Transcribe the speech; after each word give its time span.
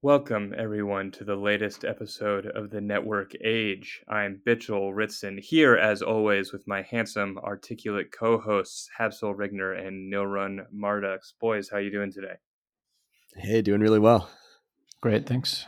Welcome, 0.00 0.54
everyone, 0.56 1.10
to 1.12 1.24
the 1.24 1.34
latest 1.34 1.84
episode 1.84 2.46
of 2.46 2.70
the 2.70 2.80
Network 2.80 3.32
Age. 3.42 4.00
I'm 4.08 4.40
Bichul 4.46 4.94
Ritsen, 4.94 5.40
here 5.40 5.74
as 5.74 6.02
always 6.02 6.52
with 6.52 6.68
my 6.68 6.82
handsome, 6.82 7.36
articulate 7.38 8.12
co-hosts 8.16 8.88
Habsul 8.96 9.34
Rignyr 9.34 9.76
and 9.84 10.12
Nilrun 10.12 10.60
Mardux. 10.72 11.32
Boys, 11.40 11.68
how 11.68 11.78
you 11.78 11.90
doing 11.90 12.12
today? 12.12 12.34
Hey, 13.34 13.60
doing 13.60 13.80
really 13.80 13.98
well. 13.98 14.30
Great, 15.00 15.26
thanks. 15.26 15.66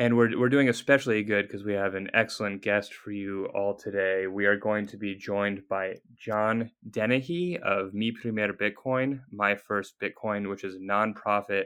And 0.00 0.16
we're, 0.16 0.38
we're 0.38 0.48
doing 0.48 0.70
especially 0.70 1.22
good 1.22 1.46
because 1.46 1.62
we 1.62 1.74
have 1.74 1.94
an 1.94 2.08
excellent 2.14 2.62
guest 2.62 2.94
for 2.94 3.10
you 3.10 3.50
all 3.54 3.76
today. 3.76 4.26
We 4.26 4.46
are 4.46 4.56
going 4.56 4.86
to 4.86 4.96
be 4.96 5.14
joined 5.14 5.68
by 5.68 5.96
John 6.16 6.70
Dennehy 6.88 7.58
of 7.58 7.92
Mi 7.92 8.10
Primer 8.10 8.54
Bitcoin, 8.54 9.20
My 9.30 9.56
First 9.56 10.00
Bitcoin, 10.00 10.48
which 10.48 10.64
is 10.64 10.76
a 10.76 10.78
nonprofit 10.78 11.64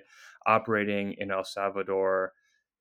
operating 0.48 1.15
in 1.19 1.30
El 1.30 1.45
Salvador, 1.45 2.33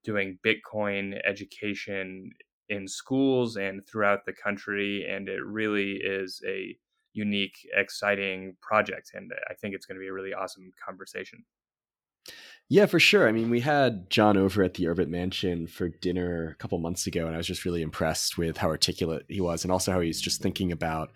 doing 0.03 0.39
Bitcoin 0.43 1.21
education 1.23 2.31
in 2.69 2.87
schools 2.87 3.55
and 3.55 3.85
throughout 3.85 4.25
the 4.25 4.33
country. 4.33 5.07
And 5.07 5.29
it 5.29 5.45
really 5.45 5.97
is 6.03 6.41
a 6.47 6.75
unique, 7.13 7.59
exciting 7.77 8.55
project. 8.59 9.11
And 9.13 9.31
I 9.51 9.53
think 9.53 9.75
it's 9.75 9.85
going 9.85 9.97
to 9.97 10.03
be 10.03 10.07
a 10.07 10.13
really 10.13 10.33
awesome 10.33 10.71
conversation. 10.83 11.45
Yeah, 12.73 12.87
for 12.87 12.99
sure. 12.99 13.27
I 13.27 13.31
mean, 13.31 13.51
we 13.51 13.59
had 13.59 14.09
John 14.09 14.35
over 14.35 14.63
at 14.63 14.73
the 14.73 14.85
Urbit 14.85 15.07
Mansion 15.07 15.67
for 15.67 15.89
dinner 15.89 16.49
a 16.49 16.55
couple 16.55 16.79
months 16.79 17.05
ago, 17.05 17.27
and 17.27 17.35
I 17.35 17.37
was 17.37 17.45
just 17.45 17.65
really 17.65 17.83
impressed 17.83 18.35
with 18.35 18.57
how 18.57 18.67
articulate 18.67 19.25
he 19.29 19.41
was 19.41 19.63
and 19.63 19.71
also 19.71 19.91
how 19.91 19.99
he's 19.99 20.19
just 20.19 20.41
thinking 20.41 20.71
about 20.71 21.11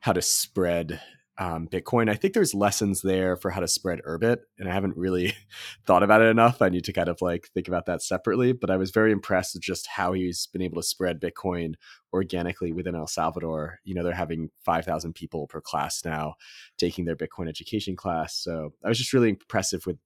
how 0.00 0.14
to 0.14 0.22
spread 0.22 1.02
um, 1.36 1.68
Bitcoin. 1.68 2.08
I 2.08 2.14
think 2.14 2.32
there's 2.32 2.54
lessons 2.54 3.02
there 3.02 3.36
for 3.36 3.50
how 3.50 3.60
to 3.60 3.68
spread 3.68 4.00
Urbit, 4.08 4.38
and 4.58 4.70
I 4.70 4.72
haven't 4.72 4.96
really 4.96 5.34
thought 5.86 6.02
about 6.02 6.22
it 6.22 6.30
enough. 6.30 6.62
I 6.62 6.70
need 6.70 6.84
to 6.84 6.94
kind 6.94 7.10
of 7.10 7.20
like 7.20 7.50
think 7.52 7.68
about 7.68 7.84
that 7.84 8.00
separately. 8.00 8.54
But 8.54 8.70
I 8.70 8.78
was 8.78 8.90
very 8.90 9.12
impressed 9.12 9.54
with 9.54 9.62
just 9.62 9.88
how 9.88 10.14
he's 10.14 10.46
been 10.46 10.62
able 10.62 10.80
to 10.80 10.82
spread 10.82 11.20
Bitcoin 11.20 11.74
organically 12.14 12.72
within 12.72 12.94
El 12.94 13.06
Salvador. 13.06 13.80
You 13.84 13.94
know, 13.94 14.02
they're 14.02 14.14
having 14.14 14.48
5,000 14.64 15.14
people 15.14 15.46
per 15.46 15.60
class 15.60 16.06
now 16.06 16.36
taking 16.78 17.04
their 17.04 17.16
Bitcoin 17.16 17.50
education 17.50 17.96
class. 17.96 18.34
So 18.34 18.72
I 18.82 18.88
was 18.88 18.96
just 18.96 19.12
really 19.12 19.28
impressive 19.28 19.84
with 19.84 19.98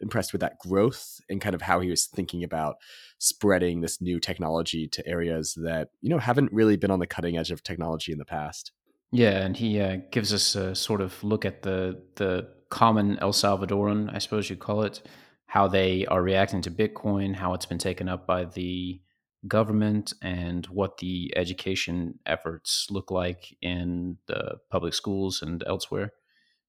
impressed 0.00 0.32
with 0.32 0.40
that 0.40 0.58
growth 0.58 1.20
and 1.28 1.40
kind 1.40 1.54
of 1.54 1.62
how 1.62 1.80
he 1.80 1.90
was 1.90 2.06
thinking 2.06 2.42
about 2.42 2.76
spreading 3.18 3.80
this 3.80 4.00
new 4.00 4.18
technology 4.18 4.88
to 4.88 5.06
areas 5.06 5.54
that 5.62 5.88
you 6.00 6.08
know 6.10 6.18
haven't 6.18 6.52
really 6.52 6.76
been 6.76 6.90
on 6.90 7.00
the 7.00 7.06
cutting 7.06 7.36
edge 7.36 7.50
of 7.50 7.62
technology 7.62 8.12
in 8.12 8.18
the 8.18 8.24
past. 8.24 8.72
Yeah, 9.12 9.44
and 9.44 9.56
he 9.56 9.80
uh, 9.80 9.98
gives 10.12 10.32
us 10.32 10.54
a 10.54 10.74
sort 10.74 11.00
of 11.00 11.22
look 11.24 11.44
at 11.44 11.62
the 11.62 12.02
the 12.16 12.48
common 12.70 13.18
El 13.18 13.32
Salvadoran, 13.32 14.14
I 14.14 14.18
suppose 14.18 14.48
you'd 14.48 14.60
call 14.60 14.82
it, 14.82 15.02
how 15.46 15.66
they 15.66 16.06
are 16.06 16.22
reacting 16.22 16.62
to 16.62 16.70
Bitcoin, 16.70 17.34
how 17.34 17.52
it's 17.54 17.66
been 17.66 17.78
taken 17.78 18.08
up 18.08 18.26
by 18.26 18.44
the 18.44 19.00
government, 19.48 20.12
and 20.22 20.66
what 20.66 20.98
the 20.98 21.32
education 21.36 22.18
efforts 22.26 22.86
look 22.90 23.10
like 23.10 23.56
in 23.60 24.18
the 24.26 24.58
public 24.70 24.94
schools 24.94 25.42
and 25.42 25.64
elsewhere. 25.66 26.12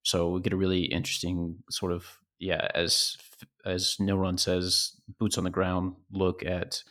So 0.03 0.29
we 0.29 0.41
get 0.41 0.53
a 0.53 0.57
really 0.57 0.85
interesting 0.85 1.57
sort 1.69 1.91
of 1.91 2.17
yeah, 2.42 2.67
as 2.73 3.17
as 3.66 3.95
Nilrun 4.00 4.39
says, 4.39 5.00
boots 5.20 5.38
on 5.38 5.44
the 5.44 5.50
ground 5.50 5.94
look 6.11 6.44
at 6.44 6.83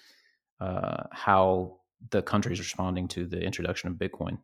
uh, 0.61 1.05
how 1.11 1.81
the 2.11 2.23
country 2.23 2.53
is 2.53 2.61
responding 2.61 3.09
to 3.09 3.27
the 3.27 3.41
introduction 3.41 3.91
of 3.91 3.97
Bitcoin. 3.97 4.39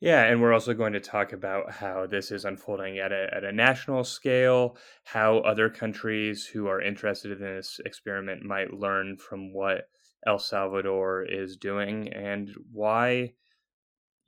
Yeah, 0.00 0.24
and 0.24 0.40
we're 0.40 0.52
also 0.52 0.72
going 0.74 0.92
to 0.92 1.00
talk 1.00 1.32
about 1.32 1.72
how 1.72 2.06
this 2.06 2.30
is 2.30 2.44
unfolding 2.44 2.98
at 2.98 3.12
a, 3.12 3.28
at 3.34 3.44
a 3.44 3.52
national 3.52 4.04
scale, 4.04 4.76
how 5.04 5.38
other 5.38 5.68
countries 5.68 6.46
who 6.46 6.68
are 6.68 6.80
interested 6.80 7.32
in 7.32 7.40
this 7.40 7.80
experiment 7.84 8.42
might 8.42 8.72
learn 8.72 9.16
from 9.18 9.52
what 9.52 9.88
El 10.26 10.38
Salvador 10.38 11.24
is 11.24 11.56
doing, 11.56 12.12
and 12.12 12.50
why 12.72 13.32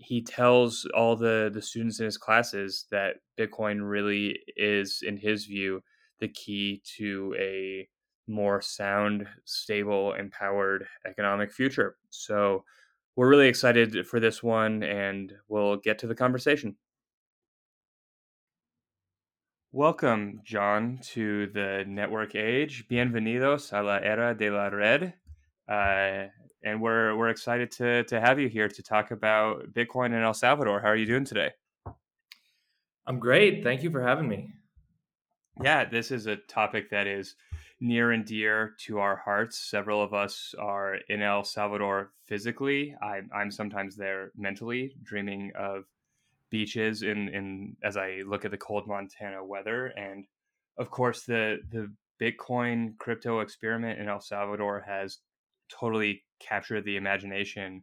he 0.02 0.22
tells 0.22 0.86
all 0.94 1.16
the, 1.16 1.50
the 1.52 1.62
students 1.62 2.00
in 2.00 2.04
his 2.04 2.18
classes 2.18 2.86
that 2.90 3.16
Bitcoin 3.38 3.78
really 3.80 4.38
is, 4.56 5.02
in 5.06 5.16
his 5.16 5.46
view, 5.46 5.82
the 6.20 6.28
key 6.28 6.82
to 6.96 7.34
a 7.38 7.88
more 8.28 8.60
sound, 8.60 9.26
stable, 9.44 10.14
empowered 10.14 10.86
economic 11.06 11.52
future. 11.52 11.96
So, 12.10 12.64
we're 13.14 13.28
really 13.28 13.48
excited 13.48 14.06
for 14.06 14.20
this 14.20 14.42
one 14.42 14.82
and 14.82 15.34
we'll 15.48 15.76
get 15.76 15.98
to 15.98 16.06
the 16.06 16.14
conversation. 16.14 16.76
Welcome, 19.70 20.40
John, 20.44 20.98
to 21.12 21.46
the 21.48 21.84
network 21.86 22.34
age. 22.34 22.86
Bienvenidos 22.90 23.72
a 23.72 23.82
la 23.82 23.96
era 23.96 24.34
de 24.34 24.50
la 24.50 24.66
red. 24.68 25.14
Uh, 25.68 26.26
and 26.64 26.80
we're 26.80 27.16
we're 27.16 27.30
excited 27.30 27.70
to 27.72 28.04
to 28.04 28.20
have 28.20 28.38
you 28.38 28.48
here 28.48 28.68
to 28.68 28.82
talk 28.82 29.10
about 29.10 29.72
Bitcoin 29.72 30.06
in 30.06 30.22
El 30.22 30.34
Salvador. 30.34 30.80
How 30.80 30.88
are 30.88 30.96
you 30.96 31.06
doing 31.06 31.24
today? 31.24 31.50
I'm 33.06 33.18
great. 33.18 33.64
Thank 33.64 33.82
you 33.82 33.90
for 33.90 34.02
having 34.02 34.28
me. 34.28 34.52
Yeah, 35.60 35.84
this 35.84 36.10
is 36.10 36.26
a 36.26 36.36
topic 36.36 36.90
that 36.90 37.06
is 37.06 37.34
near 37.80 38.12
and 38.12 38.24
dear 38.24 38.74
to 38.78 39.00
our 39.00 39.16
hearts. 39.16 39.58
Several 39.58 40.02
of 40.02 40.14
us 40.14 40.54
are 40.58 40.98
in 41.08 41.20
El 41.20 41.42
Salvador 41.44 42.12
physically. 42.26 42.94
I, 43.02 43.22
I'm 43.34 43.50
sometimes 43.50 43.96
there 43.96 44.30
mentally, 44.36 44.94
dreaming 45.02 45.50
of 45.58 45.84
beaches 46.48 47.02
in, 47.02 47.28
in 47.28 47.76
as 47.82 47.96
I 47.96 48.22
look 48.24 48.44
at 48.44 48.52
the 48.52 48.56
cold 48.56 48.86
Montana 48.86 49.44
weather. 49.44 49.86
And 49.96 50.26
of 50.78 50.90
course, 50.90 51.24
the 51.24 51.58
the 51.70 51.92
Bitcoin 52.20 52.96
crypto 52.98 53.40
experiment 53.40 53.98
in 53.98 54.08
El 54.08 54.20
Salvador 54.20 54.84
has 54.86 55.18
totally 55.68 56.22
captured 56.40 56.84
the 56.84 56.96
imagination 56.96 57.82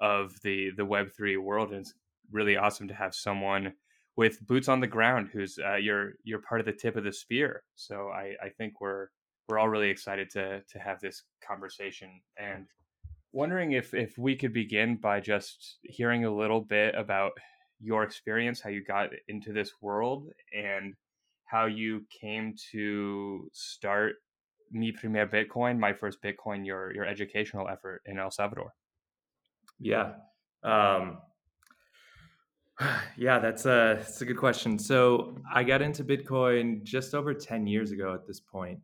of 0.00 0.34
the 0.42 0.70
the 0.76 0.84
Web 0.84 1.08
three 1.16 1.36
world. 1.36 1.70
And 1.70 1.80
it's 1.80 1.94
really 2.30 2.56
awesome 2.56 2.88
to 2.88 2.94
have 2.94 3.14
someone 3.14 3.74
with 4.16 4.46
boots 4.46 4.68
on 4.68 4.80
the 4.80 4.86
ground 4.86 5.28
who's 5.32 5.58
uh, 5.58 5.76
you're 5.76 6.12
you're 6.24 6.42
part 6.42 6.60
of 6.60 6.66
the 6.66 6.72
tip 6.72 6.96
of 6.96 7.04
the 7.04 7.12
spear. 7.12 7.62
So 7.74 8.08
I, 8.08 8.34
I 8.42 8.48
think 8.48 8.80
we're 8.80 9.08
we're 9.48 9.58
all 9.58 9.68
really 9.68 9.90
excited 9.90 10.30
to 10.30 10.62
to 10.62 10.78
have 10.78 11.00
this 11.00 11.24
conversation 11.46 12.20
and 12.38 12.66
wondering 13.32 13.72
if 13.72 13.94
if 13.94 14.16
we 14.18 14.36
could 14.36 14.52
begin 14.52 14.96
by 14.96 15.20
just 15.20 15.78
hearing 15.82 16.24
a 16.24 16.34
little 16.34 16.60
bit 16.60 16.94
about 16.94 17.32
your 17.80 18.02
experience, 18.02 18.60
how 18.60 18.70
you 18.70 18.84
got 18.84 19.08
into 19.28 19.52
this 19.52 19.72
world, 19.80 20.28
and 20.54 20.94
how 21.46 21.66
you 21.66 22.04
came 22.20 22.54
to 22.72 23.48
start 23.52 24.16
Mi 24.70 24.92
Primer 24.92 25.26
Bitcoin, 25.26 25.78
my 25.78 25.92
first 25.92 26.22
Bitcoin, 26.22 26.64
your 26.66 26.94
your 26.94 27.04
educational 27.04 27.68
effort 27.68 28.02
in 28.06 28.18
El 28.18 28.30
Salvador. 28.30 28.72
Yeah, 29.78 30.12
um, 30.62 31.18
yeah, 33.16 33.38
that's 33.38 33.66
a 33.66 33.96
that's 33.98 34.20
a 34.20 34.24
good 34.24 34.38
question. 34.38 34.78
So 34.78 35.36
I 35.52 35.64
got 35.64 35.82
into 35.82 36.04
Bitcoin 36.04 36.82
just 36.82 37.14
over 37.14 37.34
ten 37.34 37.66
years 37.66 37.90
ago 37.90 38.14
at 38.14 38.26
this 38.26 38.40
point. 38.40 38.80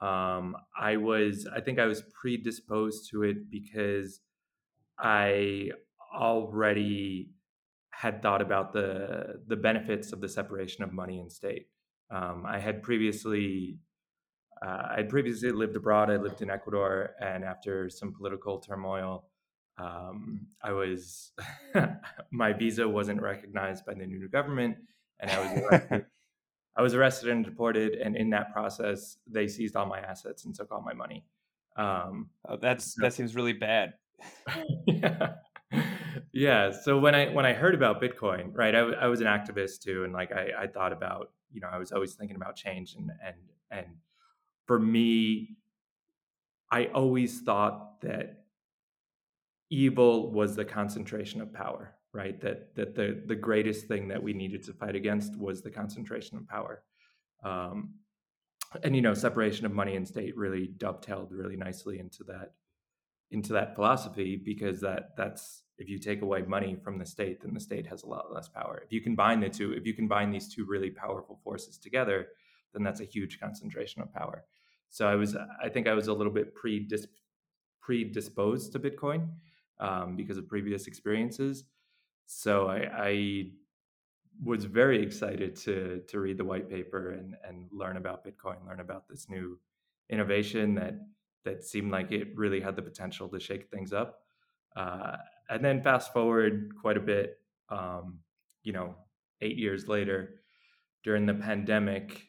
Um, 0.00 0.56
I 0.76 0.96
was, 0.96 1.46
I 1.54 1.60
think 1.60 1.78
I 1.78 1.86
was 1.86 2.02
predisposed 2.12 3.08
to 3.10 3.22
it 3.22 3.48
because 3.50 4.20
I 4.98 5.70
already 6.12 7.30
had 7.90 8.20
thought 8.20 8.42
about 8.42 8.72
the 8.72 9.40
the 9.46 9.56
benefits 9.56 10.12
of 10.12 10.20
the 10.20 10.28
separation 10.28 10.82
of 10.82 10.92
money 10.92 11.20
and 11.20 11.30
state. 11.30 11.68
Um, 12.10 12.44
I 12.46 12.58
had 12.58 12.82
previously, 12.82 13.78
uh, 14.64 14.88
I 14.90 14.94
had 14.98 15.08
previously 15.08 15.50
lived 15.50 15.76
abroad. 15.76 16.10
I 16.10 16.16
lived 16.16 16.40
in 16.42 16.50
Ecuador, 16.50 17.14
and 17.20 17.44
after 17.44 17.90
some 17.90 18.12
political 18.12 18.58
turmoil, 18.60 19.24
um, 19.78 20.46
I 20.62 20.72
was 20.72 21.32
my 22.30 22.52
visa 22.52 22.88
wasn't 22.88 23.20
recognized 23.20 23.84
by 23.84 23.94
the 23.94 24.06
new 24.06 24.28
government, 24.28 24.76
and 25.20 25.30
I 25.30 25.38
was 25.38 26.02
I 26.76 26.82
was 26.82 26.94
arrested 26.94 27.30
and 27.30 27.44
deported, 27.44 27.94
and 27.94 28.16
in 28.16 28.30
that 28.30 28.52
process, 28.52 29.16
they 29.26 29.48
seized 29.48 29.76
all 29.76 29.86
my 29.86 30.00
assets 30.00 30.44
and 30.44 30.54
took 30.54 30.70
all 30.70 30.80
my 30.80 30.94
money. 30.94 31.24
Um, 31.76 32.30
oh, 32.48 32.56
that's 32.56 32.94
so, 32.94 33.02
that 33.02 33.14
seems 33.14 33.34
really 33.34 33.52
bad. 33.52 33.94
yeah. 34.86 35.34
yeah. 36.32 36.70
So 36.70 36.98
when 36.98 37.14
I 37.14 37.28
when 37.32 37.44
I 37.44 37.52
heard 37.52 37.74
about 37.74 38.00
Bitcoin, 38.00 38.50
right, 38.54 38.74
I, 38.74 38.80
I 38.80 39.06
was 39.06 39.20
an 39.20 39.26
activist 39.26 39.80
too, 39.80 40.04
and 40.04 40.12
like 40.12 40.30
I, 40.32 40.50
I 40.56 40.66
thought 40.66 40.92
about, 40.92 41.32
you 41.50 41.60
know, 41.60 41.68
I 41.70 41.78
was 41.78 41.92
always 41.92 42.14
thinking 42.14 42.36
about 42.36 42.56
change, 42.56 42.94
and 42.94 43.10
and 43.24 43.36
and 43.70 43.86
for 44.66 44.78
me, 44.78 45.56
I 46.70 46.86
always 46.86 47.40
thought 47.40 48.00
that 48.02 48.44
evil 49.70 50.30
was 50.30 50.56
the 50.56 50.64
concentration 50.64 51.40
of 51.40 51.52
power 51.52 51.94
right? 52.12 52.40
That 52.40 52.74
that 52.74 52.94
the 52.94 53.22
the 53.26 53.34
greatest 53.34 53.86
thing 53.86 54.08
that 54.08 54.22
we 54.22 54.32
needed 54.32 54.62
to 54.64 54.72
fight 54.72 54.94
against 54.94 55.36
was 55.36 55.62
the 55.62 55.70
concentration 55.70 56.36
of 56.36 56.46
power. 56.48 56.82
Um, 57.42 57.94
and 58.82 58.94
you 58.94 59.02
know, 59.02 59.14
separation 59.14 59.66
of 59.66 59.72
money 59.72 59.96
and 59.96 60.06
state 60.06 60.36
really 60.36 60.68
dovetailed 60.76 61.32
really 61.32 61.56
nicely 61.56 61.98
into 61.98 62.24
that 62.24 62.52
into 63.30 63.52
that 63.54 63.74
philosophy 63.74 64.36
because 64.36 64.80
that 64.80 65.16
that's 65.16 65.62
if 65.78 65.88
you 65.88 65.98
take 65.98 66.22
away 66.22 66.42
money 66.42 66.76
from 66.76 66.98
the 66.98 67.06
state, 67.06 67.40
then 67.42 67.54
the 67.54 67.60
state 67.60 67.86
has 67.86 68.02
a 68.02 68.06
lot 68.06 68.32
less 68.32 68.48
power. 68.48 68.82
If 68.84 68.92
you 68.92 69.00
combine 69.00 69.40
the 69.40 69.48
two, 69.48 69.72
if 69.72 69.86
you 69.86 69.94
combine 69.94 70.30
these 70.30 70.54
two 70.54 70.66
really 70.66 70.90
powerful 70.90 71.40
forces 71.42 71.78
together, 71.78 72.28
then 72.72 72.82
that's 72.82 73.00
a 73.00 73.04
huge 73.04 73.40
concentration 73.40 74.02
of 74.02 74.12
power. 74.12 74.44
So 74.88 75.06
I 75.06 75.14
was, 75.14 75.36
I 75.62 75.68
think 75.68 75.86
I 75.86 75.94
was 75.94 76.08
a 76.08 76.12
little 76.12 76.32
bit 76.32 76.54
predis- 76.54 77.06
predisposed 77.80 78.72
to 78.72 78.78
Bitcoin 78.78 79.28
um, 79.80 80.16
because 80.16 80.38
of 80.38 80.48
previous 80.48 80.86
experiences. 80.86 81.64
So 82.26 82.68
I, 82.68 82.88
I 82.96 83.46
was 84.42 84.64
very 84.64 85.02
excited 85.02 85.56
to 85.56 86.02
to 86.08 86.20
read 86.20 86.38
the 86.38 86.44
white 86.44 86.68
paper 86.68 87.10
and 87.10 87.34
and 87.46 87.68
learn 87.72 87.96
about 87.96 88.24
Bitcoin, 88.24 88.66
learn 88.66 88.80
about 88.80 89.08
this 89.08 89.28
new 89.28 89.58
innovation 90.08 90.74
that 90.74 90.94
that 91.44 91.64
seemed 91.64 91.90
like 91.90 92.12
it 92.12 92.28
really 92.36 92.60
had 92.60 92.76
the 92.76 92.82
potential 92.82 93.28
to 93.28 93.40
shake 93.40 93.68
things 93.70 93.92
up. 93.92 94.20
Uh, 94.76 95.16
and 95.50 95.64
then 95.64 95.82
fast 95.82 96.12
forward 96.12 96.72
quite 96.80 96.96
a 96.96 97.00
bit, 97.00 97.38
um, 97.68 98.20
you 98.62 98.72
know, 98.72 98.94
eight 99.40 99.58
years 99.58 99.88
later, 99.88 100.40
during 101.02 101.26
the 101.26 101.34
pandemic, 101.34 102.28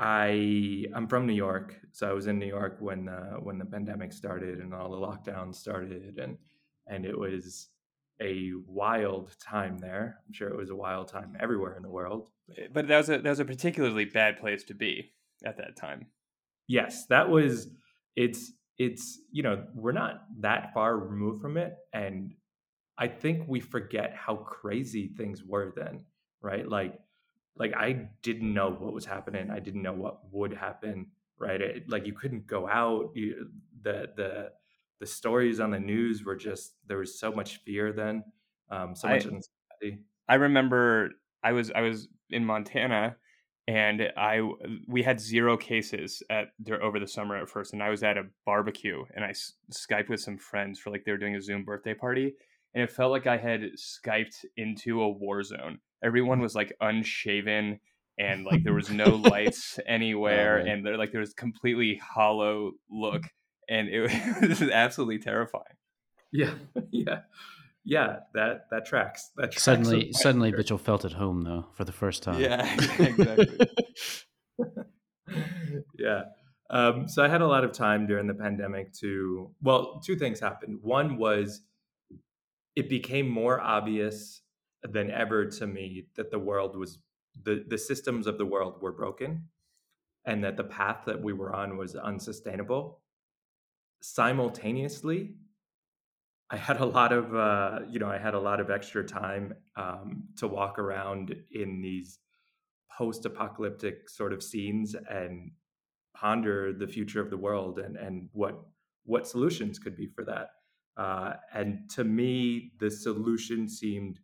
I 0.00 0.86
I'm 0.94 1.06
from 1.06 1.26
New 1.26 1.34
York, 1.34 1.76
so 1.92 2.08
I 2.08 2.12
was 2.12 2.26
in 2.26 2.38
New 2.38 2.46
York 2.46 2.78
when 2.80 3.08
uh, 3.08 3.34
when 3.34 3.58
the 3.58 3.66
pandemic 3.66 4.12
started 4.12 4.58
and 4.58 4.72
all 4.72 4.90
the 4.90 4.96
lockdowns 4.96 5.56
started, 5.56 6.18
and 6.18 6.38
and 6.86 7.04
it 7.04 7.16
was 7.16 7.68
a 8.22 8.50
wild 8.66 9.36
time 9.38 9.76
there. 9.78 10.18
I'm 10.26 10.32
sure 10.32 10.48
it 10.48 10.56
was 10.56 10.70
a 10.70 10.76
wild 10.76 11.08
time 11.08 11.36
everywhere 11.38 11.76
in 11.76 11.82
the 11.82 11.90
world. 11.90 12.30
Eh, 12.56 12.68
but 12.72 12.88
that 12.88 12.96
was 12.96 13.10
a 13.10 13.18
that 13.18 13.30
was 13.30 13.40
a 13.40 13.44
particularly 13.44 14.06
bad 14.06 14.38
place 14.38 14.64
to 14.64 14.74
be 14.74 15.12
at 15.44 15.58
that 15.58 15.76
time. 15.76 16.06
Yes, 16.66 17.06
that 17.06 17.28
was 17.28 17.68
it's 18.16 18.52
it's 18.78 19.20
you 19.30 19.42
know, 19.42 19.64
we're 19.74 19.92
not 19.92 20.22
that 20.40 20.72
far 20.72 20.96
removed 20.96 21.42
from 21.42 21.58
it 21.58 21.76
and 21.92 22.32
I 22.96 23.08
think 23.08 23.44
we 23.48 23.60
forget 23.60 24.14
how 24.14 24.36
crazy 24.36 25.08
things 25.08 25.42
were 25.42 25.72
then, 25.74 26.04
right? 26.42 26.68
Like 26.68 26.98
like 27.60 27.74
I 27.76 28.08
didn't 28.22 28.52
know 28.52 28.70
what 28.70 28.94
was 28.94 29.04
happening. 29.04 29.50
I 29.50 29.60
didn't 29.60 29.82
know 29.82 29.92
what 29.92 30.20
would 30.32 30.54
happen, 30.54 31.08
right? 31.38 31.60
It, 31.60 31.90
like 31.90 32.06
you 32.06 32.14
couldn't 32.14 32.46
go 32.46 32.66
out. 32.66 33.10
You, 33.14 33.48
the 33.82 34.08
the 34.16 34.50
the 34.98 35.06
stories 35.06 35.60
on 35.60 35.70
the 35.70 35.78
news 35.78 36.24
were 36.24 36.36
just 36.36 36.74
there 36.86 36.96
was 36.96 37.20
so 37.20 37.30
much 37.30 37.58
fear 37.58 37.92
then, 37.92 38.24
um, 38.70 38.96
so 38.96 39.08
much 39.08 39.26
I, 39.26 39.28
anxiety. 39.28 40.02
I 40.26 40.36
remember 40.36 41.10
I 41.44 41.52
was 41.52 41.70
I 41.70 41.82
was 41.82 42.08
in 42.30 42.46
Montana 42.46 43.16
and 43.68 44.10
I 44.16 44.40
we 44.88 45.02
had 45.02 45.20
zero 45.20 45.58
cases 45.58 46.22
at 46.30 46.48
there 46.58 46.82
over 46.82 46.98
the 46.98 47.06
summer 47.06 47.36
at 47.36 47.50
first, 47.50 47.74
and 47.74 47.82
I 47.82 47.90
was 47.90 48.02
at 48.02 48.16
a 48.16 48.24
barbecue 48.46 49.04
and 49.14 49.22
I 49.22 49.34
skyped 49.70 50.08
with 50.08 50.20
some 50.20 50.38
friends 50.38 50.78
for 50.78 50.88
like 50.88 51.04
they 51.04 51.12
were 51.12 51.18
doing 51.18 51.36
a 51.36 51.42
Zoom 51.42 51.64
birthday 51.64 51.92
party, 51.92 52.32
and 52.74 52.82
it 52.82 52.90
felt 52.90 53.12
like 53.12 53.26
I 53.26 53.36
had 53.36 53.60
skyped 53.76 54.46
into 54.56 55.02
a 55.02 55.10
war 55.10 55.42
zone. 55.42 55.78
Everyone 56.02 56.40
was 56.40 56.54
like 56.54 56.74
unshaven 56.80 57.80
and 58.18 58.44
like 58.44 58.62
there 58.64 58.74
was 58.74 58.90
no 58.90 59.04
lights 59.30 59.78
anywhere, 59.86 60.62
oh, 60.64 60.70
and 60.70 60.84
there 60.84 60.96
like 60.96 61.12
there 61.12 61.20
was 61.20 61.34
completely 61.34 62.00
hollow 62.02 62.72
look, 62.90 63.22
and 63.68 63.88
it, 63.88 64.10
it 64.10 64.48
was 64.60 64.62
absolutely 64.62 65.18
terrifying. 65.18 65.64
Yeah, 66.32 66.54
yeah 66.90 67.20
yeah, 67.84 68.18
that 68.34 68.66
that 68.70 68.84
tracks. 68.84 69.30
That 69.36 69.52
tracks 69.52 69.62
suddenly, 69.62 70.12
suddenly, 70.12 70.52
Mitchell 70.52 70.78
felt 70.78 71.04
at 71.04 71.12
home 71.12 71.42
though 71.42 71.66
for 71.74 71.84
the 71.84 71.92
first 71.92 72.22
time. 72.22 72.40
Yeah, 72.40 72.62
exactly. 72.98 73.68
yeah. 75.98 76.22
Um, 76.70 77.08
so 77.08 77.24
I 77.24 77.28
had 77.28 77.40
a 77.40 77.46
lot 77.48 77.64
of 77.64 77.72
time 77.72 78.06
during 78.06 78.26
the 78.26 78.34
pandemic 78.34 78.92
to. 79.00 79.50
Well, 79.62 80.00
two 80.04 80.16
things 80.16 80.40
happened. 80.40 80.78
One 80.82 81.16
was 81.16 81.62
it 82.76 82.88
became 82.88 83.28
more 83.28 83.60
obvious 83.60 84.42
than 84.82 85.10
ever 85.10 85.46
to 85.46 85.66
me 85.66 86.06
that 86.16 86.30
the 86.30 86.38
world 86.38 86.76
was 86.76 86.98
the 87.44 87.64
the 87.68 87.78
systems 87.78 88.26
of 88.26 88.38
the 88.38 88.46
world 88.46 88.80
were 88.82 88.92
broken, 88.92 89.48
and 90.24 90.42
that 90.44 90.56
the 90.56 90.64
path 90.64 91.04
that 91.06 91.22
we 91.22 91.32
were 91.32 91.54
on 91.54 91.76
was 91.76 91.94
unsustainable. 91.94 93.00
Simultaneously, 94.02 95.34
I 96.50 96.56
had 96.56 96.80
a 96.80 96.86
lot 96.86 97.12
of, 97.12 97.34
uh, 97.34 97.80
you 97.88 97.98
know, 97.98 98.08
I 98.08 98.18
had 98.18 98.34
a 98.34 98.40
lot 98.40 98.58
of 98.60 98.70
extra 98.70 99.04
time 99.04 99.54
um, 99.76 100.24
to 100.36 100.48
walk 100.48 100.78
around 100.78 101.36
in 101.52 101.80
these 101.82 102.18
post-apocalyptic 102.96 104.08
sort 104.10 104.32
of 104.32 104.42
scenes 104.42 104.96
and 105.08 105.52
ponder 106.14 106.72
the 106.72 106.88
future 106.88 107.20
of 107.20 107.30
the 107.30 107.36
world 107.36 107.78
and 107.78 107.96
and 107.96 108.28
what 108.32 108.60
what 109.04 109.26
solutions 109.26 109.78
could 109.78 109.96
be 109.96 110.06
for 110.06 110.24
that. 110.24 110.48
Uh, 110.96 111.34
and 111.54 111.88
to 111.90 112.04
me, 112.04 112.72
the 112.78 112.90
solution 112.90 113.68
seemed, 113.68 114.18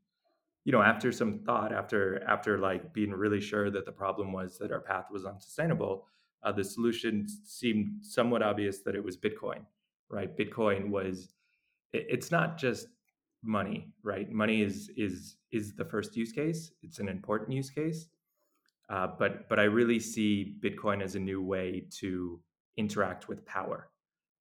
you 0.66 0.72
know, 0.72 0.82
after 0.82 1.12
some 1.12 1.38
thought, 1.38 1.72
after 1.72 2.24
after 2.28 2.58
like 2.58 2.92
being 2.92 3.12
really 3.12 3.40
sure 3.40 3.70
that 3.70 3.86
the 3.86 3.92
problem 3.92 4.32
was 4.32 4.58
that 4.58 4.72
our 4.72 4.80
path 4.80 5.06
was 5.12 5.24
unsustainable, 5.24 6.08
uh, 6.42 6.50
the 6.50 6.64
solution 6.64 7.28
seemed 7.44 8.04
somewhat 8.04 8.42
obvious 8.42 8.80
that 8.80 8.96
it 8.96 9.04
was 9.04 9.16
Bitcoin, 9.16 9.60
right? 10.10 10.36
Bitcoin 10.36 10.90
was 10.90 11.28
it's 11.92 12.32
not 12.32 12.58
just 12.58 12.88
money, 13.44 13.92
right? 14.02 14.28
Money 14.32 14.60
is 14.62 14.90
is 14.96 15.36
is 15.52 15.76
the 15.76 15.84
first 15.84 16.16
use 16.16 16.32
case. 16.32 16.72
It's 16.82 16.98
an 16.98 17.08
important 17.08 17.52
use 17.52 17.70
case, 17.70 18.08
uh, 18.88 19.06
but 19.20 19.48
but 19.48 19.60
I 19.60 19.64
really 19.64 20.00
see 20.00 20.56
Bitcoin 20.60 21.00
as 21.00 21.14
a 21.14 21.20
new 21.20 21.40
way 21.40 21.86
to 22.00 22.40
interact 22.76 23.28
with 23.28 23.46
power, 23.46 23.88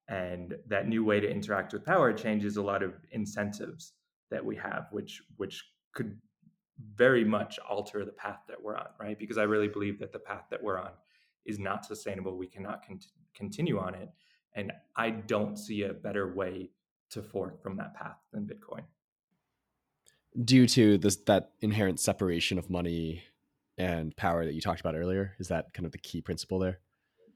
and 0.08 0.56
that 0.66 0.88
new 0.88 1.06
way 1.06 1.20
to 1.20 1.30
interact 1.30 1.72
with 1.72 1.86
power 1.86 2.12
changes 2.14 2.58
a 2.58 2.64
lot 2.64 2.82
of 2.82 2.96
incentives 3.12 3.94
that 4.32 4.44
we 4.44 4.56
have, 4.56 4.88
which 4.92 5.22
which 5.38 5.64
could 5.96 6.16
very 6.96 7.26
much 7.26 7.58
alter 7.68 8.06
the 8.06 8.12
path 8.12 8.42
that 8.48 8.62
we're 8.62 8.76
on, 8.76 8.88
right? 9.00 9.18
Because 9.18 9.40
I 9.40 9.44
really 9.44 9.68
believe 9.68 9.98
that 10.00 10.12
the 10.12 10.20
path 10.20 10.44
that 10.52 10.62
we're 10.62 10.78
on 10.78 10.92
is 11.46 11.58
not 11.58 11.86
sustainable. 11.86 12.38
We 12.38 12.48
cannot 12.48 12.86
con- 12.86 13.00
continue 13.34 13.80
on 13.80 13.96
it, 13.96 14.10
and 14.54 14.72
I 14.96 15.10
don't 15.10 15.58
see 15.58 15.84
a 15.84 15.94
better 15.94 16.34
way 16.34 16.70
to 17.12 17.24
fork 17.24 17.62
from 17.64 17.78
that 17.78 17.96
path 17.96 18.18
than 18.32 18.46
Bitcoin. 18.46 18.84
Due 20.44 20.68
to 20.68 20.98
this 20.98 21.16
that 21.28 21.52
inherent 21.62 22.00
separation 22.00 22.58
of 22.58 22.70
money 22.70 23.24
and 23.78 24.16
power 24.16 24.46
that 24.46 24.54
you 24.54 24.62
talked 24.62 24.82
about 24.82 24.96
earlier, 24.96 25.34
is 25.40 25.48
that 25.48 25.74
kind 25.74 25.86
of 25.86 25.92
the 25.92 25.98
key 25.98 26.22
principle 26.22 26.60
there? 26.60 26.80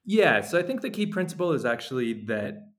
Yeah, 0.06 0.42
so 0.42 0.60
I 0.60 0.64
think 0.64 0.82
the 0.82 0.90
key 0.90 1.06
principle 1.06 1.54
is 1.54 1.66
actually 1.66 2.26
that 2.26 2.72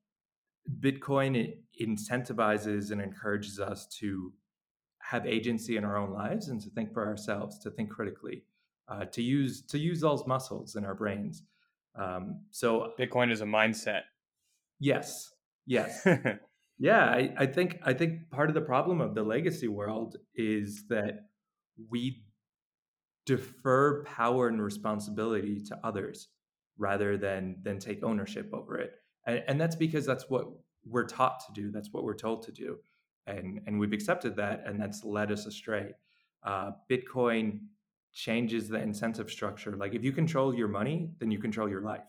Bitcoin 0.80 1.56
incentivizes 1.80 2.90
and 2.90 3.00
encourages 3.00 3.58
us 3.58 3.86
to 3.98 4.32
have 5.10 5.26
agency 5.26 5.76
in 5.76 5.84
our 5.84 5.96
own 5.96 6.12
lives 6.12 6.48
and 6.48 6.60
to 6.60 6.70
think 6.70 6.92
for 6.92 7.06
ourselves, 7.06 7.58
to 7.58 7.70
think 7.70 7.90
critically, 7.90 8.44
uh, 8.88 9.04
to 9.06 9.22
use 9.22 9.62
to 9.62 9.78
use 9.78 10.00
those 10.00 10.26
muscles 10.26 10.76
in 10.76 10.84
our 10.84 10.94
brains. 10.94 11.42
Um, 11.96 12.42
so 12.50 12.92
Bitcoin 12.98 13.32
is 13.32 13.40
a 13.40 13.44
mindset. 13.44 14.02
Yes, 14.78 15.32
yes. 15.66 16.06
Yeah, 16.82 17.04
I, 17.04 17.34
I 17.36 17.46
think 17.46 17.78
I 17.84 17.92
think 17.92 18.30
part 18.30 18.48
of 18.48 18.54
the 18.54 18.62
problem 18.62 19.02
of 19.02 19.14
the 19.14 19.22
legacy 19.22 19.68
world 19.68 20.16
is 20.34 20.86
that 20.88 21.26
we 21.90 22.24
defer 23.26 24.02
power 24.04 24.48
and 24.48 24.62
responsibility 24.62 25.60
to 25.68 25.78
others 25.84 26.28
rather 26.78 27.18
than 27.18 27.56
than 27.62 27.78
take 27.78 28.02
ownership 28.02 28.48
over 28.54 28.78
it. 28.78 28.92
And, 29.26 29.44
and 29.46 29.60
that's 29.60 29.76
because 29.76 30.06
that's 30.06 30.30
what 30.30 30.46
we're 30.86 31.04
taught 31.06 31.40
to 31.46 31.52
do. 31.52 31.70
That's 31.70 31.92
what 31.92 32.02
we're 32.02 32.14
told 32.14 32.44
to 32.44 32.52
do, 32.52 32.78
and 33.30 33.60
and 33.66 33.78
we've 33.78 33.92
accepted 33.92 34.36
that, 34.36 34.62
and 34.66 34.80
that's 34.80 35.04
led 35.04 35.30
us 35.32 35.46
astray. 35.46 35.94
Uh, 36.42 36.72
Bitcoin 36.90 37.60
changes 38.12 38.68
the 38.68 38.80
incentive 38.80 39.30
structure. 39.30 39.76
Like 39.76 39.94
if 39.94 40.02
you 40.02 40.12
control 40.12 40.54
your 40.54 40.68
money, 40.68 41.10
then 41.18 41.30
you 41.30 41.38
control 41.38 41.68
your 41.68 41.82
life, 41.82 42.08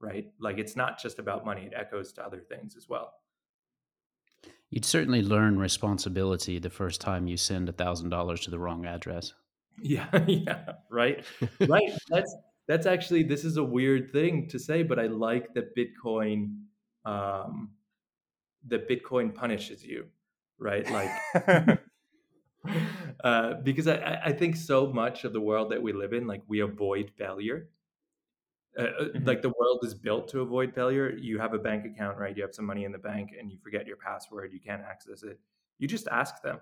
right? 0.00 0.26
Like 0.40 0.58
it's 0.58 0.76
not 0.76 1.00
just 1.00 1.18
about 1.18 1.44
money; 1.44 1.62
it 1.62 1.72
echoes 1.74 2.12
to 2.14 2.24
other 2.24 2.40
things 2.40 2.76
as 2.76 2.88
well. 2.88 3.12
You'd 4.70 4.84
certainly 4.84 5.22
learn 5.22 5.58
responsibility 5.58 6.58
the 6.58 6.70
first 6.70 7.00
time 7.00 7.26
you 7.26 7.36
send 7.36 7.68
a 7.68 7.72
thousand 7.72 8.10
dollars 8.10 8.40
to 8.40 8.50
the 8.50 8.58
wrong 8.58 8.86
address. 8.86 9.32
Yeah, 9.80 10.08
yeah, 10.26 10.72
right, 10.90 11.24
right. 11.68 11.92
That's 12.08 12.34
that's 12.66 12.84
actually 12.84 13.22
this 13.22 13.44
is 13.44 13.58
a 13.58 13.62
weird 13.62 14.10
thing 14.10 14.48
to 14.48 14.58
say, 14.58 14.82
but 14.82 14.98
I 14.98 15.06
like 15.06 15.54
that 15.54 15.74
Bitcoin, 15.76 16.62
um, 17.04 17.70
that 18.66 18.88
Bitcoin 18.88 19.32
punishes 19.32 19.84
you, 19.84 20.06
right? 20.58 20.88
Like, 20.90 21.10
uh, 23.24 23.54
because 23.62 23.88
I 23.88 24.20
I 24.26 24.32
think 24.32 24.56
so 24.56 24.86
much 24.86 25.24
of 25.24 25.32
the 25.32 25.40
world 25.40 25.70
that 25.72 25.82
we 25.82 25.92
live 25.92 26.12
in, 26.12 26.26
like 26.26 26.42
we 26.48 26.60
avoid 26.60 27.10
failure, 27.16 27.68
uh, 28.78 28.82
uh, 28.82 29.04
mm-hmm. 29.04 29.26
like 29.26 29.42
the 29.42 29.52
world 29.58 29.80
is 29.82 29.94
built 29.94 30.28
to 30.28 30.40
avoid 30.40 30.74
failure. 30.74 31.10
You 31.10 31.38
have 31.38 31.54
a 31.54 31.58
bank 31.58 31.84
account, 31.84 32.18
right? 32.18 32.36
You 32.36 32.42
have 32.42 32.54
some 32.54 32.66
money 32.66 32.84
in 32.84 32.92
the 32.92 32.98
bank, 32.98 33.30
and 33.38 33.50
you 33.50 33.58
forget 33.62 33.86
your 33.86 33.96
password. 33.96 34.52
You 34.52 34.60
can't 34.60 34.82
access 34.82 35.22
it. 35.22 35.38
You 35.78 35.88
just 35.88 36.08
ask 36.08 36.42
them, 36.42 36.60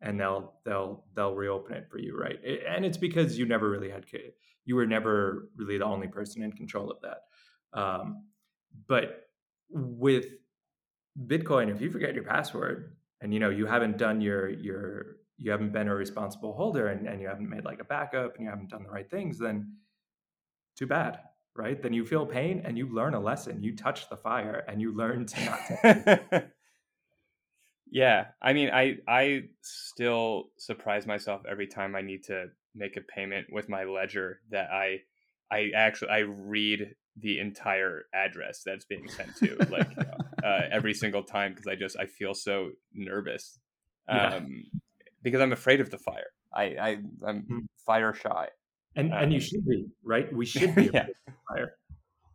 and 0.00 0.18
they'll 0.18 0.54
they'll 0.64 1.04
they'll 1.14 1.34
reopen 1.34 1.76
it 1.76 1.88
for 1.90 1.98
you, 1.98 2.18
right? 2.18 2.38
And 2.66 2.84
it's 2.84 2.98
because 2.98 3.38
you 3.38 3.46
never 3.46 3.68
really 3.68 3.90
had 3.90 4.06
you 4.64 4.76
were 4.76 4.86
never 4.86 5.48
really 5.56 5.78
the 5.78 5.84
only 5.84 6.08
person 6.08 6.42
in 6.42 6.52
control 6.52 6.90
of 6.90 6.98
that. 7.02 7.78
Um, 7.78 8.24
but 8.86 9.28
with 9.70 10.26
Bitcoin, 11.26 11.74
if 11.74 11.80
you 11.80 11.90
forget 11.90 12.14
your 12.14 12.24
password, 12.24 12.96
and 13.20 13.32
you 13.34 13.40
know 13.40 13.50
you 13.50 13.66
haven't 13.66 13.98
done 13.98 14.20
your 14.20 14.48
your 14.48 15.16
you 15.36 15.50
haven't 15.50 15.72
been 15.72 15.88
a 15.88 15.94
responsible 15.94 16.52
holder, 16.54 16.88
and, 16.88 17.06
and 17.06 17.20
you 17.20 17.28
haven't 17.28 17.48
made 17.48 17.64
like 17.64 17.80
a 17.80 17.84
backup, 17.84 18.34
and 18.34 18.44
you 18.44 18.50
haven't 18.50 18.70
done 18.70 18.82
the 18.82 18.90
right 18.90 19.10
things, 19.10 19.38
then 19.38 19.76
too 20.76 20.86
bad 20.86 21.20
right? 21.56 21.82
Then 21.82 21.92
you 21.92 22.04
feel 22.04 22.26
pain 22.26 22.62
and 22.64 22.78
you 22.78 22.92
learn 22.92 23.14
a 23.14 23.20
lesson. 23.20 23.62
You 23.62 23.76
touch 23.76 24.08
the 24.08 24.16
fire 24.16 24.64
and 24.68 24.80
you 24.80 24.94
learn 24.94 25.26
to 25.26 25.44
not. 25.44 26.44
yeah, 27.90 28.26
I 28.40 28.52
mean, 28.52 28.70
I 28.70 28.98
I 29.06 29.42
still 29.62 30.50
surprise 30.58 31.06
myself 31.06 31.42
every 31.48 31.66
time 31.66 31.94
I 31.94 32.02
need 32.02 32.24
to 32.24 32.46
make 32.74 32.96
a 32.96 33.00
payment 33.00 33.48
with 33.50 33.68
my 33.68 33.84
ledger 33.84 34.40
that 34.50 34.70
I 34.70 35.00
I 35.50 35.70
actually 35.74 36.10
I 36.10 36.20
read 36.20 36.94
the 37.18 37.40
entire 37.40 38.04
address 38.14 38.62
that's 38.64 38.84
being 38.84 39.08
sent 39.08 39.36
to 39.36 39.56
like 39.70 39.88
uh, 40.44 40.62
every 40.70 40.94
single 40.94 41.22
time 41.22 41.52
because 41.52 41.66
I 41.66 41.74
just 41.74 41.96
I 41.98 42.06
feel 42.06 42.34
so 42.34 42.70
nervous 42.92 43.58
um, 44.08 44.18
yeah. 44.20 44.80
because 45.22 45.40
I'm 45.40 45.52
afraid 45.52 45.80
of 45.80 45.90
the 45.90 45.98
fire. 45.98 46.30
I, 46.54 46.62
I 46.62 46.88
I'm 47.26 47.42
mm-hmm. 47.42 47.58
fire 47.86 48.12
shy, 48.12 48.48
and 48.96 49.12
um, 49.12 49.18
and 49.22 49.32
you 49.32 49.38
um, 49.38 49.42
should 49.42 49.66
be 49.66 49.86
right. 50.02 50.32
We 50.32 50.46
should 50.54 50.74
be 50.74 50.90
yeah. 50.92 51.06
fire. 51.48 51.74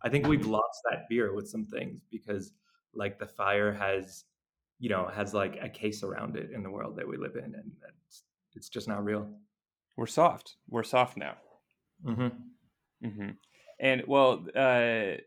I 0.04 0.10
think 0.10 0.28
we've 0.28 0.46
lost 0.46 0.82
that 0.90 1.06
fear 1.10 1.34
with 1.34 1.48
some 1.50 1.66
things 1.66 2.02
because 2.12 2.54
like 2.94 3.20
the 3.20 3.26
fire 3.26 3.74
has 3.74 4.24
you 4.80 4.90
know 4.90 5.08
has 5.14 5.34
like 5.34 5.58
a 5.62 5.70
case 5.70 6.04
around 6.04 6.38
it 6.38 6.52
in 6.52 6.64
the 6.64 6.70
world 6.70 6.96
that 6.98 7.08
we 7.08 7.18
live 7.18 7.36
in, 7.36 7.56
and 7.56 7.72
it's 8.06 8.24
it's 8.56 8.70
just 8.70 8.88
not 8.88 9.04
real. 9.04 9.28
We're 9.98 10.08
soft. 10.08 10.56
We're 10.70 10.84
soft 10.84 11.18
now. 11.18 11.36
Mm-hmm. 12.06 13.08
Mm-hmm. 13.08 13.30
And 13.80 14.04
well, 14.08 14.46
uh, 14.56 15.18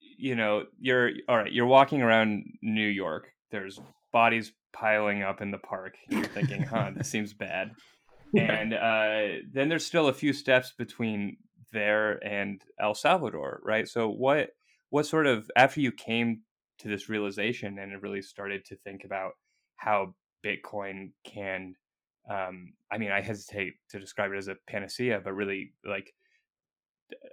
you 0.00 0.34
know, 0.34 0.64
you're 0.78 1.10
all 1.28 1.38
right. 1.38 1.52
You're 1.52 1.66
walking 1.66 2.02
around 2.02 2.44
New 2.62 2.86
York. 2.86 3.28
There's 3.50 3.80
bodies 4.12 4.52
piling 4.72 5.22
up 5.22 5.40
in 5.40 5.50
the 5.50 5.58
park. 5.58 5.96
You're 6.08 6.24
thinking, 6.24 6.62
"Huh, 6.62 6.90
this 6.94 7.08
seems 7.08 7.32
bad." 7.34 7.72
And 8.38 8.74
uh, 8.74 9.40
then 9.50 9.70
there's 9.70 9.86
still 9.86 10.08
a 10.08 10.12
few 10.12 10.34
steps 10.34 10.74
between 10.76 11.38
there 11.72 12.22
and 12.22 12.62
El 12.78 12.94
Salvador, 12.94 13.62
right? 13.64 13.88
So 13.88 14.10
what 14.10 14.50
what 14.90 15.06
sort 15.06 15.26
of 15.26 15.50
after 15.56 15.80
you 15.80 15.92
came 15.92 16.42
to 16.80 16.88
this 16.88 17.08
realization 17.08 17.78
and 17.78 17.90
it 17.90 18.02
really 18.02 18.20
started 18.20 18.66
to 18.66 18.76
think 18.76 19.04
about 19.04 19.32
how 19.76 20.14
Bitcoin 20.44 21.12
can 21.24 21.74
um, 22.30 22.74
I 22.92 22.98
mean, 22.98 23.10
I 23.10 23.20
hesitate 23.20 23.74
to 23.90 23.98
describe 23.98 24.32
it 24.32 24.36
as 24.36 24.48
a 24.48 24.56
panacea, 24.66 25.20
but 25.24 25.32
really 25.32 25.72
like 25.84 26.12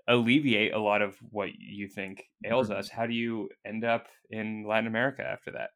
alleviate 0.08 0.74
a 0.74 0.80
lot 0.80 1.02
of 1.02 1.18
what 1.32 1.50
you 1.58 1.88
think 1.88 2.24
ails 2.46 2.70
mm-hmm. 2.70 2.80
us. 2.80 2.90
How 2.90 3.06
do 3.06 3.14
you 3.14 3.50
end 3.66 3.84
up 3.84 4.08
in 4.30 4.66
Latin 4.68 4.88
America 4.88 5.24
after 5.24 5.52
that? 5.52 5.72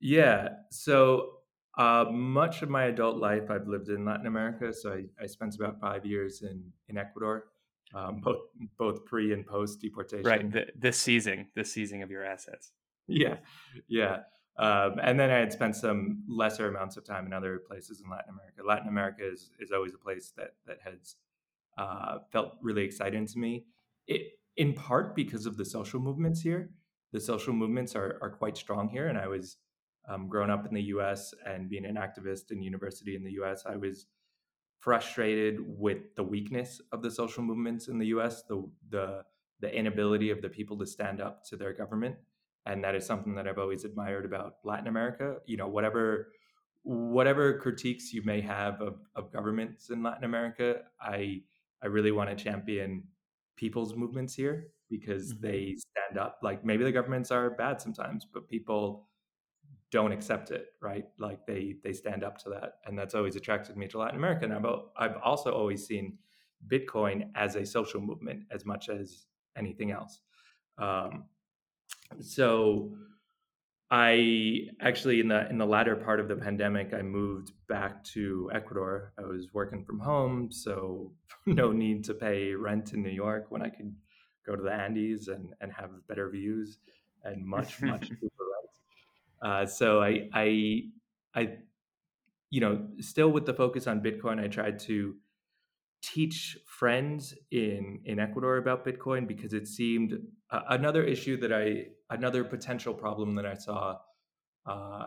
Yeah. 0.00 0.48
So, 0.70 1.32
uh, 1.78 2.06
much 2.10 2.62
of 2.62 2.70
my 2.70 2.84
adult 2.84 3.18
life, 3.18 3.50
I've 3.50 3.68
lived 3.68 3.88
in 3.88 4.04
Latin 4.04 4.26
America. 4.26 4.72
So, 4.72 4.92
I, 4.92 5.04
I 5.22 5.26
spent 5.26 5.54
about 5.54 5.80
five 5.80 6.04
years 6.04 6.42
in, 6.42 6.62
in 6.88 6.96
Ecuador, 6.96 7.46
um, 7.94 8.20
both 8.20 8.40
both 8.78 9.04
pre 9.04 9.32
and 9.32 9.46
post 9.46 9.80
deportation. 9.80 10.26
Right. 10.26 10.50
The, 10.50 10.66
the 10.78 10.92
seizing, 10.92 11.48
the 11.54 11.64
seizing 11.64 12.02
of 12.02 12.10
your 12.10 12.24
assets. 12.24 12.72
Yeah. 13.06 13.36
Yeah. 13.88 14.20
Um, 14.58 14.96
and 15.02 15.18
then 15.18 15.30
I 15.30 15.38
had 15.38 15.52
spent 15.52 15.74
some 15.76 16.22
lesser 16.28 16.68
amounts 16.68 16.96
of 16.96 17.04
time 17.04 17.26
in 17.26 17.32
other 17.32 17.62
places 17.66 18.02
in 18.04 18.10
Latin 18.10 18.34
America. 18.34 18.62
Latin 18.66 18.88
America 18.88 19.26
is, 19.26 19.50
is 19.58 19.70
always 19.72 19.94
a 19.94 19.98
place 19.98 20.32
that 20.36 20.54
that 20.66 20.78
has 20.84 21.16
uh, 21.80 22.18
felt 22.30 22.52
really 22.60 22.84
exciting 22.84 23.26
to 23.26 23.38
me. 23.38 23.64
It, 24.06 24.22
in 24.56 24.74
part 24.74 25.14
because 25.14 25.46
of 25.46 25.56
the 25.56 25.64
social 25.64 26.00
movements 26.00 26.40
here. 26.40 26.70
The 27.12 27.20
social 27.20 27.54
movements 27.54 27.96
are, 27.96 28.18
are 28.20 28.30
quite 28.30 28.56
strong 28.56 28.88
here. 28.88 29.08
And 29.08 29.18
I 29.18 29.26
was 29.26 29.56
um, 30.08 30.28
growing 30.28 30.50
up 30.50 30.66
in 30.66 30.74
the 30.74 30.82
US 30.94 31.32
and 31.46 31.68
being 31.68 31.86
an 31.86 31.96
activist 31.96 32.50
in 32.50 32.62
university 32.62 33.16
in 33.16 33.24
the 33.24 33.32
US, 33.42 33.64
I 33.66 33.76
was 33.76 34.06
frustrated 34.78 35.56
with 35.60 36.14
the 36.16 36.22
weakness 36.22 36.80
of 36.92 37.02
the 37.02 37.10
social 37.10 37.42
movements 37.42 37.88
in 37.88 37.98
the 37.98 38.06
US, 38.08 38.42
the, 38.48 38.68
the, 38.90 39.22
the 39.60 39.74
inability 39.74 40.30
of 40.30 40.42
the 40.42 40.48
people 40.48 40.78
to 40.78 40.86
stand 40.86 41.20
up 41.20 41.44
to 41.46 41.56
their 41.56 41.72
government. 41.72 42.16
And 42.66 42.84
that 42.84 42.94
is 42.94 43.06
something 43.06 43.34
that 43.36 43.48
I've 43.48 43.58
always 43.58 43.84
admired 43.84 44.24
about 44.24 44.56
Latin 44.64 44.88
America. 44.88 45.36
You 45.46 45.56
know, 45.56 45.68
whatever 45.68 46.28
whatever 46.82 47.58
critiques 47.58 48.10
you 48.12 48.22
may 48.24 48.40
have 48.40 48.80
of, 48.80 48.94
of 49.14 49.30
governments 49.30 49.90
in 49.90 50.02
Latin 50.02 50.24
America, 50.24 50.80
I 51.00 51.42
I 51.82 51.86
really 51.86 52.12
want 52.12 52.30
to 52.30 52.36
champion 52.36 53.04
people's 53.56 53.94
movements 53.94 54.34
here 54.34 54.68
because 54.88 55.32
mm-hmm. 55.32 55.46
they 55.46 55.76
stand 55.76 56.18
up. 56.18 56.38
Like 56.42 56.64
maybe 56.64 56.84
the 56.84 56.92
governments 56.92 57.30
are 57.30 57.50
bad 57.50 57.80
sometimes, 57.80 58.26
but 58.32 58.48
people 58.48 59.08
don't 59.90 60.12
accept 60.12 60.50
it, 60.50 60.66
right? 60.80 61.06
Like 61.18 61.46
they 61.46 61.76
they 61.82 61.92
stand 61.92 62.22
up 62.24 62.38
to 62.38 62.50
that, 62.50 62.74
and 62.86 62.98
that's 62.98 63.14
always 63.14 63.36
attracted 63.36 63.76
me 63.76 63.88
to 63.88 63.98
Latin 63.98 64.16
America. 64.16 64.44
And 64.44 64.54
I've 64.54 64.66
I've 64.96 65.16
also 65.22 65.52
always 65.52 65.86
seen 65.86 66.18
Bitcoin 66.68 67.30
as 67.34 67.56
a 67.56 67.64
social 67.64 68.00
movement 68.00 68.44
as 68.50 68.64
much 68.64 68.88
as 68.88 69.26
anything 69.56 69.90
else. 69.90 70.20
Um, 70.78 71.24
so 72.20 72.92
I 73.90 74.68
actually 74.80 75.18
in 75.20 75.28
the 75.28 75.48
in 75.50 75.58
the 75.58 75.66
latter 75.66 75.96
part 75.96 76.20
of 76.20 76.28
the 76.28 76.36
pandemic, 76.36 76.94
I 76.94 77.02
moved 77.02 77.52
back 77.68 78.04
to 78.04 78.48
Ecuador. 78.54 79.12
I 79.18 79.22
was 79.22 79.48
working 79.52 79.84
from 79.84 79.98
home, 79.98 80.52
so 80.52 81.12
no 81.46 81.72
need 81.72 82.04
to 82.04 82.14
pay 82.14 82.54
rent 82.54 82.92
in 82.92 83.02
New 83.02 83.10
York 83.10 83.46
when 83.48 83.62
I 83.62 83.68
could 83.68 83.92
go 84.46 84.54
to 84.54 84.62
the 84.62 84.72
Andes 84.72 85.28
and 85.28 85.54
and 85.60 85.72
have 85.72 85.90
better 86.08 86.28
views 86.30 86.78
and 87.24 87.44
much 87.44 87.82
much 87.82 88.02
cheaper 88.08 88.22
rent. 88.22 88.72
Uh, 89.42 89.66
so 89.66 90.00
I 90.00 90.28
I 90.32 90.82
I 91.34 91.56
you 92.50 92.60
know 92.60 92.86
still 93.00 93.30
with 93.30 93.44
the 93.44 93.54
focus 93.54 93.88
on 93.88 94.00
Bitcoin, 94.02 94.38
I 94.40 94.46
tried 94.46 94.78
to 94.80 95.16
teach 96.02 96.56
friends 96.66 97.34
in 97.50 98.00
in 98.04 98.18
Ecuador 98.18 98.56
about 98.56 98.84
Bitcoin 98.84 99.26
because 99.26 99.52
it 99.52 99.68
seemed 99.68 100.18
uh, 100.50 100.60
another 100.70 101.02
issue 101.02 101.36
that 101.38 101.52
I 101.52 101.86
another 102.10 102.44
potential 102.44 102.94
problem 102.94 103.34
that 103.36 103.46
I 103.46 103.54
saw 103.54 103.98
uh, 104.66 105.06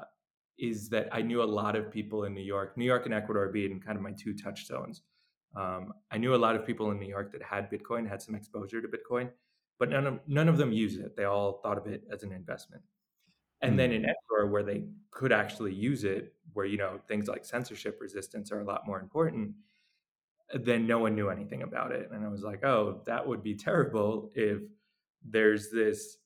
is 0.57 0.89
that 0.89 1.09
I 1.11 1.21
knew 1.21 1.41
a 1.41 1.45
lot 1.45 1.75
of 1.75 1.91
people 1.91 2.25
in 2.25 2.33
New 2.33 2.41
York, 2.41 2.77
New 2.77 2.85
York 2.85 3.05
and 3.05 3.13
Ecuador 3.13 3.49
being 3.49 3.79
kind 3.79 3.97
of 3.97 4.03
my 4.03 4.11
two 4.11 4.33
touchstones. 4.33 5.01
Um, 5.55 5.93
I 6.11 6.17
knew 6.17 6.35
a 6.35 6.37
lot 6.37 6.55
of 6.55 6.65
people 6.65 6.91
in 6.91 6.99
New 6.99 7.07
York 7.07 7.31
that 7.31 7.41
had 7.41 7.69
Bitcoin, 7.69 8.07
had 8.07 8.21
some 8.21 8.35
exposure 8.35 8.81
to 8.81 8.87
Bitcoin, 8.87 9.29
but 9.79 9.89
none 9.89 10.07
of 10.07 10.19
none 10.27 10.49
of 10.49 10.57
them 10.57 10.71
use 10.71 10.97
it. 10.97 11.15
They 11.15 11.25
all 11.25 11.59
thought 11.63 11.77
of 11.77 11.87
it 11.87 12.03
as 12.11 12.23
an 12.23 12.31
investment. 12.31 12.83
And 13.61 13.79
then 13.79 13.93
in 13.93 14.03
hmm. 14.03 14.09
Ecuador, 14.09 14.51
where 14.51 14.63
they 14.63 14.83
could 15.09 15.31
actually 15.31 15.73
use 15.73 16.03
it, 16.03 16.33
where 16.53 16.65
you 16.65 16.77
know 16.77 16.99
things 17.07 17.27
like 17.27 17.45
censorship 17.45 17.99
resistance 18.01 18.51
are 18.51 18.61
a 18.61 18.65
lot 18.65 18.85
more 18.85 18.99
important, 18.99 19.53
then 20.53 20.85
no 20.85 20.99
one 20.99 21.15
knew 21.15 21.29
anything 21.29 21.63
about 21.63 21.91
it. 21.91 22.09
And 22.11 22.25
I 22.25 22.29
was 22.29 22.43
like, 22.43 22.63
oh, 22.63 23.01
that 23.05 23.27
would 23.27 23.43
be 23.43 23.55
terrible 23.55 24.31
if 24.35 24.61
there's 25.23 25.69
this 25.71 26.17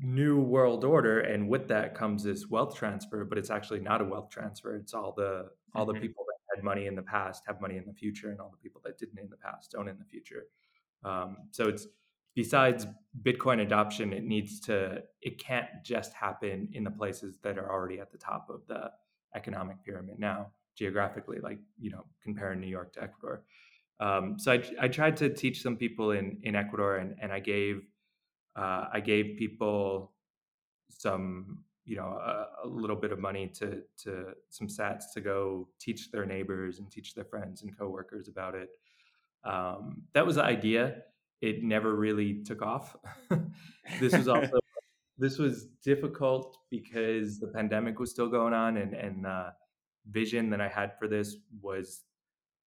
new 0.00 0.40
world 0.40 0.84
order 0.84 1.20
and 1.20 1.48
with 1.48 1.68
that 1.68 1.94
comes 1.94 2.24
this 2.24 2.48
wealth 2.48 2.74
transfer 2.74 3.24
but 3.24 3.38
it's 3.38 3.50
actually 3.50 3.78
not 3.78 4.00
a 4.00 4.04
wealth 4.04 4.28
transfer 4.30 4.74
it's 4.74 4.94
all 4.94 5.12
the 5.16 5.48
all 5.74 5.86
mm-hmm. 5.86 5.94
the 5.94 6.00
people 6.00 6.24
that 6.26 6.56
had 6.56 6.64
money 6.64 6.86
in 6.86 6.96
the 6.96 7.02
past 7.02 7.44
have 7.46 7.60
money 7.60 7.76
in 7.76 7.84
the 7.86 7.92
future 7.92 8.30
and 8.30 8.40
all 8.40 8.50
the 8.50 8.56
people 8.56 8.80
that 8.84 8.98
didn't 8.98 9.18
in 9.18 9.28
the 9.28 9.36
past 9.36 9.70
don't 9.70 9.88
in 9.88 9.96
the 9.98 10.04
future 10.04 10.46
um, 11.04 11.36
so 11.50 11.68
it's 11.68 11.86
besides 12.34 12.86
bitcoin 13.22 13.60
adoption 13.60 14.12
it 14.12 14.24
needs 14.24 14.58
to 14.58 15.00
it 15.20 15.38
can't 15.38 15.68
just 15.84 16.12
happen 16.14 16.68
in 16.72 16.82
the 16.82 16.90
places 16.90 17.38
that 17.42 17.56
are 17.56 17.70
already 17.70 18.00
at 18.00 18.10
the 18.10 18.18
top 18.18 18.48
of 18.50 18.66
the 18.66 18.90
economic 19.36 19.76
pyramid 19.84 20.18
now 20.18 20.48
geographically, 20.76 21.38
like 21.40 21.58
you 21.78 21.90
know, 21.90 22.04
comparing 22.22 22.60
New 22.60 22.68
York 22.68 22.92
to 22.94 23.02
Ecuador. 23.02 23.42
Um, 24.00 24.36
so 24.38 24.52
I, 24.52 24.62
I 24.80 24.88
tried 24.88 25.16
to 25.18 25.28
teach 25.28 25.62
some 25.62 25.76
people 25.76 26.12
in 26.12 26.38
in 26.42 26.56
Ecuador, 26.56 26.96
and 26.96 27.14
and 27.20 27.32
I 27.32 27.40
gave 27.40 27.82
uh, 28.56 28.86
I 28.92 29.00
gave 29.00 29.36
people 29.38 30.12
some 30.88 31.64
you 31.84 31.96
know 31.96 32.06
a, 32.06 32.46
a, 32.64 32.68
little 32.68 32.96
bit 32.96 33.12
of 33.12 33.18
money 33.18 33.48
to 33.48 33.82
to 33.98 34.26
some 34.50 34.68
sats 34.68 35.04
to 35.14 35.20
go 35.20 35.68
teach 35.80 36.10
their 36.10 36.26
neighbors 36.26 36.78
and 36.78 36.90
teach 36.90 37.14
their 37.14 37.24
friends 37.24 37.62
and 37.62 37.76
coworkers 37.76 38.28
about 38.28 38.54
it. 38.54 38.70
Um, 39.44 40.02
that 40.14 40.24
was 40.24 40.36
the 40.36 40.44
idea. 40.44 41.02
It 41.40 41.64
never 41.64 41.96
really 41.96 42.42
took 42.44 42.62
off. 42.62 42.96
this 44.00 44.12
was 44.12 44.28
also 44.28 44.58
this 45.18 45.38
was 45.38 45.66
difficult 45.84 46.58
because 46.70 47.40
the 47.40 47.48
pandemic 47.48 47.98
was 47.98 48.10
still 48.10 48.28
going 48.28 48.54
on 48.54 48.76
and 48.76 48.94
and 48.94 49.26
uh, 49.26 49.50
vision 50.10 50.50
that 50.50 50.60
I 50.60 50.68
had 50.68 50.98
for 50.98 51.08
this 51.08 51.36
was 51.60 52.02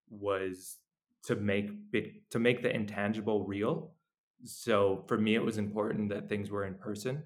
was 0.09 0.77
to 1.23 1.35
make 1.35 1.91
bit, 1.91 2.29
to 2.31 2.39
make 2.39 2.61
the 2.61 2.73
intangible 2.73 3.45
real. 3.45 3.91
So 4.43 5.03
for 5.07 5.17
me, 5.17 5.35
it 5.35 5.43
was 5.43 5.57
important 5.57 6.09
that 6.09 6.29
things 6.29 6.51
were 6.51 6.65
in 6.65 6.75
person 6.75 7.23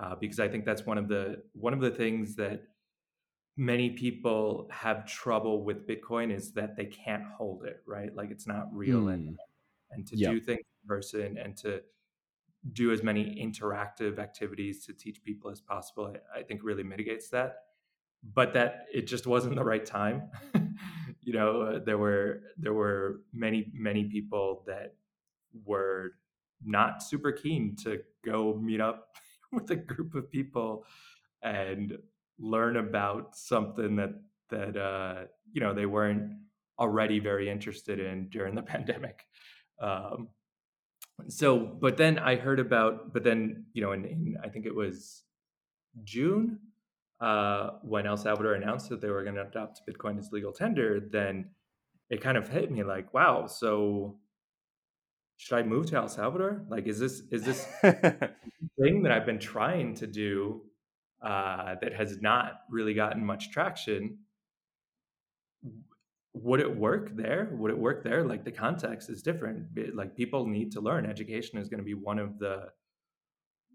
uh, 0.00 0.14
because 0.20 0.40
I 0.40 0.48
think 0.48 0.64
that's 0.64 0.86
one 0.86 0.98
of 0.98 1.08
the 1.08 1.42
one 1.52 1.72
of 1.72 1.80
the 1.80 1.90
things 1.90 2.36
that 2.36 2.62
many 3.56 3.90
people 3.90 4.68
have 4.70 5.06
trouble 5.06 5.64
with 5.64 5.86
Bitcoin 5.86 6.34
is 6.34 6.52
that 6.52 6.76
they 6.76 6.86
can't 6.86 7.24
hold 7.24 7.64
it 7.64 7.82
right, 7.86 8.14
like 8.14 8.30
it's 8.30 8.46
not 8.46 8.68
real, 8.72 9.02
mm. 9.02 9.14
and 9.14 9.38
and 9.90 10.06
to 10.06 10.16
yep. 10.16 10.32
do 10.32 10.40
things 10.40 10.60
in 10.60 10.88
person 10.88 11.38
and 11.38 11.56
to 11.58 11.82
do 12.72 12.92
as 12.92 13.02
many 13.02 13.36
interactive 13.42 14.18
activities 14.18 14.86
to 14.86 14.92
teach 14.92 15.22
people 15.24 15.50
as 15.50 15.60
possible, 15.60 16.14
I, 16.34 16.40
I 16.40 16.42
think 16.42 16.60
really 16.62 16.84
mitigates 16.84 17.28
that 17.30 17.56
but 18.22 18.54
that 18.54 18.86
it 18.92 19.06
just 19.06 19.26
wasn't 19.26 19.54
the 19.54 19.64
right 19.64 19.84
time. 19.84 20.30
you 21.20 21.32
know, 21.32 21.62
uh, 21.62 21.78
there 21.84 21.98
were 21.98 22.40
there 22.56 22.74
were 22.74 23.20
many 23.32 23.70
many 23.74 24.04
people 24.04 24.62
that 24.66 24.94
were 25.64 26.12
not 26.64 27.02
super 27.02 27.32
keen 27.32 27.76
to 27.84 28.00
go 28.24 28.54
meet 28.54 28.80
up 28.80 29.08
with 29.52 29.70
a 29.70 29.76
group 29.76 30.14
of 30.14 30.30
people 30.30 30.84
and 31.42 31.98
learn 32.38 32.76
about 32.76 33.36
something 33.36 33.96
that 33.96 34.14
that 34.50 34.76
uh, 34.76 35.24
you 35.52 35.60
know 35.60 35.74
they 35.74 35.86
weren't 35.86 36.32
already 36.78 37.18
very 37.18 37.48
interested 37.50 38.00
in 38.00 38.28
during 38.28 38.54
the 38.54 38.62
pandemic. 38.74 39.24
Um, 39.80 40.28
so, 41.28 41.58
but 41.58 41.96
then 41.96 42.18
I 42.18 42.36
heard 42.36 42.58
about, 42.58 43.12
but 43.12 43.22
then 43.24 43.66
you 43.72 43.82
know, 43.82 43.92
in, 43.92 44.04
in 44.04 44.36
I 44.42 44.48
think 44.48 44.66
it 44.66 44.74
was 44.74 45.22
June 46.04 46.58
uh, 47.22 47.70
when 47.82 48.04
El 48.04 48.16
Salvador 48.16 48.54
announced 48.54 48.88
that 48.88 49.00
they 49.00 49.08
were 49.08 49.22
going 49.22 49.36
to 49.36 49.46
adopt 49.46 49.82
Bitcoin 49.88 50.18
as 50.18 50.32
legal 50.32 50.52
tender, 50.52 50.98
then 51.00 51.50
it 52.10 52.20
kind 52.20 52.36
of 52.36 52.48
hit 52.48 52.70
me 52.70 52.82
like, 52.82 53.14
wow, 53.14 53.46
so 53.46 54.18
should 55.36 55.56
I 55.56 55.62
move 55.62 55.86
to 55.86 55.96
El 55.96 56.08
Salvador? 56.08 56.64
Like, 56.68 56.88
is 56.88 56.98
this 56.98 57.22
is 57.30 57.44
this 57.44 57.64
thing 57.82 59.02
that 59.04 59.12
I've 59.12 59.24
been 59.24 59.38
trying 59.38 59.94
to 59.96 60.08
do 60.08 60.62
uh, 61.22 61.76
that 61.80 61.94
has 61.94 62.20
not 62.20 62.62
really 62.68 62.92
gotten 62.92 63.24
much 63.24 63.52
traction? 63.52 64.18
Would 66.34 66.58
it 66.58 66.76
work 66.76 67.14
there? 67.14 67.50
Would 67.52 67.70
it 67.70 67.78
work 67.78 68.02
there? 68.02 68.24
Like 68.24 68.44
the 68.44 68.50
context 68.50 69.08
is 69.10 69.22
different. 69.22 69.68
Like 69.94 70.16
people 70.16 70.46
need 70.46 70.72
to 70.72 70.80
learn. 70.80 71.06
Education 71.06 71.58
is 71.58 71.68
going 71.68 71.78
to 71.78 71.84
be 71.84 71.94
one 71.94 72.18
of 72.18 72.40
the 72.40 72.70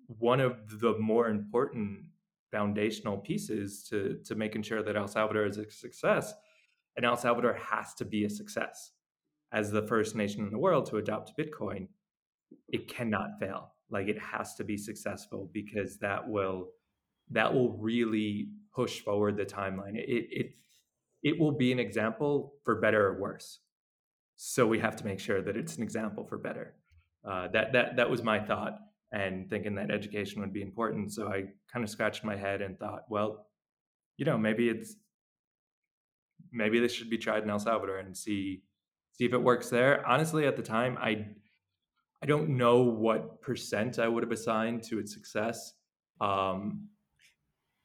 one 0.08 0.42
of 0.42 0.80
the 0.82 0.98
more 1.00 1.30
important 1.30 2.04
foundational 2.52 3.18
pieces 3.18 3.84
to 3.90 4.20
to 4.26 4.36
making 4.36 4.64
sure 4.64 4.84
that 4.84 4.96
El 4.96 5.08
Salvador 5.08 5.46
is 5.46 5.58
a 5.58 5.70
success. 5.70 6.34
And 6.96 7.06
El 7.06 7.18
Salvador 7.18 7.54
has 7.54 7.94
to 7.96 8.06
be 8.06 8.26
a 8.26 8.30
success 8.30 8.92
as 9.52 9.72
the 9.72 9.84
first 9.84 10.16
nation 10.16 10.44
in 10.44 10.52
the 10.52 10.58
world 10.58 10.88
to 10.88 10.98
adopt 10.98 11.38
Bitcoin. 11.38 11.88
It 12.68 12.88
cannot 12.88 13.40
fail. 13.40 13.74
Like 13.90 14.08
it 14.08 14.20
has 14.20 14.56
to 14.56 14.64
be 14.64 14.78
successful 14.78 15.50
because 15.54 15.98
that 16.00 16.28
will 16.28 16.70
that 17.30 17.54
will 17.54 17.78
really 17.78 18.50
push 18.74 19.00
forward 19.02 19.38
the 19.38 19.46
timeline. 19.46 19.96
It 19.96 20.28
it 20.32 20.52
it 21.24 21.40
will 21.40 21.52
be 21.52 21.72
an 21.72 21.80
example 21.80 22.54
for 22.64 22.80
better 22.80 23.08
or 23.08 23.20
worse. 23.20 23.60
So 24.36 24.68
we 24.68 24.80
have 24.80 24.96
to 24.98 25.06
make 25.06 25.20
sure 25.20 25.42
that 25.42 25.58
it's 25.58 25.78
an 25.78 25.84
example 25.84 26.24
for 26.24 26.38
better. 26.38 26.76
Uh, 27.28 27.48
that 27.50 27.74
that 27.74 27.98
that 27.98 28.10
was 28.10 28.24
my 28.24 28.40
thought 28.40 28.80
and 29.12 29.50
thinking 29.50 29.76
that 29.76 29.92
education 29.92 30.42
would 30.42 30.54
be 30.54 30.62
important. 30.62 31.14
So 31.14 31.28
I 31.28 31.46
kind 31.72 31.84
of 31.84 31.90
scratched 31.90 32.24
my 32.24 32.36
head 32.36 32.62
and 32.62 32.78
thought, 32.78 33.04
well, 33.10 33.48
you 34.18 34.26
know, 34.26 34.38
maybe 34.38 34.70
it's 34.70 34.96
maybe 36.52 36.80
this 36.80 36.94
should 36.94 37.10
be 37.10 37.18
tried 37.18 37.44
in 37.44 37.50
El 37.50 37.60
Salvador 37.60 38.00
and 38.00 38.16
see 38.16 38.64
see 39.14 39.26
if 39.26 39.34
it 39.34 39.42
works 39.42 39.70
there. 39.70 40.06
Honestly, 40.06 40.46
at 40.46 40.56
the 40.56 40.64
time, 40.64 40.98
I 41.00 41.28
I 42.22 42.26
don't 42.26 42.58
know 42.58 42.82
what 42.82 43.42
percent 43.42 44.00
I 44.00 44.08
would 44.08 44.24
have 44.24 44.32
assigned 44.32 44.84
to 44.84 45.00
its 45.00 45.14
success. 45.14 45.74
Um, 46.20 46.90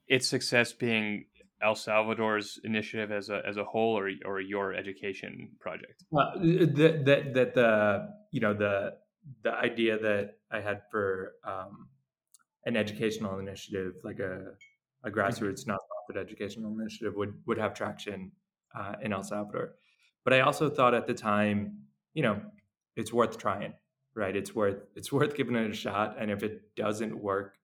its 0.08 0.26
success 0.26 0.72
being 0.72 1.26
El 1.62 1.74
Salvador's 1.74 2.58
initiative 2.64 3.12
as 3.12 3.28
a 3.28 3.42
as 3.46 3.56
a 3.56 3.64
whole, 3.64 3.96
or 3.96 4.10
or 4.24 4.40
your 4.40 4.74
education 4.74 5.50
project. 5.60 6.04
Well, 6.10 6.32
that 6.40 7.02
that 7.04 7.34
that 7.34 7.54
the 7.54 8.08
you 8.30 8.40
know 8.40 8.54
the 8.54 8.94
the 9.42 9.52
idea 9.52 9.98
that 9.98 10.36
I 10.50 10.60
had 10.60 10.82
for 10.90 11.34
um, 11.44 11.88
an 12.66 12.76
educational 12.76 13.38
initiative, 13.38 13.94
like 14.04 14.18
a, 14.18 14.52
a 15.04 15.10
grassroots 15.10 15.66
nonprofit 15.66 16.20
educational 16.20 16.78
initiative, 16.78 17.14
would 17.16 17.34
would 17.46 17.58
have 17.58 17.74
traction 17.74 18.32
uh, 18.74 18.94
in 19.02 19.12
El 19.12 19.22
Salvador. 19.22 19.74
But 20.24 20.34
I 20.34 20.40
also 20.40 20.70
thought 20.70 20.94
at 20.94 21.06
the 21.06 21.14
time, 21.14 21.78
you 22.14 22.22
know, 22.22 22.40
it's 22.96 23.12
worth 23.12 23.38
trying, 23.38 23.74
right? 24.14 24.36
It's 24.36 24.54
worth 24.54 24.82
it's 24.94 25.12
worth 25.12 25.36
giving 25.36 25.56
it 25.56 25.70
a 25.70 25.74
shot, 25.74 26.16
and 26.18 26.30
if 26.30 26.42
it 26.42 26.74
doesn't 26.76 27.16
work, 27.16 27.56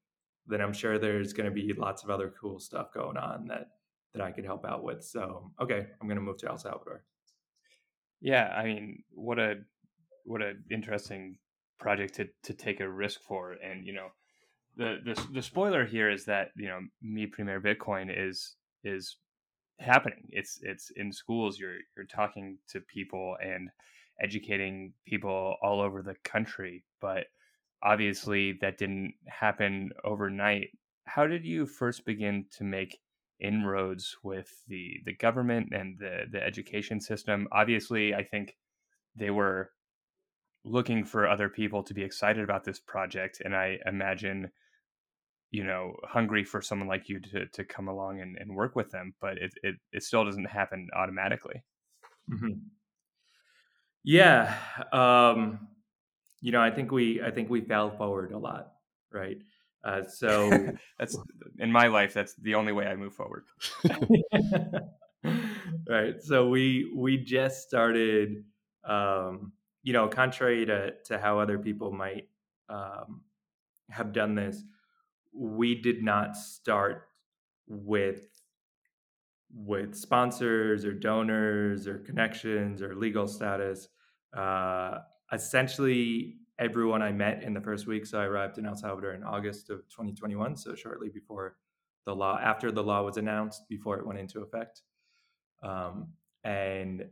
then 0.46 0.60
I'm 0.60 0.72
sure 0.72 0.98
there's 0.98 1.32
going 1.32 1.48
to 1.48 1.54
be 1.54 1.72
lots 1.72 2.02
of 2.02 2.10
other 2.10 2.32
cool 2.40 2.58
stuff 2.58 2.92
going 2.92 3.16
on 3.16 3.46
that 3.48 3.68
that 4.14 4.22
I 4.22 4.30
could 4.32 4.44
help 4.44 4.64
out 4.64 4.82
with. 4.82 5.04
So, 5.04 5.52
okay, 5.60 5.86
I'm 6.00 6.08
going 6.08 6.16
to 6.16 6.22
move 6.22 6.38
to 6.38 6.48
El 6.48 6.58
Salvador. 6.58 7.04
Yeah, 8.20 8.48
I 8.56 8.64
mean, 8.64 9.04
what 9.10 9.38
a 9.38 9.56
what 10.24 10.42
an 10.42 10.64
interesting 10.70 11.38
project 11.78 12.14
to 12.14 12.28
to 12.44 12.54
take 12.54 12.80
a 12.80 12.88
risk 12.88 13.20
for. 13.22 13.52
And 13.52 13.86
you 13.86 13.92
know 13.92 14.08
the 14.76 14.98
the 15.04 15.26
the 15.34 15.42
spoiler 15.42 15.84
here 15.84 16.10
is 16.10 16.24
that 16.26 16.50
you 16.56 16.68
know 16.68 16.80
Mi 17.02 17.26
Primer 17.26 17.60
Bitcoin 17.60 18.12
is 18.14 18.56
is 18.84 19.16
happening. 19.80 20.28
It's 20.30 20.58
it's 20.62 20.90
in 20.96 21.12
schools. 21.12 21.58
You're 21.58 21.78
you're 21.96 22.06
talking 22.06 22.58
to 22.70 22.80
people 22.80 23.36
and 23.42 23.68
educating 24.20 24.92
people 25.06 25.56
all 25.62 25.80
over 25.80 26.02
the 26.02 26.16
country. 26.24 26.84
But 27.00 27.26
obviously 27.82 28.58
that 28.60 28.78
didn't 28.78 29.14
happen 29.26 29.90
overnight. 30.04 30.70
How 31.04 31.26
did 31.26 31.44
you 31.44 31.66
first 31.66 32.04
begin 32.04 32.46
to 32.58 32.64
make 32.64 32.98
inroads 33.40 34.16
with 34.24 34.50
the 34.66 35.00
the 35.04 35.14
government 35.14 35.68
and 35.72 35.98
the 35.98 36.24
the 36.30 36.42
education 36.42 37.00
system? 37.00 37.46
Obviously 37.52 38.14
i 38.14 38.24
think 38.24 38.56
they 39.16 39.30
were 39.30 39.70
looking 40.68 41.04
for 41.04 41.28
other 41.28 41.48
people 41.48 41.82
to 41.82 41.94
be 41.94 42.02
excited 42.02 42.42
about 42.42 42.64
this 42.64 42.78
project 42.78 43.40
and 43.44 43.54
i 43.54 43.78
imagine 43.86 44.50
you 45.50 45.64
know 45.64 45.94
hungry 46.04 46.44
for 46.44 46.60
someone 46.60 46.88
like 46.88 47.08
you 47.08 47.20
to, 47.20 47.46
to 47.46 47.64
come 47.64 47.88
along 47.88 48.20
and, 48.20 48.36
and 48.38 48.54
work 48.54 48.76
with 48.76 48.90
them 48.90 49.14
but 49.20 49.38
it, 49.38 49.52
it, 49.62 49.76
it 49.92 50.02
still 50.02 50.24
doesn't 50.24 50.44
happen 50.44 50.88
automatically. 50.94 51.62
Mm-hmm. 52.30 52.58
yeah 54.04 54.54
um, 54.92 55.66
you 56.42 56.52
know 56.52 56.60
i 56.60 56.70
think 56.70 56.92
we 56.92 57.22
i 57.22 57.30
think 57.30 57.48
we 57.48 57.62
fell 57.62 57.90
forward 57.90 58.32
a 58.32 58.38
lot 58.38 58.72
right? 59.10 59.38
Uh, 59.84 60.02
so 60.02 60.50
that's 60.98 61.16
in 61.58 61.72
my 61.72 61.86
life 61.86 62.12
that's 62.12 62.34
the 62.34 62.54
only 62.54 62.72
way 62.72 62.86
i 62.86 62.96
move 62.96 63.14
forward. 63.14 63.44
Right 65.88 66.22
so 66.22 66.48
we 66.48 66.92
we 66.94 67.16
just 67.16 67.66
started 67.66 68.44
um, 68.84 69.52
you 69.82 69.92
know, 69.92 70.08
contrary 70.08 70.66
to 70.66 70.92
to 71.06 71.18
how 71.18 71.38
other 71.38 71.58
people 71.58 71.92
might 71.92 72.28
um, 72.68 73.22
have 73.90 74.12
done 74.12 74.34
this, 74.34 74.62
we 75.32 75.74
did 75.74 76.02
not 76.02 76.36
start 76.36 77.08
with 77.66 78.26
with 79.54 79.94
sponsors 79.94 80.84
or 80.84 80.92
donors 80.92 81.86
or 81.86 81.98
connections 81.98 82.82
or 82.82 82.94
legal 82.94 83.26
status. 83.26 83.88
Uh, 84.36 84.98
essentially, 85.32 86.36
everyone 86.58 87.02
I 87.02 87.12
met 87.12 87.42
in 87.42 87.54
the 87.54 87.60
first 87.60 87.86
week. 87.86 88.04
So 88.04 88.20
I 88.20 88.24
arrived 88.24 88.58
in 88.58 88.66
El 88.66 88.76
Salvador 88.76 89.14
in 89.14 89.22
August 89.22 89.70
of 89.70 89.88
2021, 89.90 90.56
so 90.56 90.74
shortly 90.74 91.08
before 91.08 91.56
the 92.04 92.14
law, 92.14 92.38
after 92.42 92.70
the 92.70 92.82
law 92.82 93.02
was 93.02 93.16
announced, 93.16 93.68
before 93.68 93.98
it 93.98 94.06
went 94.06 94.18
into 94.18 94.40
effect. 94.40 94.82
Um, 95.62 96.08
and 96.44 97.04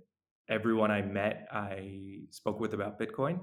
everyone 0.48 0.90
I 0.90 1.02
met, 1.02 1.48
I 1.50 2.20
spoke 2.30 2.60
with 2.60 2.74
about 2.74 2.98
Bitcoin, 2.98 3.40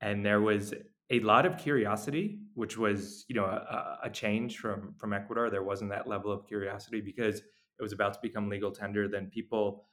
and 0.00 0.24
there 0.24 0.40
was 0.40 0.74
a 1.10 1.20
lot 1.20 1.44
of 1.44 1.58
curiosity, 1.58 2.38
which 2.54 2.78
was 2.78 3.24
you 3.28 3.34
know 3.34 3.44
a, 3.44 3.98
a, 4.04 4.10
change 4.10 4.58
from 4.58 4.94
from 4.96 5.12
Ecuador. 5.12 5.50
There 5.50 5.62
wasn't 5.62 5.90
that 5.90 6.06
level 6.06 6.30
of 6.30 6.46
curiosity 6.46 7.00
because 7.00 7.38
it 7.38 7.82
was 7.82 7.92
about 7.92 8.14
to 8.14 8.20
become 8.22 8.48
legal 8.48 8.70
tender. 8.70 9.08
Then 9.08 9.26
people, 9.26 9.86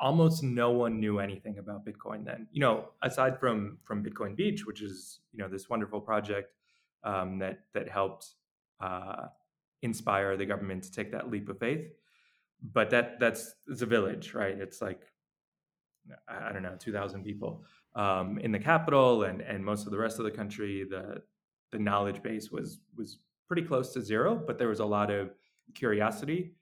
almost 0.00 0.42
no 0.42 0.70
one 0.72 0.98
knew 0.98 1.18
anything 1.20 1.58
about 1.58 1.86
Bitcoin. 1.86 2.24
Then 2.24 2.48
you 2.50 2.60
know 2.60 2.88
aside 3.02 3.38
from 3.38 3.78
from 3.84 4.04
Bitcoin 4.04 4.36
Beach, 4.36 4.66
which 4.66 4.82
is 4.82 5.20
you 5.32 5.38
know 5.38 5.48
this 5.48 5.68
wonderful 5.68 6.00
project 6.00 6.52
um, 7.04 7.38
that 7.38 7.60
that 7.74 7.88
helped 7.88 8.34
uh, 8.80 9.26
inspire 9.82 10.36
the 10.36 10.46
government 10.46 10.82
to 10.84 10.90
take 10.90 11.12
that 11.12 11.30
leap 11.30 11.48
of 11.48 11.58
faith. 11.58 11.86
But 12.72 12.90
that 12.90 13.20
that's 13.20 13.54
it's 13.68 13.82
a 13.82 13.86
village, 13.86 14.34
right? 14.34 14.58
It's 14.58 14.82
like 14.82 15.02
I 16.28 16.52
don't 16.52 16.62
know, 16.62 16.76
2,000 16.78 17.22
people 17.22 17.64
um, 17.94 18.38
in 18.38 18.52
the 18.52 18.58
capital 18.58 19.24
and, 19.24 19.40
and 19.40 19.64
most 19.64 19.86
of 19.86 19.92
the 19.92 19.98
rest 19.98 20.18
of 20.18 20.24
the 20.24 20.30
country, 20.30 20.84
the, 20.88 21.22
the 21.72 21.78
knowledge 21.78 22.22
base 22.22 22.50
was, 22.50 22.78
was 22.96 23.18
pretty 23.48 23.62
close 23.62 23.92
to 23.94 24.02
zero, 24.02 24.40
but 24.46 24.58
there 24.58 24.68
was 24.68 24.80
a 24.80 24.84
lot 24.84 25.10
of 25.10 25.30
curiosity, 25.74 26.52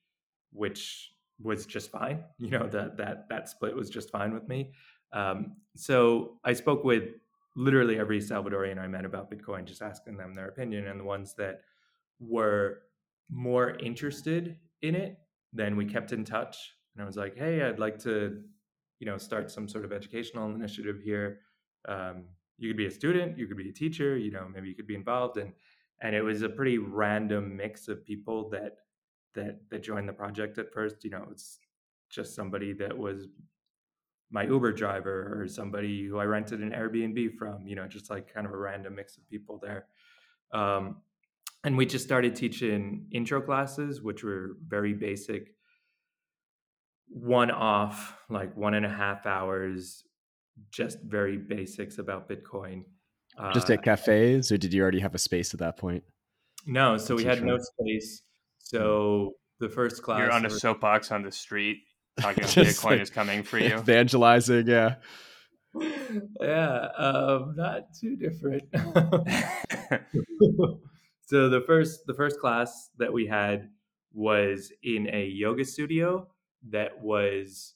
which 0.52 1.12
was 1.42 1.66
just 1.66 1.90
fine. 1.90 2.22
You 2.38 2.50
know, 2.50 2.68
that, 2.68 2.96
that, 2.98 3.28
that 3.28 3.48
split 3.48 3.74
was 3.74 3.90
just 3.90 4.10
fine 4.10 4.32
with 4.32 4.48
me. 4.48 4.72
Um, 5.12 5.56
so 5.76 6.38
I 6.44 6.52
spoke 6.52 6.84
with 6.84 7.10
literally 7.56 7.98
every 7.98 8.20
Salvadorian 8.20 8.78
I 8.78 8.86
met 8.86 9.04
about 9.04 9.30
Bitcoin, 9.30 9.64
just 9.64 9.82
asking 9.82 10.16
them 10.16 10.34
their 10.34 10.48
opinion. 10.48 10.86
And 10.88 10.98
the 10.98 11.04
ones 11.04 11.34
that 11.34 11.62
were 12.20 12.82
more 13.30 13.76
interested 13.78 14.56
in 14.82 14.94
it, 14.94 15.18
then 15.52 15.76
we 15.76 15.84
kept 15.84 16.12
in 16.12 16.24
touch. 16.24 16.74
And 16.94 17.02
I 17.02 17.06
was 17.06 17.16
like, 17.16 17.36
hey, 17.36 17.62
I'd 17.62 17.78
like 17.78 17.98
to 18.00 18.42
you 19.04 19.10
know 19.10 19.18
start 19.18 19.50
some 19.50 19.68
sort 19.68 19.84
of 19.84 19.92
educational 19.92 20.54
initiative 20.54 20.98
here 21.04 21.40
um, 21.88 22.24
you 22.56 22.70
could 22.70 22.76
be 22.76 22.86
a 22.86 22.90
student 22.90 23.36
you 23.36 23.46
could 23.46 23.58
be 23.58 23.68
a 23.68 23.72
teacher 23.72 24.16
you 24.16 24.30
know 24.30 24.48
maybe 24.52 24.66
you 24.66 24.74
could 24.74 24.86
be 24.86 24.94
involved 24.94 25.36
and 25.36 25.52
and 26.00 26.14
it 26.14 26.22
was 26.22 26.40
a 26.40 26.48
pretty 26.48 26.78
random 26.78 27.54
mix 27.54 27.86
of 27.88 28.02
people 28.04 28.48
that 28.48 28.76
that 29.34 29.60
that 29.70 29.82
joined 29.82 30.08
the 30.08 30.12
project 30.12 30.56
at 30.56 30.72
first 30.72 31.04
you 31.04 31.10
know 31.10 31.26
it's 31.30 31.58
just 32.10 32.34
somebody 32.34 32.72
that 32.72 32.96
was 32.96 33.28
my 34.30 34.44
Uber 34.44 34.72
driver 34.72 35.38
or 35.38 35.46
somebody 35.46 36.06
who 36.06 36.18
I 36.18 36.24
rented 36.24 36.60
an 36.60 36.70
Airbnb 36.70 37.36
from, 37.36 37.66
you 37.66 37.76
know, 37.76 37.86
just 37.86 38.10
like 38.10 38.32
kind 38.32 38.46
of 38.46 38.52
a 38.52 38.56
random 38.56 38.94
mix 38.94 39.16
of 39.16 39.28
people 39.28 39.60
there. 39.62 39.86
Um, 40.52 40.96
and 41.62 41.76
we 41.76 41.86
just 41.86 42.04
started 42.04 42.34
teaching 42.34 43.06
intro 43.12 43.40
classes, 43.40 44.02
which 44.02 44.24
were 44.24 44.56
very 44.66 44.92
basic, 44.92 45.54
one 47.08 47.50
off, 47.50 48.16
like 48.28 48.56
one 48.56 48.74
and 48.74 48.86
a 48.86 48.90
half 48.90 49.26
hours, 49.26 50.04
just 50.70 50.98
very 51.02 51.36
basics 51.36 51.98
about 51.98 52.28
Bitcoin. 52.28 52.84
Just 53.52 53.68
at 53.70 53.80
uh, 53.80 53.82
cafes, 53.82 54.52
or 54.52 54.58
did 54.58 54.72
you 54.72 54.80
already 54.80 55.00
have 55.00 55.14
a 55.14 55.18
space 55.18 55.54
at 55.54 55.60
that 55.60 55.76
point? 55.76 56.04
No, 56.66 56.96
so 56.96 57.16
we 57.16 57.24
had 57.24 57.42
no 57.42 57.58
space. 57.58 58.22
So 58.58 59.32
the 59.58 59.68
first 59.68 60.02
class, 60.02 60.20
you're 60.20 60.30
on 60.30 60.46
a 60.46 60.50
soapbox 60.50 61.10
on 61.10 61.22
the 61.22 61.32
street 61.32 61.78
talking 62.20 62.44
about 62.44 62.54
Bitcoin 62.54 62.84
like 62.84 63.00
is 63.00 63.10
coming 63.10 63.42
for 63.42 63.58
you, 63.58 63.74
evangelizing. 63.74 64.68
Yeah, 64.68 64.94
yeah, 66.40 66.88
um, 66.96 67.54
not 67.56 67.92
too 68.00 68.16
different. 68.16 68.62
so 71.26 71.48
the 71.48 71.62
first 71.66 72.06
the 72.06 72.14
first 72.14 72.38
class 72.38 72.90
that 72.98 73.12
we 73.12 73.26
had 73.26 73.68
was 74.12 74.72
in 74.82 75.08
a 75.12 75.26
yoga 75.26 75.64
studio 75.64 76.28
that 76.70 77.00
was 77.00 77.74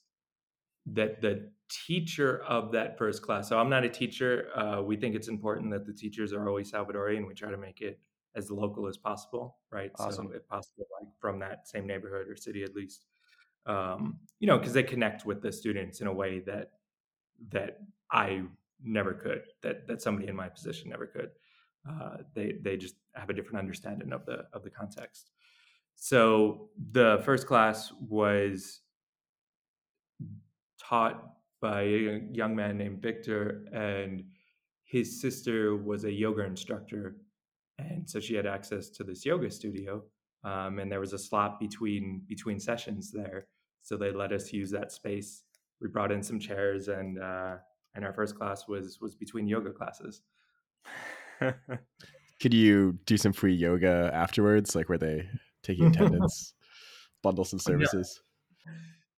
that 0.86 1.20
the 1.20 1.50
teacher 1.86 2.42
of 2.48 2.72
that 2.72 2.96
first 2.96 3.22
class. 3.22 3.48
So 3.48 3.58
I'm 3.58 3.68
not 3.68 3.84
a 3.84 3.88
teacher. 3.88 4.48
Uh, 4.54 4.82
we 4.82 4.96
think 4.96 5.14
it's 5.14 5.28
important 5.28 5.70
that 5.72 5.86
the 5.86 5.92
teachers 5.92 6.32
are 6.32 6.48
always 6.48 6.72
Salvadorian. 6.72 7.26
We 7.26 7.34
try 7.34 7.50
to 7.50 7.58
make 7.58 7.80
it 7.80 8.00
as 8.34 8.50
local 8.50 8.86
as 8.86 8.96
possible, 8.96 9.58
right? 9.70 9.90
Awesome. 9.98 10.28
So 10.28 10.36
if 10.36 10.48
possible, 10.48 10.86
like 11.00 11.08
from 11.20 11.38
that 11.40 11.68
same 11.68 11.86
neighborhood 11.86 12.28
or 12.28 12.36
city 12.36 12.62
at 12.62 12.74
least. 12.74 13.04
Um, 13.66 14.18
you 14.40 14.46
know, 14.46 14.56
because 14.58 14.72
they 14.72 14.82
connect 14.82 15.26
with 15.26 15.42
the 15.42 15.52
students 15.52 16.00
in 16.00 16.06
a 16.06 16.12
way 16.12 16.40
that 16.40 16.70
that 17.50 17.80
I 18.10 18.42
never 18.82 19.12
could, 19.12 19.42
that 19.62 19.86
that 19.88 20.00
somebody 20.00 20.28
in 20.28 20.36
my 20.36 20.48
position 20.48 20.88
never 20.88 21.06
could. 21.06 21.30
Uh, 21.88 22.18
they 22.34 22.54
they 22.62 22.76
just 22.76 22.94
have 23.14 23.28
a 23.28 23.34
different 23.34 23.58
understanding 23.58 24.12
of 24.12 24.24
the 24.24 24.46
of 24.52 24.62
the 24.62 24.70
context. 24.70 25.30
So 26.00 26.70
the 26.92 27.20
first 27.24 27.48
class 27.48 27.92
was 28.00 28.82
taught 30.80 31.20
by 31.60 31.82
a 31.82 32.20
young 32.30 32.54
man 32.54 32.78
named 32.78 33.02
Victor, 33.02 33.64
and 33.72 34.22
his 34.84 35.20
sister 35.20 35.76
was 35.76 36.04
a 36.04 36.12
yoga 36.12 36.44
instructor, 36.44 37.16
and 37.80 38.08
so 38.08 38.20
she 38.20 38.36
had 38.36 38.46
access 38.46 38.88
to 38.90 39.02
this 39.02 39.26
yoga 39.26 39.50
studio. 39.50 40.04
Um, 40.44 40.78
and 40.78 40.90
there 40.90 41.00
was 41.00 41.14
a 41.14 41.18
slot 41.18 41.58
between 41.58 42.22
between 42.28 42.60
sessions 42.60 43.10
there, 43.10 43.48
so 43.82 43.96
they 43.96 44.12
let 44.12 44.30
us 44.30 44.52
use 44.52 44.70
that 44.70 44.92
space. 44.92 45.42
We 45.80 45.88
brought 45.88 46.12
in 46.12 46.22
some 46.22 46.38
chairs, 46.38 46.86
and 46.86 47.20
uh, 47.20 47.56
and 47.96 48.04
our 48.04 48.12
first 48.12 48.36
class 48.36 48.68
was 48.68 48.98
was 49.00 49.16
between 49.16 49.48
yoga 49.48 49.72
classes. 49.72 50.22
Could 52.40 52.54
you 52.54 53.00
do 53.04 53.16
some 53.16 53.32
free 53.32 53.54
yoga 53.54 54.12
afterwards? 54.14 54.76
Like, 54.76 54.88
were 54.88 54.96
they 54.96 55.28
taking 55.68 55.86
attendance, 55.94 56.54
bundle 57.22 57.44
some 57.44 57.58
services? 57.58 58.20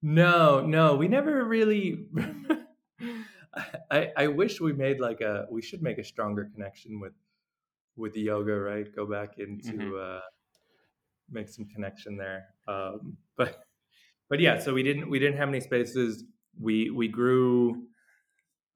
No, 0.02 0.60
no, 0.60 0.96
we 0.96 1.08
never 1.08 1.44
really. 1.44 2.06
I 3.90 4.10
I 4.16 4.26
wish 4.28 4.60
we 4.60 4.72
made 4.72 5.00
like 5.00 5.20
a. 5.20 5.46
We 5.50 5.62
should 5.62 5.82
make 5.82 5.98
a 5.98 6.04
stronger 6.04 6.50
connection 6.52 7.00
with 7.00 7.12
with 7.96 8.12
the 8.14 8.20
yoga, 8.20 8.54
right? 8.54 8.86
Go 8.94 9.06
back 9.06 9.38
into 9.38 9.72
mm-hmm. 9.72 10.16
uh, 10.16 10.20
make 11.30 11.48
some 11.48 11.66
connection 11.66 12.16
there. 12.16 12.46
Um, 12.68 13.16
but 13.36 13.64
but 14.28 14.40
yeah, 14.40 14.58
so 14.58 14.74
we 14.74 14.82
didn't 14.82 15.08
we 15.10 15.18
didn't 15.18 15.38
have 15.38 15.48
any 15.48 15.60
spaces. 15.60 16.24
We 16.58 16.90
we 16.90 17.08
grew 17.08 17.86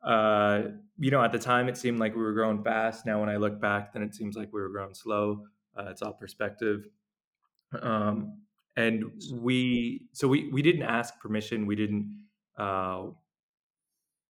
uh, 0.05 0.63
you 0.99 1.11
know, 1.11 1.23
at 1.23 1.33
the 1.33 1.39
time 1.39 1.69
it 1.69 1.77
seemed 1.77 1.99
like 1.99 2.15
we 2.15 2.23
were 2.23 2.35
growing 2.35 2.63
fast. 2.63 3.07
Now, 3.07 3.21
when 3.21 3.29
I 3.29 3.37
look 3.37 3.61
back, 3.61 3.93
then 3.93 4.03
it 4.03 4.15
seems 4.15 4.37
like 4.37 4.53
we 4.53 4.61
were 4.61 4.69
growing 4.69 4.95
slow. 4.95 5.45
Uh, 5.77 5.87
it's 5.91 6.03
all 6.03 6.13
perspective. 6.13 6.87
Um, 7.81 8.39
and 8.77 9.05
we, 9.33 10.09
so 10.13 10.27
we 10.27 10.49
we 10.49 10.63
didn't 10.63 10.83
ask 10.83 11.19
permission. 11.21 11.67
We 11.67 11.77
didn't 11.77 12.25
uh, 12.59 13.07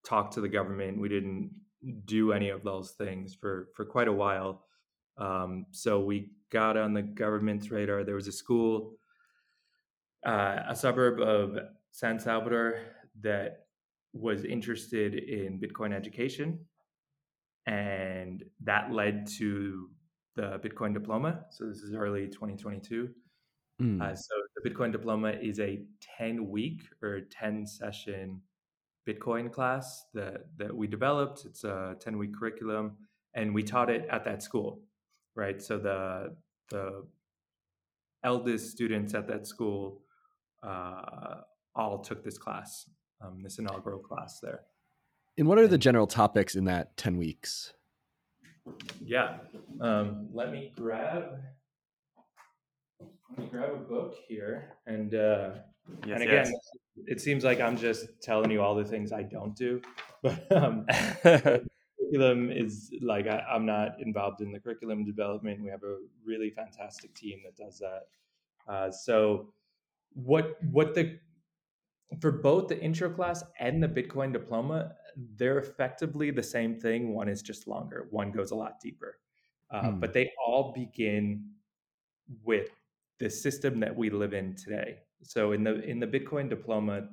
talk 0.05 0.31
to 0.31 0.41
the 0.41 0.49
government. 0.49 0.99
We 0.99 1.09
didn't 1.09 1.51
do 2.05 2.31
any 2.31 2.49
of 2.49 2.63
those 2.63 2.91
things 2.91 3.35
for 3.35 3.69
for 3.75 3.85
quite 3.85 4.07
a 4.07 4.13
while. 4.13 4.65
Um, 5.17 5.65
so 5.71 5.99
we 5.99 6.31
got 6.51 6.77
on 6.77 6.93
the 6.93 7.01
government's 7.01 7.71
radar. 7.71 8.03
There 8.03 8.15
was 8.15 8.27
a 8.27 8.31
school, 8.31 8.93
uh, 10.25 10.59
a 10.67 10.75
suburb 10.75 11.19
of 11.21 11.57
San 11.91 12.19
Salvador, 12.19 12.79
that 13.21 13.65
was 14.13 14.43
interested 14.43 15.15
in 15.15 15.59
Bitcoin 15.59 15.93
education, 15.93 16.59
and 17.65 18.43
that 18.63 18.91
led 18.91 19.27
to 19.37 19.89
the 20.35 20.59
Bitcoin 20.63 20.93
diploma. 20.93 21.45
So 21.49 21.65
this 21.65 21.79
is 21.79 21.93
early 21.93 22.27
2022. 22.27 23.09
Mm. 23.81 24.01
Uh, 24.01 24.15
so 24.15 24.33
the 24.55 24.69
Bitcoin 24.69 24.91
diploma 24.91 25.31
is 25.31 25.59
a 25.59 25.81
10 26.17 26.49
week 26.49 26.83
or 27.01 27.21
10 27.21 27.65
session 27.65 28.41
Bitcoin 29.07 29.51
class 29.51 30.05
that 30.13 30.45
that 30.57 30.75
we 30.75 30.87
developed. 30.87 31.45
It's 31.45 31.63
a 31.63 31.95
10 31.99 32.17
week 32.17 32.33
curriculum, 32.33 32.97
and 33.35 33.53
we 33.53 33.63
taught 33.63 33.89
it 33.89 34.07
at 34.09 34.23
that 34.25 34.41
school, 34.41 34.81
right? 35.35 35.61
So 35.61 35.77
the 35.77 36.35
the 36.69 37.05
eldest 38.23 38.71
students 38.71 39.13
at 39.13 39.27
that 39.27 39.45
school 39.45 40.01
uh, 40.63 41.41
all 41.75 41.99
took 41.99 42.23
this 42.23 42.39
class 42.39 42.87
um, 43.21 43.41
this 43.41 43.59
inaugural 43.59 43.99
class 43.99 44.39
there. 44.39 44.61
And 45.37 45.47
what 45.47 45.57
are 45.57 45.67
the 45.67 45.77
general 45.77 46.07
topics 46.07 46.55
in 46.55 46.65
that 46.65 46.95
10 46.97 47.17
weeks? 47.17 47.73
Yeah. 49.03 49.37
Um, 49.81 50.29
let 50.33 50.51
me 50.51 50.71
grab 50.75 51.39
let 53.29 53.39
me 53.39 53.47
grab 53.49 53.71
a 53.73 53.77
book 53.77 54.15
here 54.27 54.73
and 54.85 55.15
uh, 55.15 55.51
yes, 56.05 56.13
and 56.13 56.23
again 56.23 56.45
yes. 56.45 57.07
it 57.07 57.21
seems 57.21 57.43
like 57.43 57.59
I'm 57.59 57.77
just 57.77 58.07
telling 58.21 58.51
you 58.51 58.61
all 58.61 58.75
the 58.75 58.85
things 58.85 59.11
I 59.11 59.23
don't 59.23 59.55
do. 59.55 59.81
But 60.23 60.51
um, 60.51 60.87
curriculum 61.23 62.49
is 62.51 62.91
like 63.01 63.27
I, 63.27 63.39
I'm 63.41 63.65
not 63.65 63.99
involved 63.99 64.41
in 64.41 64.51
the 64.51 64.59
curriculum 64.59 65.05
development. 65.05 65.61
We 65.61 65.69
have 65.69 65.83
a 65.83 65.97
really 66.25 66.49
fantastic 66.49 67.13
team 67.13 67.41
that 67.45 67.55
does 67.55 67.79
that. 67.79 68.07
Uh, 68.67 68.89
so 68.91 69.53
what 70.13 70.57
what 70.71 70.95
the 70.95 71.19
for 72.21 72.31
both 72.31 72.67
the 72.67 72.79
intro 72.79 73.09
class 73.09 73.43
and 73.59 73.81
the 73.81 73.87
Bitcoin 73.87 74.31
diploma, 74.31 74.93
they're 75.35 75.59
effectively 75.59 76.31
the 76.31 76.43
same 76.43 76.79
thing. 76.79 77.13
One 77.13 77.27
is 77.27 77.41
just 77.41 77.67
longer, 77.67 78.07
one 78.11 78.31
goes 78.31 78.51
a 78.51 78.55
lot 78.55 78.79
deeper. 78.79 79.19
Uh, 79.71 79.91
hmm. 79.91 79.99
But 79.99 80.13
they 80.13 80.31
all 80.45 80.71
begin 80.73 81.49
with 82.43 82.69
the 83.19 83.29
system 83.29 83.79
that 83.79 83.95
we 83.95 84.09
live 84.09 84.33
in 84.33 84.55
today. 84.55 84.97
So 85.23 85.53
in 85.53 85.63
the 85.63 85.81
in 85.83 85.99
the 85.99 86.07
Bitcoin 86.07 86.49
diploma, 86.49 87.09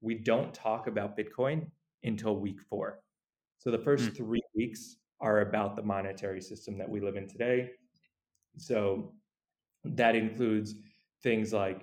we 0.00 0.14
don't 0.14 0.52
talk 0.54 0.86
about 0.86 1.16
Bitcoin 1.16 1.66
until 2.04 2.36
week 2.36 2.60
four. 2.68 3.00
So 3.58 3.70
the 3.70 3.78
first 3.78 4.08
hmm. 4.08 4.14
three 4.14 4.42
weeks 4.54 4.96
are 5.20 5.40
about 5.40 5.76
the 5.76 5.82
monetary 5.82 6.40
system 6.40 6.78
that 6.78 6.88
we 6.88 7.00
live 7.00 7.16
in 7.16 7.28
today. 7.28 7.70
So 8.56 9.12
that 9.84 10.16
includes 10.16 10.74
things 11.22 11.52
like 11.52 11.82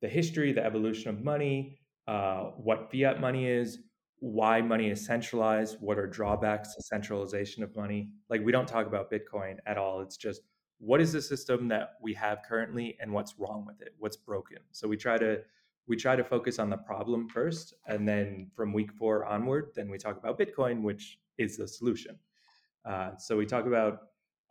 the 0.00 0.08
history, 0.08 0.52
the 0.52 0.64
evolution 0.64 1.10
of 1.10 1.22
money, 1.22 1.78
uh, 2.08 2.50
what 2.56 2.90
fiat 2.90 3.20
money 3.20 3.46
is, 3.46 3.78
why 4.18 4.60
money 4.60 4.90
is 4.90 5.04
centralized, 5.04 5.76
what 5.80 5.98
are 5.98 6.06
drawbacks 6.06 6.74
to 6.74 6.82
centralization 6.82 7.62
of 7.62 7.74
money. 7.76 8.10
Like 8.28 8.40
we 8.44 8.52
don't 8.52 8.68
talk 8.68 8.86
about 8.86 9.10
Bitcoin 9.10 9.56
at 9.66 9.78
all. 9.78 10.00
It's 10.00 10.16
just 10.16 10.42
what 10.82 11.00
is 11.00 11.12
the 11.12 11.22
system 11.22 11.68
that 11.68 11.94
we 12.02 12.12
have 12.12 12.42
currently 12.42 12.96
and 13.00 13.12
what's 13.12 13.38
wrong 13.38 13.64
with 13.64 13.80
it, 13.80 13.94
what's 14.00 14.16
broken. 14.16 14.58
So 14.72 14.88
we 14.88 14.96
try 14.96 15.16
to 15.16 15.40
we 15.86 15.96
try 15.96 16.16
to 16.16 16.24
focus 16.24 16.58
on 16.58 16.70
the 16.70 16.76
problem 16.76 17.28
first, 17.28 17.74
and 17.86 18.06
then 18.06 18.50
from 18.54 18.72
week 18.72 18.92
four 18.92 19.24
onward, 19.24 19.70
then 19.74 19.90
we 19.90 19.98
talk 19.98 20.16
about 20.16 20.38
Bitcoin, 20.38 20.82
which 20.82 21.18
is 21.38 21.56
the 21.56 21.66
solution. 21.66 22.18
Uh, 22.84 23.16
so 23.16 23.36
we 23.36 23.46
talk 23.46 23.66
about 23.66 23.98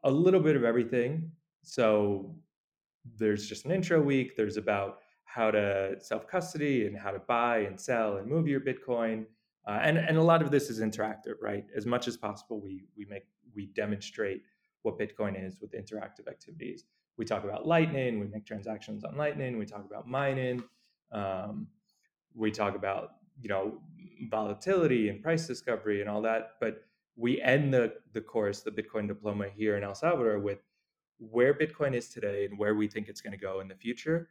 a 0.04 0.12
little 0.12 0.40
bit 0.40 0.56
of 0.56 0.64
everything. 0.64 1.32
So 1.64 2.36
there's 3.18 3.48
just 3.48 3.66
an 3.66 3.72
intro 3.72 4.02
week. 4.02 4.36
There's 4.36 4.58
about 4.58 5.00
how 5.26 5.52
to 5.52 5.96
self 6.00 6.28
custody 6.28 6.86
and 6.86 6.98
how 6.98 7.12
to 7.12 7.20
buy 7.20 7.60
and 7.60 7.80
sell 7.80 8.18
and 8.18 8.28
move 8.28 8.48
your 8.48 8.62
Bitcoin. 8.62 9.26
Uh, 9.68 9.80
and 9.82 9.98
and 9.98 10.18
a 10.18 10.24
lot 10.24 10.42
of 10.42 10.50
this 10.50 10.70
is 10.70 10.80
interactive, 10.80 11.36
right? 11.42 11.66
As 11.76 11.86
much 11.86 12.08
as 12.08 12.16
possible, 12.16 12.62
we 12.62 12.86
we 12.98 13.06
make 13.06 13.24
we 13.54 13.66
demonstrate 13.68 14.44
what 14.84 15.00
Bitcoin 15.00 15.42
is 15.42 15.60
with 15.62 15.74
interactive 15.74 16.28
activities. 16.30 16.86
We 17.18 17.26
talk 17.26 17.44
about 17.44 17.68
Lightning. 17.68 18.20
We 18.20 18.28
make 18.28 18.46
transactions 18.46 19.04
on 19.04 19.18
Lightning. 19.18 19.58
We 19.58 19.66
talk 19.66 19.86
about 19.86 20.08
mining. 20.08 20.64
Um, 21.12 21.68
we 22.36 22.52
talk 22.52 22.76
about 22.76 23.12
you 23.42 23.50
know 23.50 23.80
volatility 24.30 25.10
and 25.10 25.22
price 25.22 25.48
discovery 25.48 26.02
and 26.02 26.10
all 26.10 26.22
that. 26.24 26.54
But 26.60 26.86
we 27.16 27.42
end 27.42 27.74
the 27.74 27.94
the 28.14 28.22
course, 28.22 28.62
the 28.62 28.72
Bitcoin 28.72 29.08
diploma 29.08 29.48
here 29.56 29.78
in 29.78 29.84
El 29.84 29.96
Salvador, 29.96 30.40
with 30.40 30.60
where 31.20 31.54
Bitcoin 31.54 31.96
is 31.96 32.10
today 32.10 32.46
and 32.46 32.58
where 32.60 32.76
we 32.76 32.88
think 32.88 33.08
it's 33.10 33.22
going 33.22 33.34
to 33.34 33.40
go 33.40 33.60
in 33.62 33.68
the 33.68 33.76
future 33.76 34.30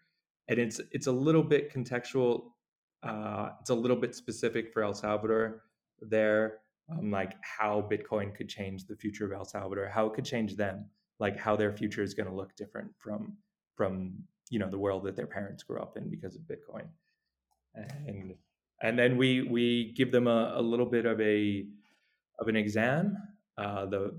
and 0.49 0.59
it's 0.59 0.81
it's 0.93 1.07
a 1.07 1.13
little 1.13 1.43
bit 1.43 1.73
contextual 1.73 2.53
Uh, 3.03 3.51
it's 3.61 3.71
a 3.71 3.75
little 3.75 3.97
bit 3.97 4.15
specific 4.15 4.73
for 4.73 4.83
El 4.83 4.95
Salvador 4.95 5.63
there, 6.03 6.59
um, 6.91 7.11
like 7.11 7.35
how 7.43 7.87
Bitcoin 7.91 8.35
could 8.35 8.49
change 8.49 8.87
the 8.87 8.97
future 8.97 9.25
of 9.25 9.33
El 9.33 9.45
Salvador, 9.45 9.89
how 9.89 10.07
it 10.07 10.15
could 10.15 10.25
change 10.25 10.57
them, 10.57 10.87
like 11.19 11.39
how 11.39 11.57
their 11.57 11.73
future 11.73 12.03
is 12.03 12.15
going 12.15 12.29
to 12.29 12.35
look 12.35 12.55
different 12.57 12.91
from 12.99 13.37
from 13.77 14.15
you 14.51 14.59
know 14.59 14.69
the 14.69 14.79
world 14.79 15.05
that 15.05 15.17
their 15.17 15.27
parents 15.27 15.63
grew 15.63 15.81
up 15.81 15.97
in 15.97 16.11
because 16.11 16.37
of 16.37 16.43
Bitcoin, 16.43 16.87
and 18.07 18.35
and 18.83 18.99
then 18.99 19.17
we 19.17 19.43
we 19.43 19.93
give 19.97 20.13
them 20.13 20.27
a, 20.27 20.55
a 20.57 20.63
little 20.63 20.87
bit 20.87 21.07
of 21.07 21.21
a 21.21 21.67
of 22.39 22.49
an 22.49 22.57
exam 22.57 23.17
uh, 23.59 23.87
the 23.87 24.15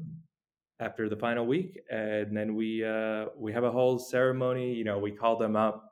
after 0.79 1.07
the 1.09 1.15
final 1.15 1.45
week, 1.45 1.79
and 1.89 2.35
then 2.35 2.55
we 2.55 2.83
uh, 2.83 3.25
we 3.37 3.53
have 3.53 3.63
a 3.63 3.71
whole 3.71 3.99
ceremony. 3.99 4.73
You 4.73 4.83
know, 4.83 4.99
we 4.99 5.11
call 5.11 5.37
them 5.37 5.55
up 5.55 5.90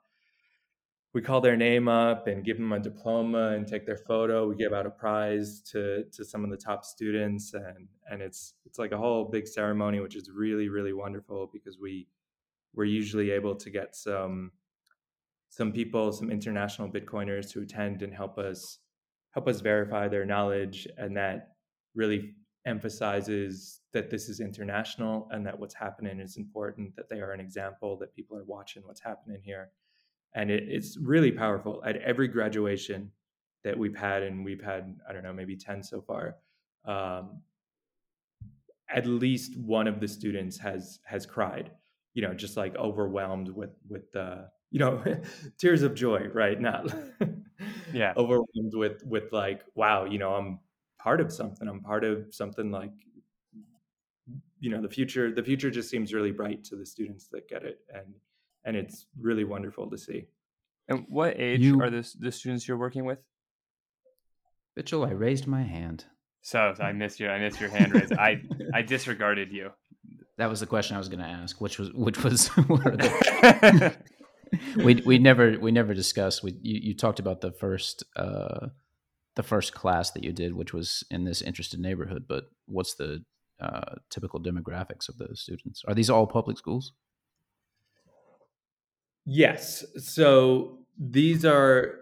we 1.12 1.20
call 1.20 1.40
their 1.40 1.56
name 1.56 1.88
up 1.88 2.28
and 2.28 2.44
give 2.44 2.56
them 2.56 2.72
a 2.72 2.78
diploma 2.78 3.50
and 3.50 3.66
take 3.66 3.84
their 3.84 3.96
photo. 3.96 4.48
We 4.48 4.54
give 4.54 4.72
out 4.72 4.86
a 4.86 4.90
prize 4.90 5.60
to 5.72 6.04
to 6.12 6.24
some 6.24 6.44
of 6.44 6.50
the 6.50 6.56
top 6.56 6.84
students, 6.84 7.52
and 7.54 7.88
and 8.10 8.22
it's 8.22 8.54
it's 8.64 8.78
like 8.78 8.92
a 8.92 8.98
whole 8.98 9.24
big 9.24 9.48
ceremony, 9.48 10.00
which 10.00 10.16
is 10.16 10.30
really 10.30 10.68
really 10.68 10.92
wonderful 10.92 11.50
because 11.52 11.78
we 11.80 12.06
we're 12.74 12.84
usually 12.84 13.30
able 13.32 13.56
to 13.56 13.70
get 13.70 13.96
some 13.96 14.52
some 15.48 15.72
people, 15.72 16.12
some 16.12 16.30
international 16.30 16.88
Bitcoiners 16.88 17.50
to 17.52 17.60
attend 17.60 18.02
and 18.02 18.14
help 18.14 18.38
us 18.38 18.78
help 19.32 19.48
us 19.48 19.60
verify 19.60 20.06
their 20.08 20.24
knowledge, 20.24 20.86
and 20.96 21.16
that 21.16 21.54
really 21.94 22.34
emphasizes 22.66 23.80
that 23.92 24.10
this 24.10 24.28
is 24.28 24.38
international 24.38 25.28
and 25.32 25.44
that 25.46 25.58
what's 25.58 25.74
happening 25.74 26.20
is 26.20 26.36
important, 26.36 26.94
that 26.94 27.08
they 27.08 27.20
are 27.20 27.32
an 27.32 27.40
example, 27.40 27.96
that 27.96 28.14
people 28.14 28.36
are 28.36 28.44
watching 28.44 28.82
what's 28.84 29.00
happening 29.00 29.40
here 29.42 29.70
and 30.34 30.50
it, 30.50 30.64
it's 30.68 30.96
really 30.96 31.32
powerful 31.32 31.82
at 31.84 31.96
every 31.96 32.28
graduation 32.28 33.10
that 33.64 33.78
we've 33.78 33.96
had 33.96 34.22
and 34.22 34.44
we've 34.44 34.62
had 34.62 34.96
i 35.08 35.12
don't 35.12 35.22
know 35.22 35.32
maybe 35.32 35.56
10 35.56 35.82
so 35.82 36.00
far 36.00 36.36
um, 36.86 37.42
at 38.88 39.06
least 39.06 39.56
one 39.58 39.86
of 39.86 40.00
the 40.00 40.08
students 40.08 40.58
has 40.58 40.98
has 41.04 41.26
cried 41.26 41.70
you 42.14 42.22
know 42.22 42.34
just 42.34 42.56
like 42.56 42.74
overwhelmed 42.76 43.48
with 43.48 43.76
with 43.88 44.10
the 44.12 44.48
you 44.70 44.78
know 44.78 45.02
tears 45.58 45.82
of 45.82 45.94
joy 45.94 46.26
right? 46.32 46.60
Not 46.60 46.94
yeah. 47.92 48.14
overwhelmed 48.16 48.74
with 48.74 49.04
with 49.04 49.32
like 49.32 49.62
wow 49.74 50.04
you 50.04 50.18
know 50.18 50.34
i'm 50.34 50.60
part 51.02 51.20
of 51.20 51.32
something. 51.32 51.66
I'm 51.66 51.80
part 51.80 52.04
of 52.04 52.26
something 52.30 52.70
like 52.70 52.92
you 54.60 54.70
know 54.70 54.82
the 54.82 54.88
future 54.88 55.32
the 55.32 55.42
future 55.42 55.70
just 55.70 55.88
seems 55.88 56.12
really 56.12 56.32
bright 56.32 56.62
to 56.64 56.76
the 56.76 56.86
students 56.86 57.28
that 57.28 57.48
get 57.48 57.64
it. 57.64 57.80
And 57.92 58.14
and 58.64 58.76
it's 58.76 59.06
really 59.18 59.44
wonderful 59.44 59.90
to 59.90 59.98
see. 59.98 60.26
And 60.88 61.04
what 61.08 61.38
age 61.38 61.60
you, 61.60 61.80
are 61.80 61.90
the 61.90 62.08
the 62.18 62.32
students 62.32 62.66
you're 62.66 62.76
working 62.76 63.04
with? 63.04 63.18
Mitchell, 64.76 65.04
I 65.04 65.10
raised 65.10 65.46
my 65.46 65.62
hand. 65.62 66.04
So 66.42 66.74
I 66.80 66.92
missed 66.92 67.20
you. 67.20 67.28
I 67.28 67.38
missed 67.38 67.60
your 67.60 67.70
hand 67.70 67.94
raise. 67.94 68.12
I 68.12 68.42
I 68.74 68.82
disregarded 68.82 69.52
you. 69.52 69.70
That 70.38 70.48
was 70.48 70.60
the 70.60 70.66
question 70.66 70.96
I 70.96 70.98
was 70.98 71.08
going 71.08 71.20
to 71.20 71.26
ask, 71.26 71.60
which 71.60 71.78
was 71.78 71.92
which 71.92 72.22
was 72.24 72.50
we 74.76 74.94
we 75.06 75.18
never 75.18 75.58
we 75.58 75.70
never 75.70 75.94
discussed. 75.94 76.42
We 76.42 76.52
you, 76.62 76.80
you 76.82 76.96
talked 76.96 77.18
about 77.18 77.40
the 77.40 77.52
first 77.52 78.04
uh, 78.16 78.68
the 79.36 79.42
first 79.42 79.74
class 79.74 80.10
that 80.12 80.24
you 80.24 80.32
did, 80.32 80.54
which 80.54 80.72
was 80.72 81.04
in 81.10 81.24
this 81.24 81.42
interested 81.42 81.78
neighborhood. 81.78 82.24
But 82.28 82.44
what's 82.66 82.94
the 82.94 83.24
uh, 83.60 83.96
typical 84.08 84.40
demographics 84.40 85.08
of 85.08 85.18
those 85.18 85.40
students? 85.40 85.82
Are 85.86 85.94
these 85.94 86.10
all 86.10 86.26
public 86.26 86.58
schools? 86.58 86.92
Yes. 89.24 89.84
So 89.96 90.78
these 90.98 91.44
are 91.44 92.00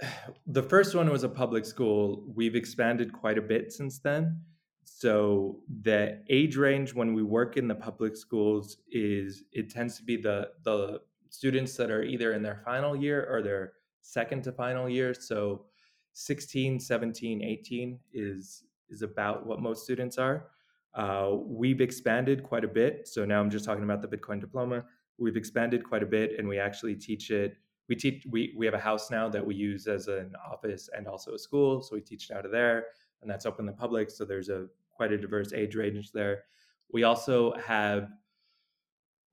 the 0.46 0.62
first 0.62 0.94
one 0.94 1.10
was 1.10 1.24
a 1.24 1.28
public 1.28 1.64
school. 1.64 2.24
We've 2.34 2.56
expanded 2.56 3.12
quite 3.12 3.38
a 3.38 3.42
bit 3.42 3.72
since 3.72 3.98
then. 3.98 4.40
So 4.84 5.60
the 5.82 6.22
age 6.28 6.56
range 6.56 6.94
when 6.94 7.14
we 7.14 7.22
work 7.22 7.56
in 7.56 7.68
the 7.68 7.74
public 7.74 8.16
schools 8.16 8.78
is 8.90 9.44
it 9.52 9.70
tends 9.70 9.96
to 9.96 10.02
be 10.02 10.16
the 10.16 10.50
the 10.64 11.00
students 11.30 11.76
that 11.76 11.90
are 11.90 12.02
either 12.02 12.32
in 12.32 12.42
their 12.42 12.62
final 12.64 12.94
year 12.94 13.26
or 13.28 13.42
their 13.42 13.72
second 14.02 14.44
to 14.44 14.52
final 14.52 14.88
year. 14.88 15.14
So 15.14 15.64
16, 16.12 16.78
17, 16.80 17.42
18 17.42 17.98
is 18.12 18.64
is 18.88 19.02
about 19.02 19.46
what 19.46 19.60
most 19.60 19.82
students 19.84 20.18
are. 20.18 20.48
Uh, 20.94 21.30
we've 21.44 21.80
expanded 21.80 22.44
quite 22.44 22.64
a 22.64 22.68
bit. 22.68 23.08
So 23.08 23.24
now 23.24 23.40
I'm 23.40 23.50
just 23.50 23.64
talking 23.64 23.82
about 23.82 24.00
the 24.00 24.08
Bitcoin 24.08 24.40
diploma 24.40 24.84
we've 25.18 25.36
expanded 25.36 25.84
quite 25.84 26.02
a 26.02 26.06
bit 26.06 26.32
and 26.38 26.48
we 26.48 26.58
actually 26.58 26.94
teach 26.94 27.30
it 27.30 27.56
we 27.88 27.94
teach 27.94 28.26
we, 28.30 28.54
we 28.56 28.64
have 28.64 28.74
a 28.74 28.78
house 28.78 29.10
now 29.10 29.28
that 29.28 29.44
we 29.44 29.54
use 29.54 29.86
as 29.86 30.08
an 30.08 30.32
office 30.50 30.88
and 30.96 31.06
also 31.06 31.34
a 31.34 31.38
school 31.38 31.82
so 31.82 31.94
we 31.94 32.00
teach 32.00 32.30
it 32.30 32.36
out 32.36 32.44
of 32.44 32.52
there 32.52 32.86
and 33.22 33.30
that's 33.30 33.46
open 33.46 33.66
to 33.66 33.72
the 33.72 33.76
public 33.76 34.10
so 34.10 34.24
there's 34.24 34.48
a 34.48 34.66
quite 34.90 35.12
a 35.12 35.18
diverse 35.18 35.52
age 35.52 35.74
range 35.74 36.12
there 36.12 36.44
we 36.92 37.02
also 37.02 37.52
have 37.54 38.08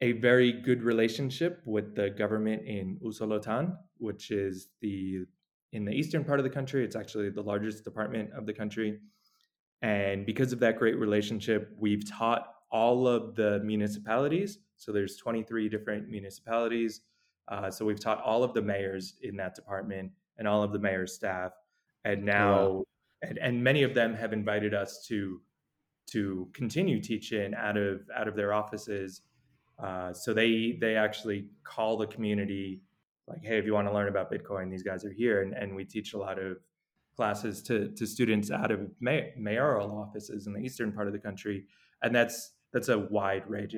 a 0.02 0.14
very 0.14 0.52
good 0.52 0.82
relationship 0.82 1.62
with 1.66 1.96
the 1.96 2.10
government 2.10 2.64
in 2.66 2.98
Usulután, 3.04 3.78
which 3.98 4.32
is 4.32 4.70
the 4.82 5.20
in 5.74 5.86
the 5.86 5.92
eastern 5.92 6.26
part 6.26 6.40
of 6.40 6.44
the 6.44 6.50
country. 6.50 6.84
It's 6.84 6.96
actually 6.96 7.30
the 7.30 7.42
largest 7.42 7.84
department 7.84 8.32
of 8.36 8.46
the 8.46 8.54
country. 8.54 9.00
And 9.82 10.26
because 10.26 10.52
of 10.52 10.60
that 10.60 10.78
great 10.78 10.98
relationship, 10.98 11.72
we've 11.78 12.10
taught 12.10 12.48
all 12.72 13.08
of 13.08 13.36
the 13.36 13.60
municipalities 13.64 14.60
so 14.82 14.92
there's 14.92 15.16
23 15.16 15.70
different 15.70 16.10
municipalities. 16.10 17.02
Uh, 17.48 17.70
so 17.70 17.86
we've 17.86 18.00
taught 18.00 18.20
all 18.24 18.44
of 18.44 18.56
the 18.56 18.64
mayors 18.64 19.14
in 19.22 19.38
that 19.38 19.54
department 19.54 20.12
and 20.40 20.48
all 20.48 20.64
of 20.64 20.72
the 20.74 20.80
mayor's 20.80 21.14
staff, 21.14 21.52
and 22.04 22.26
now 22.26 22.68
wow. 22.68 22.84
and, 23.22 23.38
and 23.38 23.64
many 23.64 23.84
of 23.84 23.94
them 23.94 24.16
have 24.16 24.34
invited 24.34 24.74
us 24.74 25.06
to 25.08 25.40
to 26.08 26.50
continue 26.54 27.00
teaching 27.00 27.54
out 27.54 27.78
of 27.78 28.02
out 28.16 28.28
of 28.28 28.36
their 28.36 28.54
offices. 28.54 29.22
Uh, 29.78 30.14
so 30.14 30.34
they 30.34 30.78
they 30.82 30.96
actually 30.96 31.46
call 31.64 31.96
the 31.96 32.08
community 32.08 32.82
like, 33.28 33.44
hey, 33.44 33.60
if 33.60 33.66
you 33.66 33.74
want 33.74 33.88
to 33.88 33.94
learn 33.94 34.08
about 34.08 34.32
Bitcoin, 34.32 34.72
these 34.72 34.84
guys 34.84 35.06
are 35.06 35.14
here, 35.14 35.44
and, 35.44 35.54
and 35.54 35.76
we 35.76 35.86
teach 35.86 36.14
a 36.14 36.18
lot 36.18 36.40
of 36.40 36.58
classes 37.16 37.62
to 37.64 37.90
to 37.90 38.08
students 38.08 38.50
out 38.50 38.72
of 38.72 38.80
may, 39.00 39.32
mayoral 39.38 39.92
offices 39.92 40.48
in 40.48 40.54
the 40.54 40.60
eastern 40.60 40.92
part 40.92 41.06
of 41.06 41.14
the 41.14 41.20
country, 41.20 41.66
and 42.02 42.16
that's 42.16 42.54
that's 42.74 42.90
a 42.90 42.98
wide 42.98 43.50
range 43.50 43.76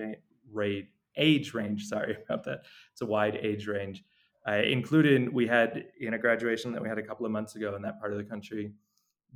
rate 0.51 0.89
age 1.17 1.53
range. 1.53 1.85
Sorry 1.87 2.17
about 2.23 2.43
that. 2.45 2.63
It's 2.91 3.01
a 3.01 3.05
wide 3.05 3.37
age 3.41 3.67
range. 3.67 4.03
Uh, 4.45 4.61
including, 4.65 5.33
we 5.33 5.47
had 5.47 5.85
in 6.01 6.15
a 6.15 6.19
graduation 6.19 6.73
that 6.73 6.81
we 6.81 6.89
had 6.89 6.97
a 6.97 7.03
couple 7.03 7.25
of 7.25 7.31
months 7.31 7.55
ago 7.55 7.75
in 7.75 7.81
that 7.81 7.99
part 7.99 8.11
of 8.11 8.17
the 8.17 8.25
country, 8.25 8.73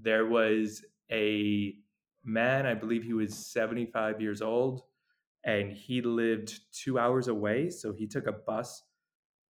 there 0.02 0.26
was 0.26 0.84
a 1.10 1.76
man, 2.26 2.66
I 2.66 2.74
believe 2.74 3.04
he 3.04 3.14
was 3.14 3.34
75 3.34 4.20
years 4.20 4.42
old, 4.42 4.82
and 5.46 5.72
he 5.72 6.02
lived 6.02 6.60
two 6.74 7.00
hours 7.00 7.30
away. 7.30 7.70
So 7.70 7.94
he 7.94 8.06
took 8.06 8.28
a 8.28 8.34
bus 8.34 8.84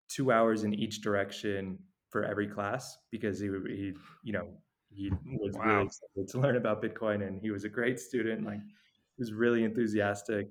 two 0.09 0.31
hours 0.31 0.65
in 0.65 0.75
each 0.75 1.01
direction 1.01 1.79
for 2.11 2.23
every 2.25 2.47
class 2.47 2.99
because 3.11 3.41
he, 3.41 3.49
he 3.67 3.95
you 4.23 4.33
know, 4.33 4.49
he 4.91 5.11
was 5.41 5.55
wow. 5.55 5.65
really 5.65 5.87
excited 5.87 6.29
to 6.29 6.39
learn 6.39 6.57
about 6.57 6.83
Bitcoin 6.83 7.27
and 7.27 7.41
he 7.41 7.51
was 7.51 7.65
a 7.65 7.69
great 7.69 7.99
student. 7.99 8.45
Like, 8.45 8.61
was 9.19 9.33
really 9.33 9.65
enthusiastic. 9.65 10.49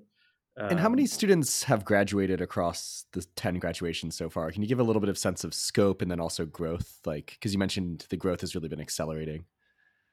Um, 0.58 0.70
and 0.70 0.80
how 0.80 0.88
many 0.88 1.02
um, 1.02 1.08
students 1.08 1.64
have 1.64 1.84
graduated 1.84 2.40
across 2.40 3.04
the 3.12 3.24
10 3.36 3.58
graduations 3.58 4.16
so 4.16 4.30
far? 4.30 4.50
Can 4.50 4.62
you 4.62 4.68
give 4.68 4.80
a 4.80 4.82
little 4.82 5.00
bit 5.00 5.10
of 5.10 5.18
sense 5.18 5.44
of 5.44 5.52
scope 5.52 6.00
and 6.00 6.10
then 6.10 6.18
also 6.18 6.46
growth? 6.46 7.00
Like, 7.04 7.26
because 7.38 7.52
you 7.52 7.58
mentioned 7.58 8.06
the 8.08 8.16
growth 8.16 8.40
has 8.40 8.54
really 8.54 8.68
been 8.68 8.80
accelerating. 8.80 9.44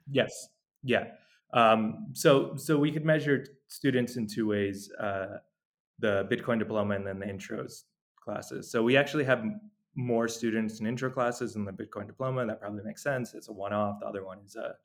Yes. 0.10 0.50
Yeah. 0.84 1.06
Um, 1.54 2.08
so, 2.14 2.56
so 2.58 2.78
we 2.78 2.92
could 2.92 3.06
measure 3.06 3.46
students 3.68 4.18
in 4.18 4.28
two 4.28 4.48
ways 4.48 4.92
uh, 5.00 5.38
the 6.00 6.28
Bitcoin 6.30 6.60
diploma 6.60 6.96
and 6.96 7.08
then 7.08 7.20
the 7.20 7.26
intros 7.26 7.84
classes. 8.22 8.70
So 8.70 8.84
we 8.84 8.98
actually 8.98 9.24
have 9.24 9.46
more 9.96 10.28
students 10.28 10.80
in 10.80 10.88
intro 10.88 11.10
classes 11.10 11.54
than 11.54 11.64
the 11.64 11.72
Bitcoin 11.72 12.08
diploma. 12.08 12.46
That 12.46 12.60
probably 12.60 12.84
makes 12.84 13.04
sense. 13.04 13.34
It's 13.34 13.48
a 13.48 13.54
one 13.54 13.72
off, 13.72 14.00
the 14.02 14.08
other 14.08 14.26
one 14.26 14.40
is 14.46 14.56
a 14.56 14.76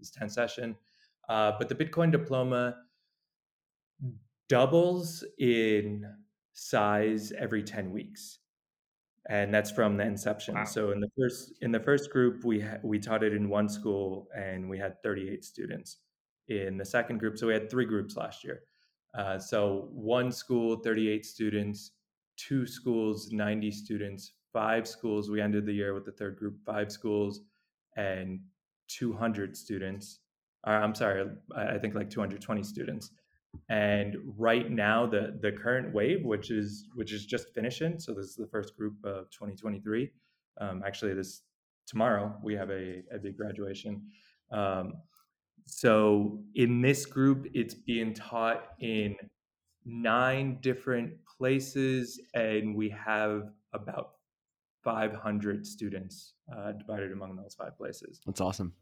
is 0.00 0.10
10 0.10 0.28
session. 0.28 0.76
Uh, 1.28 1.52
but 1.58 1.68
the 1.68 1.74
Bitcoin 1.74 2.12
diploma, 2.12 2.76
doubles 4.48 5.24
in 5.38 6.04
size 6.52 7.32
every 7.38 7.62
10 7.62 7.92
weeks 7.92 8.38
and 9.28 9.52
that's 9.52 9.70
from 9.70 9.96
the 9.96 10.04
inception. 10.04 10.54
Wow. 10.54 10.64
so 10.64 10.90
in 10.90 11.00
the 11.00 11.10
first 11.16 11.52
in 11.60 11.70
the 11.70 11.80
first 11.80 12.10
group 12.10 12.44
we 12.44 12.60
ha- 12.60 12.78
we 12.82 12.98
taught 12.98 13.22
it 13.22 13.34
in 13.34 13.48
one 13.48 13.68
school 13.68 14.28
and 14.34 14.68
we 14.68 14.78
had 14.78 15.02
38 15.02 15.44
students 15.44 15.98
in 16.48 16.78
the 16.78 16.84
second 16.84 17.18
group. 17.18 17.36
So 17.36 17.46
we 17.46 17.52
had 17.52 17.70
three 17.70 17.84
groups 17.84 18.16
last 18.16 18.42
year. 18.42 18.62
Uh, 19.14 19.38
so 19.38 19.88
one 19.92 20.32
school 20.32 20.76
38 20.76 21.24
students 21.24 21.92
two 22.36 22.66
schools 22.66 23.32
90 23.32 23.70
students 23.70 24.32
five 24.52 24.88
schools. 24.88 25.30
We 25.30 25.40
ended 25.40 25.66
the 25.66 25.72
year 25.72 25.92
with 25.92 26.06
the 26.06 26.12
third 26.12 26.36
group 26.36 26.56
five 26.64 26.90
schools 26.90 27.40
and 27.96 28.40
200 28.88 29.56
students 29.56 30.20
uh, 30.66 30.70
i'm 30.70 30.94
sorry 30.94 31.24
i 31.54 31.76
think 31.76 31.94
like 31.94 32.08
220 32.08 32.62
students 32.62 33.10
and 33.70 34.16
right 34.36 34.70
now 34.70 35.06
the 35.06 35.38
the 35.40 35.50
current 35.50 35.92
wave 35.94 36.24
which 36.24 36.50
is 36.50 36.86
which 36.94 37.12
is 37.12 37.24
just 37.26 37.54
finishing 37.54 37.98
so 37.98 38.12
this 38.12 38.26
is 38.26 38.36
the 38.36 38.46
first 38.46 38.76
group 38.76 38.94
of 39.04 39.30
2023 39.30 40.10
um, 40.60 40.82
actually 40.86 41.14
this 41.14 41.42
tomorrow 41.88 42.32
we 42.42 42.54
have 42.54 42.70
a, 42.70 43.02
a 43.12 43.18
big 43.18 43.36
graduation. 43.36 44.02
Um, 44.52 44.94
so 45.64 46.38
in 46.54 46.80
this 46.80 47.06
group, 47.06 47.46
it's 47.52 47.74
being 47.74 48.14
taught 48.14 48.64
in 48.80 49.16
nine 49.84 50.58
different 50.60 51.12
places, 51.36 52.20
and 52.34 52.74
we 52.74 52.90
have 52.90 53.50
about 53.72 54.12
500 54.84 55.66
students 55.66 56.34
uh, 56.54 56.72
divided 56.72 57.12
among 57.12 57.36
those 57.36 57.54
five 57.54 57.76
places. 57.76 58.20
That's 58.24 58.40
awesome. 58.40 58.72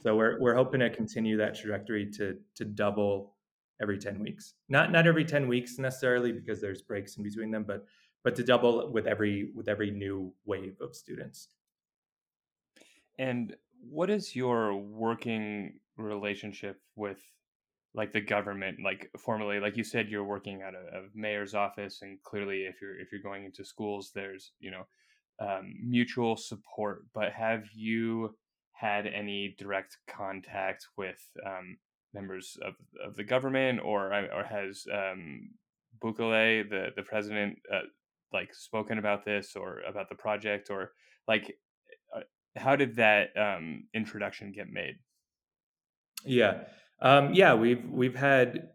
So 0.00 0.16
we're 0.16 0.40
we're 0.40 0.54
hoping 0.54 0.80
to 0.80 0.90
continue 0.90 1.36
that 1.38 1.54
trajectory 1.54 2.10
to 2.12 2.36
to 2.54 2.64
double 2.64 3.31
every 3.82 3.98
10 3.98 4.20
weeks. 4.20 4.54
Not 4.68 4.92
not 4.92 5.06
every 5.06 5.24
10 5.24 5.48
weeks 5.48 5.78
necessarily 5.78 6.32
because 6.32 6.60
there's 6.60 6.82
breaks 6.82 7.16
in 7.16 7.22
between 7.22 7.50
them, 7.50 7.64
but 7.64 7.84
but 8.24 8.36
to 8.36 8.44
double 8.44 8.90
with 8.92 9.06
every 9.06 9.50
with 9.54 9.68
every 9.68 9.90
new 9.90 10.32
wave 10.46 10.76
of 10.80 10.94
students. 10.94 11.48
And 13.18 13.54
what 13.82 14.10
is 14.10 14.34
your 14.36 14.76
working 14.76 15.80
relationship 15.96 16.80
with 16.96 17.18
like 17.94 18.12
the 18.12 18.20
government 18.20 18.78
like 18.82 19.10
formally 19.18 19.60
like 19.60 19.76
you 19.76 19.84
said 19.84 20.08
you're 20.08 20.24
working 20.24 20.62
at 20.62 20.72
a, 20.74 20.98
a 20.98 21.02
mayor's 21.14 21.54
office 21.54 22.00
and 22.00 22.22
clearly 22.22 22.62
if 22.62 22.80
you're 22.80 22.98
if 22.98 23.12
you're 23.12 23.20
going 23.20 23.44
into 23.44 23.64
schools 23.64 24.10
there's 24.14 24.52
you 24.60 24.70
know 24.70 24.86
um, 25.40 25.74
mutual 25.84 26.36
support 26.36 27.04
but 27.12 27.32
have 27.32 27.64
you 27.74 28.34
had 28.72 29.06
any 29.06 29.54
direct 29.58 29.98
contact 30.08 30.86
with 30.96 31.20
um, 31.46 31.76
members 32.14 32.56
of, 32.62 32.74
of 33.04 33.16
the 33.16 33.24
government 33.24 33.80
or 33.82 34.12
or 34.12 34.44
has 34.44 34.84
um, 34.92 35.50
Bukele 36.02 36.68
the 36.68 36.88
the 36.96 37.02
president 37.02 37.58
uh, 37.72 37.80
like 38.32 38.54
spoken 38.54 38.98
about 38.98 39.24
this 39.24 39.54
or 39.56 39.80
about 39.88 40.08
the 40.08 40.14
project 40.14 40.70
or 40.70 40.92
like 41.28 41.56
uh, 42.14 42.20
how 42.56 42.76
did 42.76 42.96
that 42.96 43.28
um, 43.36 43.84
introduction 43.94 44.52
get 44.52 44.70
made? 44.70 44.96
Yeah. 46.24 46.64
Um, 47.00 47.34
yeah 47.34 47.54
we've 47.54 47.84
we've 47.90 48.14
had 48.14 48.68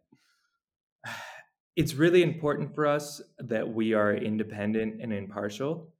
it's 1.75 1.93
really 1.93 2.23
important 2.23 2.73
for 2.73 2.87
us 2.87 3.21
that 3.39 3.67
we 3.67 3.93
are 3.93 4.13
independent 4.13 5.01
and 5.01 5.13
impartial 5.13 5.93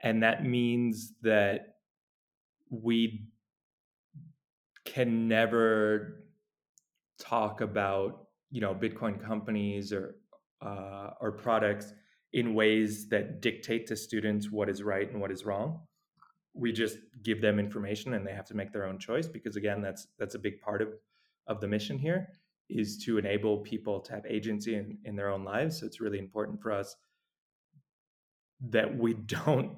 and 0.00 0.22
that 0.22 0.44
means 0.44 1.12
that 1.22 1.74
we 2.70 3.28
can 4.84 5.28
never 5.28 6.27
talk 7.18 7.60
about 7.60 8.26
you 8.50 8.60
know 8.60 8.74
bitcoin 8.74 9.22
companies 9.22 9.92
or 9.92 10.16
uh, 10.62 11.10
or 11.20 11.32
products 11.32 11.92
in 12.32 12.54
ways 12.54 13.08
that 13.08 13.40
dictate 13.40 13.86
to 13.86 13.96
students 13.96 14.50
what 14.50 14.68
is 14.68 14.82
right 14.82 15.10
and 15.10 15.20
what 15.20 15.30
is 15.30 15.44
wrong. 15.44 15.80
We 16.54 16.72
just 16.72 16.98
give 17.22 17.40
them 17.40 17.58
information 17.58 18.14
and 18.14 18.26
they 18.26 18.32
have 18.32 18.46
to 18.46 18.54
make 18.54 18.72
their 18.72 18.84
own 18.84 18.98
choice 18.98 19.28
because 19.28 19.56
again 19.56 19.80
that's 19.82 20.08
that's 20.18 20.34
a 20.34 20.38
big 20.38 20.60
part 20.60 20.82
of 20.82 20.88
of 21.46 21.60
the 21.60 21.68
mission 21.68 21.98
here 21.98 22.28
is 22.68 22.98
to 22.98 23.16
enable 23.16 23.58
people 23.58 23.98
to 23.98 24.12
have 24.12 24.26
agency 24.26 24.74
in, 24.74 24.98
in 25.04 25.16
their 25.16 25.30
own 25.30 25.42
lives. 25.42 25.80
So 25.80 25.86
it's 25.86 26.02
really 26.02 26.18
important 26.18 26.60
for 26.60 26.70
us 26.70 26.94
that 28.68 28.94
we 28.98 29.14
don't 29.14 29.76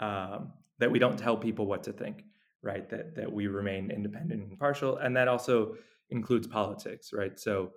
um, 0.00 0.52
that 0.78 0.90
we 0.90 0.98
don't 0.98 1.18
tell 1.18 1.36
people 1.36 1.66
what 1.66 1.84
to 1.84 1.92
think 1.92 2.24
right? 2.62 2.88
That 2.90 3.14
that 3.16 3.30
we 3.30 3.46
remain 3.46 3.90
independent 3.90 4.42
and 4.42 4.52
impartial. 4.52 4.96
And 4.96 5.16
that 5.16 5.28
also 5.28 5.74
includes 6.12 6.46
politics 6.46 7.12
right? 7.12 7.38
So 7.38 7.72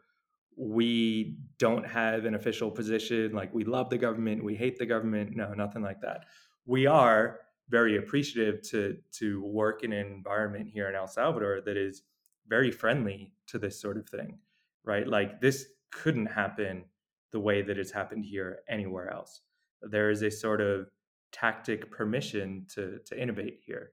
we 0.58 1.38
don't 1.58 1.86
have 1.86 2.26
an 2.26 2.36
official 2.36 2.72
position 2.72 3.34
like 3.34 3.54
we 3.54 3.66
love 3.66 3.90
the 3.90 3.98
government 3.98 4.44
we 4.44 4.56
hate 4.56 4.78
the 4.78 4.86
government 4.86 5.36
no 5.36 5.54
nothing 5.54 5.82
like 5.82 6.02
that. 6.02 6.26
We 6.66 6.88
are 6.88 7.40
very 7.70 7.98
appreciative 7.98 8.62
to 8.70 8.98
to 9.20 9.44
work 9.44 9.84
in 9.84 9.92
an 9.92 10.08
environment 10.08 10.70
here 10.72 10.88
in 10.88 10.96
El 10.96 11.08
Salvador 11.08 11.62
that 11.66 11.78
is 11.78 12.04
very 12.48 12.72
friendly 12.72 13.34
to 13.48 13.58
this 13.58 13.80
sort 13.80 13.98
of 13.98 14.08
thing 14.08 14.40
right? 14.86 15.08
Like 15.08 15.42
this 15.42 15.66
couldn't 15.92 16.28
happen 16.28 16.86
the 17.32 17.40
way 17.40 17.62
that 17.64 17.78
it's 17.78 17.92
happened 17.92 18.24
here 18.24 18.60
anywhere 18.70 19.12
else. 19.12 19.42
There 19.82 20.10
is 20.12 20.22
a 20.22 20.32
sort 20.32 20.62
of 20.62 20.88
tactic 21.32 21.92
permission 21.92 22.66
to 22.76 23.00
to 23.06 23.22
innovate 23.22 23.60
here 23.66 23.92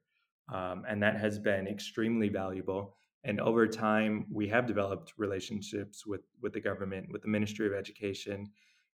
um, 0.53 0.85
and 0.89 1.03
that 1.03 1.19
has 1.19 1.39
been 1.39 1.67
extremely 1.67 2.29
valuable 2.29 2.97
and 3.25 3.41
over 3.41 3.67
time 3.67 4.27
we 4.31 4.49
have 4.49 4.67
developed 4.67 5.13
relationships 5.17 6.07
with 6.07 6.23
with 6.41 6.53
the 6.53 6.61
government 6.61 7.07
with 7.11 7.23
the 7.23 7.29
ministry 7.29 7.67
of 7.67 7.73
education 7.73 8.51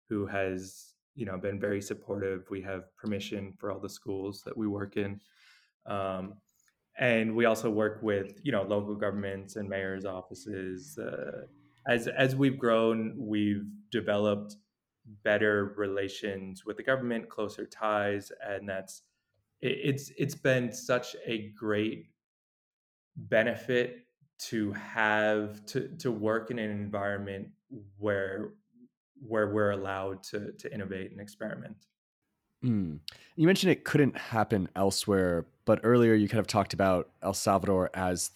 who 0.08 0.26
has 0.26 0.94
you 1.14 1.26
know 1.26 1.38
been 1.38 1.58
very 1.58 1.80
supportive. 1.80 2.46
We 2.50 2.62
have 2.62 2.94
permission 2.96 3.52
for 3.58 3.72
all 3.72 3.80
the 3.80 3.88
schools 3.88 4.42
that 4.44 4.56
we 4.56 4.68
work 4.68 4.96
in. 4.96 5.20
Um, 5.86 6.34
and 6.98 7.36
we 7.36 7.44
also 7.44 7.70
work 7.70 8.00
with 8.02 8.40
you 8.42 8.52
know 8.52 8.62
local 8.62 8.94
governments 8.94 9.56
and 9.56 9.68
mayors 9.68 10.04
offices. 10.04 10.98
Uh, 10.98 11.46
as 11.88 12.08
as 12.08 12.36
we've 12.36 12.58
grown 12.58 13.14
we've 13.16 13.64
developed 13.90 14.56
better 15.22 15.74
relations 15.76 16.64
with 16.64 16.76
the 16.76 16.82
government 16.82 17.28
closer 17.28 17.64
ties 17.64 18.32
and 18.44 18.68
that's 18.68 19.02
it, 19.60 19.78
it's 19.84 20.10
it's 20.18 20.34
been 20.34 20.72
such 20.72 21.14
a 21.24 21.52
great 21.56 22.10
benefit 23.16 24.05
to 24.38 24.72
have 24.72 25.64
to 25.66 25.88
to 25.98 26.10
work 26.10 26.50
in 26.50 26.58
an 26.58 26.70
environment 26.70 27.48
where 27.98 28.50
where 29.26 29.48
we're 29.48 29.70
allowed 29.70 30.22
to 30.24 30.52
to 30.52 30.72
innovate 30.72 31.10
and 31.10 31.20
experiment. 31.20 31.76
Mm. 32.64 33.00
You 33.36 33.46
mentioned 33.46 33.72
it 33.72 33.84
couldn't 33.84 34.16
happen 34.16 34.68
elsewhere, 34.74 35.46
but 35.64 35.80
earlier 35.82 36.14
you 36.14 36.28
kind 36.28 36.40
of 36.40 36.46
talked 36.46 36.72
about 36.72 37.10
El 37.22 37.34
Salvador 37.34 37.90
as 37.94 38.30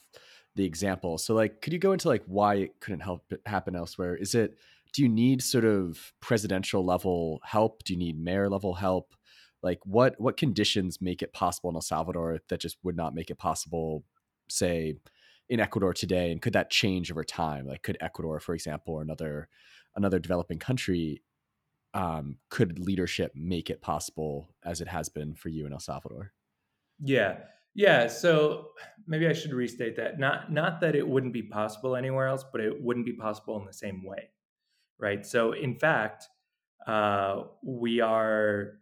the 0.56 0.64
example. 0.64 1.18
So, 1.18 1.34
like, 1.34 1.60
could 1.62 1.72
you 1.72 1.78
go 1.78 1.92
into 1.92 2.08
like 2.08 2.22
why 2.26 2.56
it 2.56 2.80
couldn't 2.80 3.00
help 3.00 3.32
happen 3.46 3.74
elsewhere? 3.74 4.16
Is 4.16 4.34
it 4.34 4.56
do 4.92 5.02
you 5.02 5.08
need 5.08 5.42
sort 5.42 5.64
of 5.64 6.12
presidential 6.20 6.84
level 6.84 7.40
help? 7.44 7.84
Do 7.84 7.92
you 7.92 7.98
need 7.98 8.18
mayor 8.18 8.48
level 8.48 8.74
help? 8.74 9.14
Like, 9.62 9.80
what 9.84 10.20
what 10.20 10.36
conditions 10.36 11.00
make 11.00 11.22
it 11.22 11.32
possible 11.32 11.70
in 11.70 11.76
El 11.76 11.82
Salvador 11.82 12.40
that 12.48 12.60
just 12.60 12.76
would 12.82 12.96
not 12.96 13.14
make 13.14 13.30
it 13.30 13.38
possible, 13.38 14.04
say, 14.48 14.96
in 15.50 15.60
Ecuador 15.60 15.92
today? 15.92 16.30
And 16.30 16.40
could 16.40 16.54
that 16.54 16.70
change 16.70 17.10
over 17.10 17.24
time? 17.24 17.66
Like, 17.66 17.82
could 17.82 17.98
Ecuador, 18.00 18.40
for 18.40 18.54
example, 18.54 18.94
or 18.94 19.02
another 19.02 19.48
another 19.96 20.20
developing 20.20 20.60
country, 20.60 21.22
um, 21.92 22.36
could 22.48 22.78
leadership 22.78 23.32
make 23.34 23.68
it 23.68 23.82
possible 23.82 24.48
as 24.64 24.80
it 24.80 24.86
has 24.86 25.08
been 25.08 25.34
for 25.34 25.48
you 25.48 25.66
in 25.66 25.72
El 25.72 25.80
Salvador? 25.80 26.32
Yeah, 27.02 27.38
yeah. 27.74 28.06
So 28.06 28.68
maybe 29.08 29.26
I 29.26 29.32
should 29.32 29.52
restate 29.52 29.96
that. 29.96 30.20
Not 30.20 30.52
not 30.52 30.80
that 30.80 30.94
it 30.94 31.06
wouldn't 31.06 31.32
be 31.32 31.42
possible 31.42 31.96
anywhere 31.96 32.28
else, 32.28 32.44
but 32.50 32.60
it 32.60 32.80
wouldn't 32.80 33.06
be 33.06 33.14
possible 33.14 33.58
in 33.58 33.66
the 33.66 33.72
same 33.72 34.04
way, 34.04 34.30
right? 34.98 35.26
So 35.26 35.52
in 35.52 35.74
fact, 35.74 36.28
uh, 36.86 37.42
we 37.64 38.00
are 38.00 38.74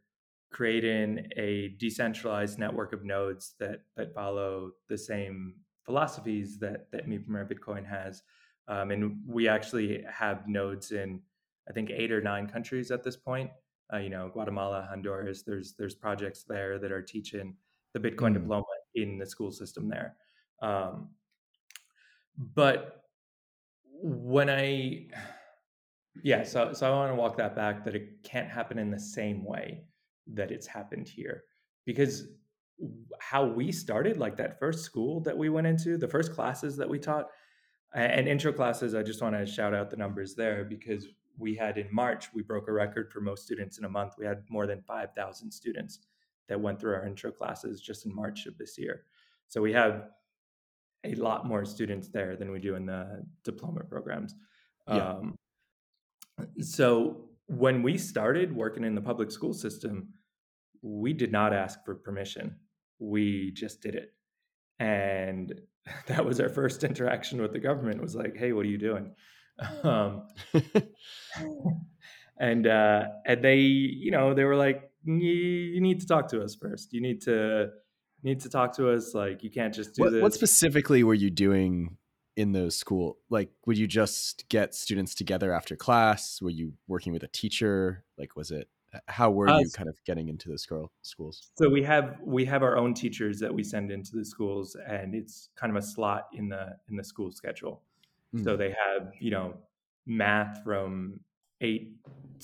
creating 0.51 1.29
a 1.37 1.77
decentralized 1.79 2.59
network 2.59 2.93
of 2.93 3.05
nodes 3.05 3.55
that 3.59 3.85
that 3.97 4.15
follow 4.15 4.73
the 4.91 4.99
same 4.99 5.55
philosophies 5.89 6.59
that 6.59 6.91
that 6.93 7.09
Mi 7.09 7.19
Primer 7.19 7.49
Bitcoin 7.49 7.85
has. 7.87 8.23
Um, 8.69 8.91
and 8.91 9.17
we 9.27 9.49
actually 9.49 10.05
have 10.13 10.47
nodes 10.47 10.93
in, 10.93 11.21
I 11.69 11.73
think, 11.73 11.89
eight 11.91 12.13
or 12.13 12.21
nine 12.21 12.47
countries 12.47 12.91
at 12.91 13.03
this 13.03 13.17
point. 13.17 13.51
Uh, 13.91 13.97
you 13.97 14.11
know, 14.11 14.29
Guatemala, 14.29 14.87
Honduras. 14.91 15.43
There's 15.43 15.73
there's 15.73 15.95
projects 15.95 16.45
there 16.47 16.79
that 16.79 16.93
are 16.93 17.01
teaching 17.01 17.55
the 17.95 18.01
Bitcoin 18.01 18.33
mm. 18.33 18.35
diploma 18.35 18.67
in 18.95 19.19
the 19.19 19.25
school 19.25 19.51
system 19.51 19.89
there. 19.89 20.17
Um, 20.61 21.09
but 22.55 23.05
when 24.03 24.51
I, 24.51 25.07
yeah, 26.23 26.45
so 26.45 26.75
so 26.75 26.87
I 26.87 26.95
want 26.95 27.11
to 27.13 27.17
walk 27.17 27.39
that 27.39 27.57
back 27.57 27.83
that 27.87 27.95
it 27.95 28.23
can't 28.23 28.49
happen 28.49 28.79
in 28.79 28.91
the 28.91 29.01
same 29.01 29.43
way 29.43 29.85
that 30.35 30.51
it's 30.51 30.67
happened 30.67 31.09
here 31.09 31.45
because 31.87 32.29
how 33.21 33.45
we 33.45 33.73
started, 33.73 34.17
like 34.17 34.37
that 34.37 34.59
first 34.59 34.85
school 34.85 35.21
that 35.21 35.37
we 35.37 35.49
went 35.49 35.67
into, 35.67 35.97
the 35.97 36.09
first 36.09 36.33
classes 36.33 36.77
that 36.77 36.89
we 36.89 36.99
taught 36.99 37.27
and 37.95 38.29
intro 38.29 38.53
classes, 38.53 38.95
I 38.95 39.03
just 39.03 39.23
want 39.23 39.35
to 39.35 39.47
shout 39.47 39.75
out 39.75 39.91
the 39.91 39.97
numbers 39.97 40.35
there 40.35 40.65
because 40.65 41.07
we 41.39 41.55
had 41.55 41.79
in 41.79 41.89
March, 41.91 42.29
we 42.35 42.43
broke 42.43 42.69
a 42.69 42.73
record 42.73 43.11
for 43.11 43.21
most 43.21 43.45
students 43.45 43.79
in 43.79 43.85
a 43.85 43.89
month. 43.89 44.15
We 44.19 44.27
had 44.27 44.43
more 44.51 44.67
than 44.67 44.83
5,000 44.83 45.51
students 45.51 46.01
that 46.49 46.61
went 46.61 46.81
through 46.81 46.95
our 46.95 47.07
intro 47.07 47.31
classes 47.31 47.81
just 47.81 48.05
in 48.05 48.15
March 48.15 48.47
of 48.47 48.59
this 48.59 48.77
year. 48.77 49.05
So 49.49 49.63
we 49.63 49.73
have 49.73 50.09
a 51.05 51.15
lot 51.15 51.47
more 51.47 51.65
students 51.65 52.09
there 52.09 52.37
than 52.37 52.51
we 52.51 52.59
do 52.59 52.75
in 52.75 52.87
the 52.87 53.25
diploma 53.45 53.85
programs. 53.85 54.35
Yeah. 54.89 55.11
Um, 55.11 55.37
so 56.61 57.29
when 57.47 57.83
we 57.83 57.97
started 57.97 58.55
working 58.55 58.85
in 58.85 58.95
the 58.95 59.01
public 59.01 59.31
school 59.31 59.55
system, 59.55 60.09
we 60.83 61.13
did 61.13 61.33
not 61.33 61.53
ask 61.53 61.85
for 61.85 61.95
permission. 61.95 62.57
We 62.99 63.53
just 63.53 63.81
did 63.83 63.95
it. 63.95 64.13
And 64.79 65.61
that 66.07 66.25
was 66.25 66.41
our 66.41 66.49
first 66.49 66.85
interaction 66.85 67.41
with 67.41 67.53
the 67.53 67.59
government 67.61 68.01
was 68.03 68.15
like, 68.15 68.37
"Hey, 68.37 68.53
what 68.53 68.67
are 68.67 68.71
you 68.71 68.79
doing?" 68.79 69.15
Um, 69.83 70.29
and 72.39 72.65
uh, 72.65 73.09
and 73.27 73.43
they, 73.43 73.57
you 73.57 74.13
know, 74.13 74.33
they 74.33 74.45
were 74.45 74.55
like, 74.55 74.89
"You 75.05 75.81
need 75.81 76.01
to 76.01 76.07
talk 76.07 76.29
to 76.29 76.43
us 76.43 76.55
first. 76.55 76.93
You 76.93 77.01
need 77.01 77.23
to 77.23 77.71
need 78.23 78.41
to 78.41 78.49
talk 78.49 78.77
to 78.77 78.91
us. 78.91 79.15
Like 79.15 79.43
you 79.43 79.51
can't 79.51 79.75
just 79.75 79.95
do 79.95 80.05
what, 80.05 80.13
this. 80.13 80.23
What 80.23 80.35
specifically 80.35 81.03
were 81.03 81.15
you 81.15 81.31
doing 81.31 81.97
in 82.37 82.53
those 82.53 82.77
school? 82.77 83.19
Like, 83.31 83.51
would 83.67 83.77
you 83.77 83.89
just 83.89 84.49
get 84.49 84.75
students 84.77 85.15
together 85.15 85.53
after 85.53 85.75
class? 85.75 86.41
Were 86.41 86.51
you 86.51 86.75
working 86.87 87.13
with 87.13 87.25
a 87.25 87.29
teacher? 87.29 88.05
Like, 88.17 88.37
was 88.37 88.53
it 88.53 88.69
how 89.07 89.31
were 89.31 89.49
uh, 89.49 89.59
you 89.59 89.69
kind 89.71 89.89
of 89.89 89.97
getting 90.05 90.29
into 90.29 90.49
the 90.49 90.59
school 90.59 90.91
schools? 91.03 91.51
So 91.57 91.69
we 91.69 91.83
have 91.83 92.17
we 92.25 92.45
have 92.47 92.63
our 92.63 92.77
own 92.77 92.95
teachers 92.95 93.39
that 93.41 93.53
we 93.53 93.63
send 93.63 93.91
into 93.91 94.17
the 94.17 94.25
schools, 94.25 94.77
and 94.87 95.15
it's 95.15 95.51
kind 95.57 95.71
of 95.75 95.83
a 95.83 95.87
slot 95.87 96.29
in 96.33 96.49
the 96.49 96.77
in 96.89 96.97
the 96.97 97.05
school 97.05 97.31
schedule. 97.31 97.83
Mm. 98.35 98.45
So 98.45 98.57
they 98.57 98.71
have 98.71 99.13
you 99.21 99.31
know 99.31 99.55
math 100.07 100.63
from 100.65 101.21
eight 101.61 101.97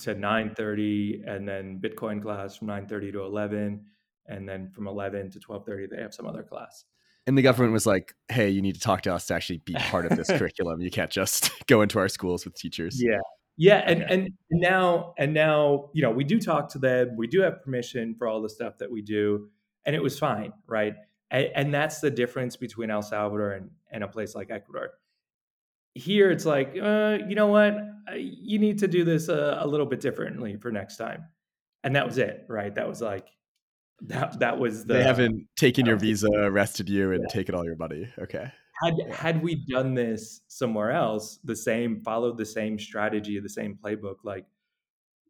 to 0.03 0.13
nine 0.13 0.53
thirty, 0.55 1.23
and 1.25 1.47
then 1.47 1.79
Bitcoin 1.83 2.21
class 2.21 2.57
from 2.57 2.67
nine 2.67 2.87
thirty 2.87 3.11
to 3.11 3.23
eleven, 3.23 3.85
and 4.27 4.47
then 4.47 4.69
from 4.69 4.87
eleven 4.87 5.31
to 5.31 5.39
twelve 5.39 5.65
thirty 5.65 5.87
they 5.87 6.01
have 6.01 6.13
some 6.13 6.27
other 6.27 6.43
class. 6.43 6.85
And 7.27 7.35
the 7.35 7.41
government 7.41 7.73
was 7.73 7.87
like, 7.87 8.13
"Hey, 8.29 8.49
you 8.49 8.61
need 8.61 8.75
to 8.75 8.81
talk 8.81 9.01
to 9.03 9.13
us 9.13 9.25
to 9.27 9.33
actually 9.33 9.57
be 9.59 9.73
part 9.73 10.05
of 10.05 10.15
this 10.15 10.27
curriculum. 10.37 10.79
You 10.79 10.91
can't 10.91 11.09
just 11.09 11.51
go 11.67 11.81
into 11.81 11.97
our 11.97 12.07
schools 12.07 12.45
with 12.45 12.55
teachers." 12.55 13.01
Yeah, 13.03 13.17
yeah, 13.57 13.81
and 13.85 14.03
okay. 14.03 14.13
and 14.13 14.29
now 14.51 15.13
and 15.17 15.33
now, 15.33 15.89
you 15.93 16.01
know, 16.01 16.11
we 16.11 16.23
do 16.23 16.39
talk 16.39 16.69
to 16.69 16.79
them. 16.79 17.15
We 17.15 17.27
do 17.27 17.41
have 17.41 17.63
permission 17.63 18.15
for 18.15 18.27
all 18.27 18.41
the 18.41 18.49
stuff 18.49 18.77
that 18.79 18.91
we 18.91 19.01
do, 19.01 19.49
and 19.85 19.95
it 19.95 20.03
was 20.03 20.19
fine, 20.19 20.51
right? 20.67 20.95
And, 21.31 21.49
and 21.55 21.73
that's 21.73 21.99
the 22.01 22.11
difference 22.11 22.57
between 22.57 22.89
El 22.91 23.01
Salvador 23.01 23.51
and, 23.51 23.69
and 23.91 24.03
a 24.03 24.07
place 24.07 24.35
like 24.35 24.51
Ecuador. 24.51 24.91
Here, 25.93 26.31
it's 26.31 26.45
like, 26.45 26.75
uh, 26.81 27.19
you 27.27 27.35
know 27.35 27.47
what? 27.47 27.75
You 28.17 28.59
need 28.59 28.79
to 28.79 28.87
do 28.89 29.05
this 29.05 29.29
a, 29.29 29.59
a 29.61 29.67
little 29.67 29.85
bit 29.85 30.01
differently 30.01 30.57
for 30.57 30.69
next 30.71 30.97
time, 30.97 31.23
and 31.83 31.95
that 31.95 32.05
was 32.05 32.17
it, 32.17 32.45
right? 32.49 32.75
That 32.75 32.89
was 32.89 33.01
like, 33.01 33.27
that 34.01 34.39
that 34.39 34.59
was 34.59 34.85
the. 34.85 34.95
They 34.95 35.03
haven't 35.03 35.47
taken 35.55 35.85
your 35.85 35.95
visa, 35.95 36.29
arrested 36.29 36.89
you, 36.89 37.13
and 37.13 37.21
yeah. 37.21 37.33
taken 37.33 37.55
all 37.55 37.63
your 37.63 37.77
money. 37.77 38.09
Okay 38.19 38.51
had 38.83 38.95
had 39.11 39.43
we 39.43 39.55
done 39.67 39.93
this 39.93 40.41
somewhere 40.47 40.91
else 40.91 41.39
the 41.43 41.55
same 41.55 42.01
followed 42.01 42.37
the 42.37 42.45
same 42.45 42.77
strategy 42.77 43.39
the 43.39 43.49
same 43.49 43.77
playbook 43.81 44.17
like 44.23 44.45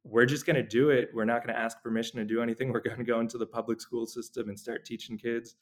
we're 0.06 0.26
just 0.26 0.46
going 0.46 0.56
to 0.56 0.64
do 0.64 0.92
it. 0.92 1.10
We're 1.14 1.26
not 1.26 1.44
going 1.44 1.54
to 1.54 1.60
ask 1.60 1.82
permission 1.82 2.20
to 2.20 2.26
do 2.26 2.42
anything. 2.42 2.72
We're 2.72 2.80
going 2.80 2.98
to 2.98 3.04
go 3.04 3.20
into 3.20 3.38
the 3.38 3.46
public 3.46 3.82
school 3.82 4.06
system 4.06 4.50
and 4.50 4.58
start 4.58 4.86
teaching 4.86 5.18
kids. 5.18 5.56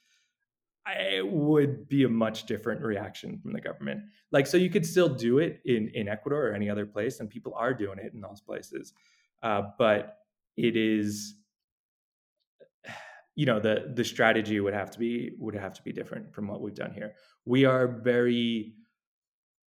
It 0.86 1.26
would 1.26 1.88
be 1.88 2.04
a 2.04 2.10
much 2.10 2.46
different 2.46 2.82
reaction 2.82 3.40
from 3.40 3.54
the 3.54 3.62
government. 3.62 4.02
Like 4.32 4.46
so 4.46 4.58
you 4.58 4.70
could 4.70 4.86
still 4.86 5.08
do 5.08 5.40
it 5.40 5.62
in 5.64 5.90
in 5.94 6.10
ecuador 6.10 6.50
or 6.50 6.54
any 6.54 6.70
other 6.70 6.86
place 6.86 7.22
and 7.22 7.30
people 7.30 7.54
are 7.56 7.74
doing 7.74 8.00
it 8.00 8.14
in 8.14 8.20
those 8.20 8.42
places. 8.42 8.94
Uh, 9.42 9.62
but 9.78 10.18
it 10.58 10.76
is 10.76 11.36
you 13.36 13.46
know 13.46 13.60
the 13.60 13.92
the 13.96 14.04
strategy 14.04 14.60
would 14.60 14.74
have 14.74 14.92
to 14.92 15.00
be 15.00 15.32
would 15.40 15.56
have 15.56 15.74
to 15.74 15.82
be 15.84 15.92
different 15.92 16.34
from 16.34 16.48
what 16.48 16.62
we've 16.62 16.76
done 16.76 16.94
here. 16.94 17.14
We 17.46 17.66
are 17.66 17.88
very 17.88 18.74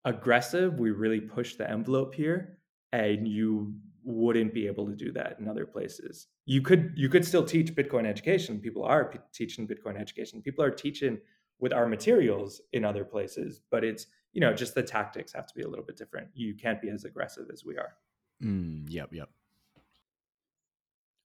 aggressive. 0.04 0.78
We 0.78 0.90
really 0.90 1.20
push 1.20 1.56
the 1.56 1.68
envelope 1.68 2.14
here 2.14 2.58
and 2.92 3.26
you 3.26 3.74
wouldn't 4.04 4.52
be 4.52 4.66
able 4.66 4.86
to 4.86 4.94
do 4.94 5.10
that 5.12 5.36
in 5.40 5.48
other 5.48 5.64
places. 5.64 6.26
You 6.44 6.60
could 6.60 6.92
you 6.94 7.08
could 7.08 7.24
still 7.24 7.44
teach 7.44 7.74
bitcoin 7.74 8.06
education. 8.06 8.60
People 8.60 8.84
are 8.84 9.06
p- 9.06 9.18
teaching 9.32 9.66
bitcoin 9.66 9.98
education. 9.98 10.42
People 10.42 10.64
are 10.64 10.70
teaching 10.70 11.18
with 11.58 11.72
our 11.72 11.86
materials 11.86 12.60
in 12.72 12.84
other 12.84 13.04
places 13.04 13.60
but 13.70 13.84
it's 13.84 14.06
you 14.32 14.40
know 14.40 14.52
just 14.52 14.74
the 14.74 14.82
tactics 14.82 15.32
have 15.32 15.46
to 15.46 15.54
be 15.54 15.62
a 15.62 15.68
little 15.68 15.84
bit 15.84 15.96
different. 15.96 16.28
You 16.34 16.54
can't 16.54 16.82
be 16.82 16.90
as 16.90 17.04
aggressive 17.04 17.46
as 17.52 17.64
we 17.64 17.78
are. 17.78 17.94
Mm, 18.42 18.84
yep 18.88 19.08
yep 19.12 19.30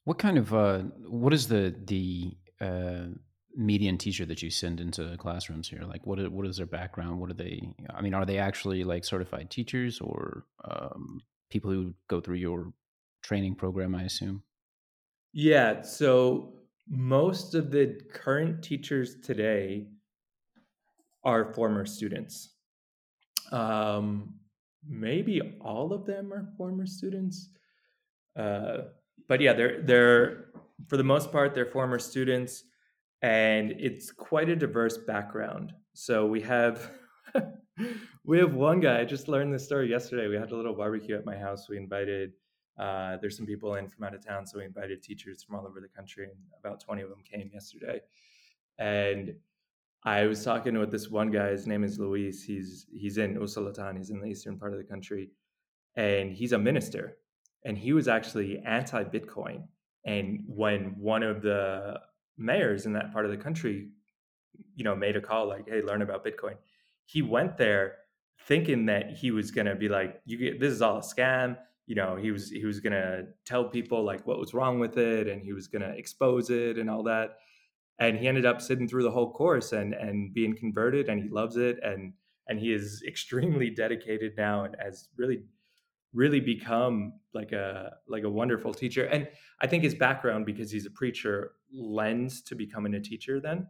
what 0.10 0.18
kind 0.18 0.39
of 0.39 0.51
uh, 0.55 0.80
what 1.07 1.34
is 1.34 1.47
the 1.49 1.76
the 1.86 2.36
uh, 2.60 3.10
median 3.55 3.95
teacher 3.95 4.26
that 4.26 4.41
you 4.41 4.49
send 4.49 4.80
into 4.80 5.16
classrooms 5.18 5.70
here? 5.70 5.84
Like, 5.84 6.03
what 6.07 6.18
is, 6.18 6.30
what 6.30 6.47
is 6.47 6.57
their 6.57 6.66
background? 6.66 7.20
What 7.20 7.30
are 7.30 7.36
they? 7.36 7.62
I 7.93 8.01
mean, 8.01 8.16
are 8.16 8.26
they 8.26 8.39
actually 8.39 8.84
like 8.84 9.05
certified 9.05 9.51
teachers 9.51 10.01
or 10.01 10.45
um, 10.66 11.22
people 11.51 11.70
who 11.70 11.93
go 12.07 12.20
through 12.22 12.38
your 12.38 12.74
training 13.22 13.53
program? 13.53 13.93
I 13.93 14.01
assume. 14.01 14.41
Yeah. 15.32 15.84
So 15.84 16.53
most 16.88 17.53
of 17.53 17.70
the 17.70 18.01
current 18.12 18.64
teachers 18.64 19.18
today 19.24 19.89
are 21.24 21.53
former 21.53 21.86
students. 21.86 22.55
Um, 23.51 24.39
maybe 24.88 25.39
all 25.62 25.93
of 25.93 26.07
them 26.07 26.34
are 26.34 26.47
former 26.57 26.88
students. 26.88 27.49
Uh, 28.36 28.78
but 29.30 29.40
yeah, 29.40 29.54
they're 29.54 29.82
they're 29.84 30.46
for 30.88 30.98
the 30.98 31.04
most 31.04 31.32
part 31.32 31.54
they're 31.54 31.66
former 31.66 32.00
students, 32.00 32.66
and 33.22 33.72
it's 33.78 34.12
quite 34.12 34.50
a 34.50 34.56
diverse 34.56 34.98
background. 34.98 35.72
So 35.94 36.26
we 36.26 36.42
have 36.42 36.92
we 38.26 38.40
have 38.40 38.54
one 38.56 38.82
guy. 38.82 39.00
I 39.00 39.06
just 39.06 39.30
learned 39.30 39.54
this 39.54 39.64
story 39.64 39.90
yesterday. 39.90 40.28
We 40.28 40.36
had 40.36 40.52
a 40.52 40.56
little 40.56 40.74
barbecue 40.74 41.16
at 41.16 41.26
my 41.26 41.38
house. 41.38 41.70
We 41.70 41.78
invited 41.78 42.34
uh, 42.78 43.18
there's 43.22 43.38
some 43.38 43.46
people 43.46 43.76
in 43.76 43.88
from 43.88 44.04
out 44.04 44.16
of 44.16 44.26
town, 44.26 44.48
so 44.48 44.58
we 44.58 44.66
invited 44.66 45.04
teachers 45.04 45.44
from 45.44 45.56
all 45.56 45.68
over 45.68 45.80
the 45.80 45.88
country, 45.88 46.26
and 46.26 46.34
about 46.60 46.82
20 46.82 47.04
of 47.04 47.10
them 47.10 47.22
came 47.24 47.52
yesterday. 47.54 48.02
And 48.80 49.36
I 50.04 50.26
was 50.26 50.44
talking 50.44 50.78
with 50.80 50.90
this 50.90 51.10
one 51.10 51.30
guy. 51.30 51.50
His 51.50 51.68
name 51.68 51.84
is 51.84 52.00
Luis. 52.00 52.44
He's 52.44 52.88
he's 52.92 53.20
in 53.20 53.36
Usulután. 53.36 53.96
He's 53.98 54.10
in 54.10 54.22
the 54.22 54.28
eastern 54.28 54.58
part 54.58 54.74
of 54.74 54.80
the 54.80 54.86
country, 54.86 55.30
and 55.96 56.32
he's 56.32 56.54
a 56.54 56.58
minister 56.58 57.18
and 57.64 57.78
he 57.78 57.93
was 57.93 58.07
actually 58.07 58.60
anti 58.60 59.03
Bitcoin. 59.03 59.64
And 60.05 60.43
when 60.47 60.95
one 60.97 61.24
of 61.24 61.41
the 61.41 61.99
mayors 62.38 62.86
in 62.86 62.93
that 62.93 63.12
part 63.12 63.26
of 63.26 63.32
the 63.32 63.38
country, 63.38 63.89
you 64.76 64.84
know, 64.84 64.95
made 64.95 65.16
a 65.16 65.22
call 65.22 65.47
like, 65.47 65.68
"Hey, 65.68 65.82
learn 65.82 66.01
about 66.01 66.26
Bitcoin," 66.26 66.55
he 67.05 67.22
went 67.22 67.57
there 67.57 67.97
thinking 68.45 68.86
that 68.86 69.12
he 69.12 69.32
was 69.32 69.51
going 69.51 69.68
to 69.68 69.76
be 69.76 69.89
like, 69.89 70.22
"You 70.26 70.38
get 70.38 70.60
this 70.60 70.74
is 70.74 70.82
all 70.82 70.97
a 70.97 71.01
scam." 71.01 71.57
You 71.86 71.95
know, 71.95 72.16
he 72.16 72.32
was 72.32 72.49
he 72.49 72.66
was 72.66 72.80
going 72.80 72.93
to 72.93 73.26
tell 73.45 73.66
people 73.66 74.03
like 74.03 74.26
what 74.26 74.39
was 74.39 74.53
wrong 74.53 74.80
with 74.80 74.97
it, 74.97 75.28
and 75.28 75.43
he 75.43 75.53
was 75.53 75.68
going 75.68 75.82
to 75.82 75.89
expose 75.97 76.49
it 76.49 76.78
and 76.78 76.89
all 76.89 77.03
that. 77.03 77.38
And 77.99 78.18
he 78.18 78.28
ended 78.28 78.45
up 78.45 78.62
sitting 78.62 78.88
through 78.88 79.03
the 79.03 79.12
whole 79.12 79.34
course 79.34 79.74
and 79.74 79.93
and 79.93 80.34
being 80.34 80.55
converted, 80.55 81.10
and 81.10 81.22
he 81.22 81.30
loves 81.30 81.57
it, 81.57 81.80
and 81.84 82.14
and 82.47 82.60
he 82.60 82.74
is 82.74 83.03
extremely 83.07 83.70
dedicated 83.70 84.34
now 84.38 84.64
and 84.64 84.76
has 84.80 85.10
really 85.18 85.43
really 86.14 86.39
become 86.39 87.14
like 87.34 87.51
a 87.51 87.93
like 88.07 88.24
a 88.24 88.30
wonderful 88.30 88.74
teacher 88.74 89.05
and 89.05 89.28
i 89.62 89.68
think 89.68 89.84
his 89.84 89.93
background 89.93 90.45
because 90.45 90.72
he's 90.72 90.86
a 90.86 90.91
preacher 90.91 91.51
lends 91.72 92.41
to 92.41 92.55
becoming 92.55 92.95
a 92.95 92.99
teacher 92.99 93.39
then 93.39 93.68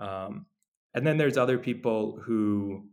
um, 0.00 0.46
and 0.94 1.06
then 1.06 1.18
there's 1.18 1.36
other 1.36 1.58
people 1.58 2.20
who 2.24 2.86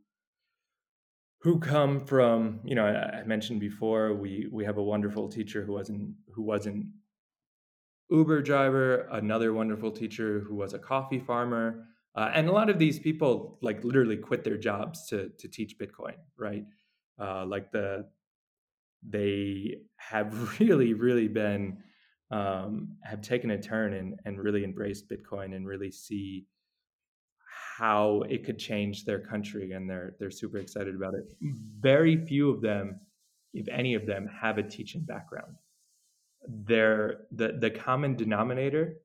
who 1.41 1.59
come 1.59 1.99
from 1.99 2.59
you 2.65 2.75
know 2.75 2.85
I, 2.85 3.23
mentioned 3.23 3.59
before 3.59 4.13
we 4.13 4.47
we 4.51 4.65
have 4.65 4.77
a 4.77 4.83
wonderful 4.83 5.29
teacher 5.29 5.63
who 5.63 5.73
wasn't 5.73 6.13
who 6.33 6.43
wasn't 6.43 6.87
uber 8.09 8.41
driver 8.41 9.07
another 9.11 9.53
wonderful 9.53 9.91
teacher 9.91 10.41
who 10.41 10.55
was 10.55 10.73
a 10.73 10.79
coffee 10.79 11.19
farmer 11.19 11.85
uh, 12.13 12.29
and 12.33 12.49
a 12.49 12.51
lot 12.51 12.69
of 12.69 12.77
these 12.77 12.99
people 12.99 13.57
like 13.61 13.85
literally 13.85 14.17
quit 14.17 14.43
their 14.43 14.57
jobs 14.57 15.07
to 15.07 15.29
to 15.39 15.47
teach 15.47 15.77
bitcoin 15.79 16.15
right? 16.37 16.65
Uh, 17.19 17.45
like 17.45 17.71
the 17.71 18.07
they 19.07 19.77
have 19.97 20.59
really, 20.59 20.93
really 20.93 21.27
been 21.27 21.77
um, 22.31 22.95
have 23.03 23.21
taken 23.21 23.51
a 23.51 23.61
turn 23.61 23.93
and, 23.93 24.17
and 24.25 24.39
really 24.39 24.63
embraced 24.63 25.09
Bitcoin 25.09 25.53
and 25.53 25.67
really 25.67 25.91
see 25.91 26.45
how 27.77 28.21
it 28.29 28.45
could 28.45 28.57
change 28.57 29.03
their 29.03 29.19
country, 29.19 29.71
and 29.71 29.89
they're 29.89 30.15
they're 30.19 30.31
super 30.31 30.57
excited 30.57 30.95
about 30.95 31.13
it. 31.13 31.33
Very 31.79 32.25
few 32.25 32.49
of 32.49 32.61
them, 32.61 32.99
if 33.53 33.67
any 33.67 33.95
of 33.95 34.05
them, 34.05 34.27
have 34.27 34.57
a 34.57 34.63
teaching 34.63 35.01
background. 35.01 35.55
They're 36.47 37.21
the 37.31 37.57
the 37.59 37.69
common 37.69 38.15
denominator 38.15 38.97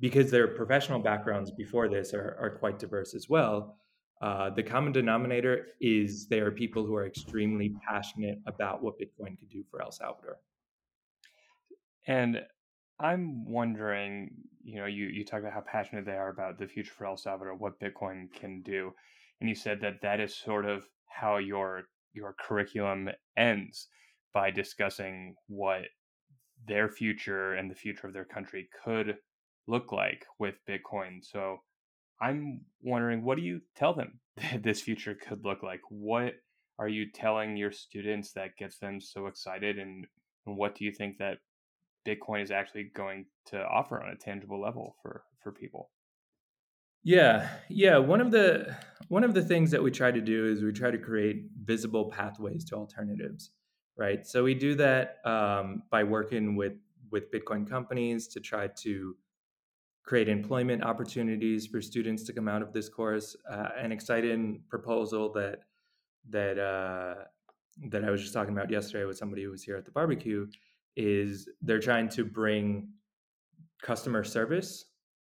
because 0.00 0.30
their 0.30 0.48
professional 0.48 0.98
backgrounds 0.98 1.50
before 1.50 1.88
this 1.88 2.14
are, 2.14 2.36
are 2.40 2.58
quite 2.58 2.78
diverse 2.78 3.14
as 3.14 3.28
well 3.28 3.76
uh, 4.22 4.50
the 4.50 4.62
common 4.62 4.92
denominator 4.92 5.66
is 5.80 6.26
there 6.26 6.46
are 6.46 6.50
people 6.50 6.86
who 6.86 6.94
are 6.94 7.06
extremely 7.06 7.74
passionate 7.86 8.38
about 8.46 8.82
what 8.82 8.98
Bitcoin 8.98 9.38
could 9.38 9.50
do 9.50 9.62
for 9.70 9.82
El 9.82 9.90
Salvador. 9.90 10.38
And 12.06 12.40
I'm 12.98 13.44
wondering, 13.44 14.30
you 14.64 14.76
know, 14.76 14.86
you, 14.86 15.06
you 15.06 15.24
talk 15.24 15.40
about 15.40 15.52
how 15.52 15.60
passionate 15.60 16.06
they 16.06 16.12
are 16.12 16.30
about 16.30 16.58
the 16.58 16.66
future 16.66 16.94
for 16.96 17.06
El 17.06 17.16
Salvador, 17.16 17.54
what 17.54 17.78
Bitcoin 17.78 18.32
can 18.32 18.62
do. 18.62 18.92
And 19.40 19.48
you 19.50 19.54
said 19.54 19.80
that 19.82 20.00
that 20.00 20.18
is 20.18 20.34
sort 20.34 20.64
of 20.64 20.86
how 21.08 21.36
your 21.36 21.84
your 22.14 22.34
curriculum 22.40 23.10
ends 23.36 23.88
by 24.32 24.50
discussing 24.50 25.34
what 25.48 25.82
their 26.66 26.88
future 26.88 27.52
and 27.54 27.70
the 27.70 27.74
future 27.74 28.06
of 28.06 28.14
their 28.14 28.24
country 28.24 28.68
could 28.82 29.18
look 29.66 29.92
like 29.92 30.24
with 30.38 30.54
Bitcoin. 30.66 31.22
So 31.22 31.58
I'm 32.20 32.62
wondering, 32.82 33.24
what 33.24 33.36
do 33.36 33.42
you 33.42 33.60
tell 33.76 33.94
them 33.94 34.20
that 34.36 34.62
this 34.62 34.80
future 34.80 35.14
could 35.14 35.44
look 35.44 35.62
like? 35.62 35.80
What 35.88 36.34
are 36.78 36.88
you 36.88 37.10
telling 37.10 37.56
your 37.56 37.72
students 37.72 38.32
that 38.32 38.56
gets 38.58 38.78
them 38.78 39.00
so 39.00 39.26
excited, 39.26 39.78
and, 39.78 40.06
and 40.46 40.56
what 40.56 40.74
do 40.74 40.84
you 40.84 40.92
think 40.92 41.18
that 41.18 41.38
Bitcoin 42.06 42.42
is 42.42 42.50
actually 42.50 42.90
going 42.94 43.26
to 43.46 43.62
offer 43.64 44.02
on 44.02 44.10
a 44.10 44.16
tangible 44.16 44.60
level 44.60 44.96
for 45.02 45.24
for 45.42 45.52
people? 45.52 45.90
Yeah, 47.02 47.48
yeah. 47.68 47.98
One 47.98 48.20
of 48.20 48.30
the 48.30 48.76
one 49.08 49.24
of 49.24 49.32
the 49.32 49.42
things 49.42 49.70
that 49.70 49.82
we 49.82 49.90
try 49.90 50.10
to 50.10 50.20
do 50.20 50.46
is 50.46 50.62
we 50.62 50.72
try 50.72 50.90
to 50.90 50.98
create 50.98 51.44
visible 51.64 52.10
pathways 52.10 52.64
to 52.66 52.74
alternatives, 52.74 53.52
right? 53.96 54.26
So 54.26 54.42
we 54.42 54.54
do 54.54 54.74
that 54.74 55.18
um, 55.24 55.84
by 55.90 56.02
working 56.02 56.56
with 56.56 56.72
with 57.12 57.30
Bitcoin 57.30 57.68
companies 57.68 58.26
to 58.28 58.40
try 58.40 58.68
to 58.82 59.14
create 60.06 60.28
employment 60.28 60.82
opportunities 60.84 61.66
for 61.66 61.82
students 61.82 62.22
to 62.22 62.32
come 62.32 62.48
out 62.48 62.62
of 62.62 62.72
this 62.72 62.88
course. 62.88 63.36
Uh, 63.50 63.68
an 63.76 63.92
exciting 63.92 64.62
proposal 64.68 65.32
that 65.32 65.60
that 66.30 66.58
uh, 66.58 67.24
that 67.90 68.04
I 68.04 68.10
was 68.10 68.22
just 68.22 68.32
talking 68.32 68.56
about 68.56 68.70
yesterday 68.70 69.04
with 69.04 69.18
somebody 69.18 69.42
who 69.42 69.50
was 69.50 69.62
here 69.62 69.76
at 69.76 69.84
the 69.84 69.90
barbecue 69.90 70.46
is 70.96 71.48
they're 71.60 71.80
trying 71.80 72.08
to 72.10 72.24
bring 72.24 72.88
customer 73.82 74.24
service 74.24 74.86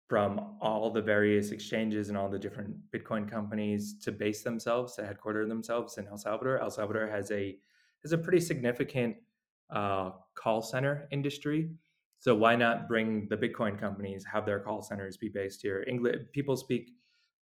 from 0.09 0.57
all 0.61 0.91
the 0.91 1.03
various 1.03 1.51
exchanges 1.51 2.09
and 2.09 2.16
all 2.16 2.29
the 2.29 2.39
different 2.39 2.75
Bitcoin 2.93 3.29
companies 3.29 3.99
to 4.03 4.12
base 4.12 4.43
themselves, 4.43 4.95
to 4.97 5.05
headquarter 5.05 5.47
themselves 5.47 5.99
in 5.99 6.07
El 6.07 6.16
Salvador. 6.16 6.59
El 6.59 6.71
Salvador 6.71 7.09
has 7.09 7.31
a 7.31 7.59
has 8.03 8.12
a 8.12 8.19
pretty 8.19 8.41
significant 8.41 9.16
uh, 9.71 10.11
call 10.35 10.62
center 10.62 11.09
industry. 11.11 11.71
So 12.21 12.35
why 12.35 12.57
not 12.57 12.89
bring 12.89 13.29
the 13.29 13.37
Bitcoin 13.37 13.79
companies 13.79 14.25
have 14.25 14.45
their 14.45 14.59
call 14.59 14.83
centers 14.83 15.16
be 15.16 15.29
based 15.29 15.62
here? 15.62 15.85
English 15.87 16.16
people 16.33 16.57
speak 16.57 16.91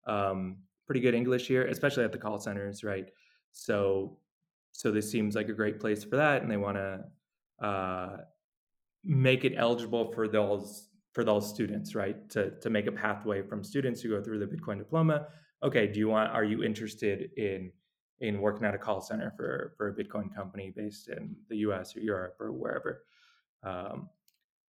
um, 0.07 0.59
pretty 0.87 1.01
good 1.01 1.15
English 1.15 1.49
here, 1.49 1.67
especially 1.67 2.05
at 2.05 2.13
the 2.13 2.19
call 2.19 2.39
centers, 2.39 2.85
right? 2.85 3.07
So 3.53 4.19
so 4.73 4.91
this 4.91 5.11
seems 5.11 5.35
like 5.35 5.49
a 5.49 5.55
great 5.55 5.81
place 5.81 6.05
for 6.05 6.17
that, 6.17 6.43
and 6.43 6.51
they 6.51 6.59
want 6.59 6.77
to 6.77 7.67
uh, 7.67 8.17
make 9.03 9.45
it 9.45 9.55
eligible 9.57 10.13
for 10.13 10.29
those 10.29 10.89
for 11.13 11.25
those 11.25 11.49
students, 11.49 11.95
right? 11.95 12.29
To 12.31 12.51
to 12.61 12.69
make 12.69 12.87
a 12.87 12.93
pathway 12.93 13.43
from 13.43 13.65
students 13.65 14.03
who 14.03 14.11
go 14.11 14.23
through 14.23 14.39
the 14.39 14.47
Bitcoin 14.47 14.79
diploma. 14.79 15.29
Okay, 15.63 15.87
do 15.87 15.99
you 15.99 16.09
want? 16.09 16.31
Are 16.33 16.45
you 16.45 16.63
interested 16.63 17.31
in 17.39 17.73
in 18.21 18.41
working 18.41 18.67
at 18.67 18.75
a 18.75 18.79
call 18.79 19.01
center 19.01 19.33
for 19.37 19.73
for 19.79 19.89
a 19.89 19.95
Bitcoin 19.95 20.35
company 20.35 20.73
based 20.77 21.09
in 21.09 21.35
the 21.49 21.57
U.S. 21.59 21.97
or 21.97 22.01
Europe 22.01 22.37
or 22.39 22.53
wherever? 22.53 23.05
Um, 23.63 24.11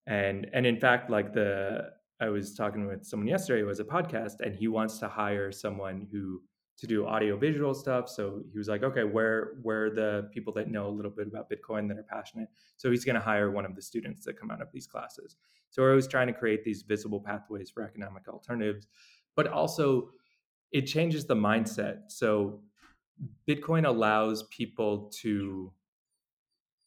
and 0.07 0.49
and 0.53 0.67
in 0.67 0.79
fact, 0.79 1.11
like 1.11 1.33
the 1.33 1.91
I 2.21 2.29
was 2.29 2.55
talking 2.55 2.87
with 2.87 3.05
someone 3.05 3.27
yesterday 3.27 3.63
who 3.63 3.69
has 3.69 3.81
a 3.81 3.85
podcast, 3.85 4.41
and 4.41 4.55
he 4.55 4.69
wants 4.69 4.99
to 4.99 5.09
hire 5.09 5.51
someone 5.51 6.07
who 6.13 6.43
to 6.77 6.87
do 6.87 7.07
audio 7.07 7.37
visual 7.37 7.73
stuff. 7.73 8.09
So 8.09 8.43
he 8.51 8.59
was 8.59 8.69
like, 8.69 8.83
okay, 8.83 9.05
where 9.05 9.55
where 9.63 9.91
the 9.91 10.29
people 10.33 10.53
that 10.55 10.69
know 10.69 10.89
a 10.89 10.91
little 10.91 11.11
bit 11.11 11.27
about 11.27 11.49
Bitcoin 11.51 11.89
that 11.89 11.99
are 11.99 12.07
passionate? 12.09 12.49
So 12.77 12.91
he's 12.91 13.05
going 13.05 13.15
to 13.15 13.21
hire 13.21 13.51
one 13.51 13.65
of 13.65 13.77
the 13.77 13.83
students 13.83 14.25
that 14.25 14.39
come 14.39 14.51
out 14.51 14.61
of 14.61 14.69
these 14.73 14.87
classes. 14.87 15.37
So 15.71 15.83
we're 15.83 15.91
always 15.91 16.09
trying 16.09 16.27
to 16.29 16.33
create 16.33 16.65
these 16.65 16.83
visible 16.83 17.21
pathways 17.21 17.71
for 17.71 17.83
economic 17.83 18.29
alternatives, 18.29 18.87
but 19.37 19.47
also 19.47 20.11
it 20.73 20.83
changes 20.83 21.27
the 21.27 21.37
mindset. 21.37 21.99
So 22.09 22.61
Bitcoin 23.49 23.87
allows 23.87 24.45
people 24.45 25.11
to 25.23 25.73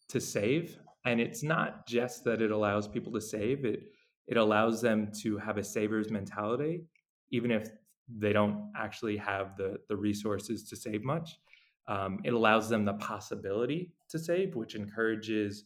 to 0.09 0.20
save, 0.20 0.80
and 1.08 1.22
it's 1.22 1.41
not 1.41 1.88
just 1.88 2.26
that 2.26 2.41
it 2.41 2.51
allows 2.51 2.88
people 2.88 3.14
to 3.14 3.22
save 3.22 3.64
it. 3.64 3.91
It 4.28 4.36
allows 4.36 4.82
them 4.82 5.10
to 5.22 5.38
have 5.38 5.58
a 5.58 5.64
saver's 5.64 6.12
mentality, 6.12 6.84
even 7.32 7.49
if 7.49 7.70
they 8.14 8.34
don't 8.34 8.72
actually 8.76 9.18
have 9.18 9.55
the 9.58 9.80
the 9.88 9.95
resources 9.95 10.68
to 10.70 10.76
save 10.76 11.03
much. 11.03 11.39
Um, 11.88 12.20
it 12.26 12.34
allows 12.34 12.68
them 12.68 12.84
the 12.84 12.95
possibility 12.95 13.93
to 14.10 14.20
save, 14.20 14.55
which 14.55 14.76
encourages 14.76 15.64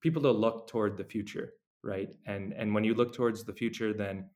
people 0.00 0.22
to 0.22 0.32
look 0.32 0.66
toward 0.66 0.96
the 0.96 1.04
future, 1.04 1.52
right? 1.84 2.08
And 2.26 2.52
and 2.52 2.74
when 2.74 2.82
you 2.82 2.94
look 2.94 3.14
towards 3.14 3.44
the 3.44 3.52
future, 3.52 3.92
then 3.92 4.28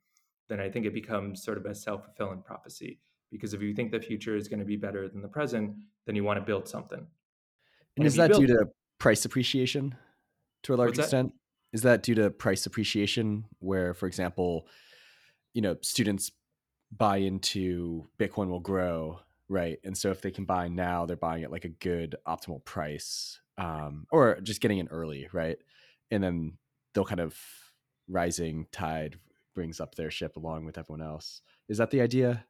then 0.49 0.61
I 0.61 0.71
think 0.71 0.87
it 0.87 0.95
becomes 0.95 1.43
sort 1.43 1.59
of 1.59 1.67
a 1.67 1.75
self 1.75 2.05
fulfilling 2.05 2.43
prophecy. 2.43 3.01
Because 3.33 3.55
if 3.55 3.61
you 3.61 3.75
think 3.75 3.91
the 3.91 4.01
future 4.01 4.37
is 4.37 4.47
going 4.47 4.61
to 4.61 4.65
be 4.65 4.77
better 4.77 5.09
than 5.09 5.21
the 5.21 5.29
present, 5.29 5.75
then 6.07 6.15
you 6.15 6.23
want 6.23 6.39
to 6.39 6.45
build 6.45 6.69
something. 6.69 7.01
And, 7.01 7.09
and 7.97 8.07
is 8.07 8.15
that 8.15 8.31
build, 8.31 8.47
due 8.47 8.57
to 8.59 8.67
price 8.99 9.25
appreciation 9.25 9.97
to 10.65 10.75
a 10.75 10.77
large 10.77 10.99
extent? 10.99 11.33
Is 11.73 11.83
that 11.83 12.03
due 12.03 12.15
to 12.17 12.31
price 12.31 12.67
appreciation, 12.67 13.45
where, 13.59 13.95
for 13.95 14.07
example, 14.07 14.69
you 15.55 15.63
know, 15.63 15.77
students 15.83 16.31
buy 16.97 17.17
into 17.19 18.07
Bitcoin 18.19 18.49
will 18.49 18.61
grow, 18.61 19.21
right? 19.49 19.79
And 19.85 19.97
so 19.97 20.11
if 20.11 20.21
they 20.21 20.31
can 20.31 20.45
buy 20.45 20.69
now, 20.69 21.07
they're 21.07 21.17
buying 21.17 21.43
at 21.43 21.51
like 21.51 21.65
a 21.65 21.69
good 21.69 22.17
optimal 22.27 22.65
price, 22.65 23.41
um, 23.59 24.07
or 24.11 24.41
just 24.41 24.61
getting 24.61 24.79
in 24.79 24.89
early, 24.89 25.29
right? 25.33 25.59
And 26.11 26.23
then 26.23 26.59
they'll 26.93 27.05
kind 27.05 27.21
of 27.21 27.37
rising 28.09 28.67
tide 28.71 29.19
brings 29.55 29.81
up 29.81 29.95
their 29.95 30.11
ship 30.11 30.37
along 30.37 30.65
with 30.65 30.79
everyone 30.79 31.03
else. 31.03 31.41
Is 31.69 31.79
that 31.79 31.91
the 31.91 32.01
idea? 32.01 32.45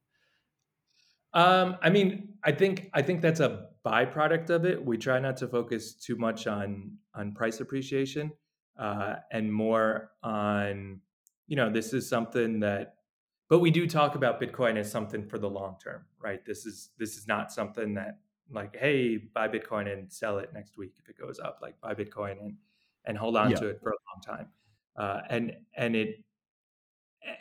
Um, 1.35 1.77
I 1.83 1.91
mean, 1.91 2.35
I 2.45 2.53
think 2.53 2.91
I 2.95 3.03
think 3.03 3.21
that's 3.21 3.41
a 3.41 3.69
byproduct 3.85 4.51
of 4.51 4.65
it. 4.65 4.83
We 4.85 4.97
try 4.97 5.19
not 5.19 5.37
to 5.39 5.49
focus 5.49 5.95
too 5.95 6.17
much 6.17 6.47
on 6.47 6.93
on 7.15 7.33
price 7.33 7.61
appreciation 7.61 8.33
uh, 8.79 9.17
and 9.31 9.53
more 9.53 10.11
on, 10.23 11.01
you 11.47 11.57
know, 11.57 11.71
this 11.71 11.93
is 11.93 12.09
something 12.09 12.61
that 12.61 12.95
but 13.49 13.59
we 13.59 13.71
do 13.71 13.87
talk 13.87 14.15
about 14.15 14.41
bitcoin 14.41 14.77
as 14.77 14.91
something 14.91 15.25
for 15.25 15.39
the 15.39 15.49
long 15.49 15.77
term 15.83 16.05
right 16.21 16.45
this 16.45 16.67
is 16.67 16.91
this 16.99 17.17
is 17.17 17.29
not 17.29 17.53
something 17.53 17.95
that 17.95 18.19
like 18.51 18.77
hey 18.77 19.17
buy 19.17 19.47
bitcoin 19.47 19.93
and 19.93 20.11
sell 20.11 20.39
it 20.39 20.51
next 20.53 20.77
week 20.77 20.95
if 20.99 21.09
it 21.09 21.19
goes 21.19 21.39
up 21.39 21.59
like 21.63 21.79
buy 21.81 21.95
bitcoin 21.95 22.41
and 22.41 22.55
and 23.05 23.19
hold 23.19 23.37
on 23.37 23.51
yeah. 23.51 23.57
to 23.57 23.69
it 23.69 23.79
for 23.83 23.91
a 23.91 23.97
long 24.11 24.39
time 24.39 24.49
uh, 24.97 25.21
and 25.31 25.55
and 25.77 25.95
it 25.95 26.25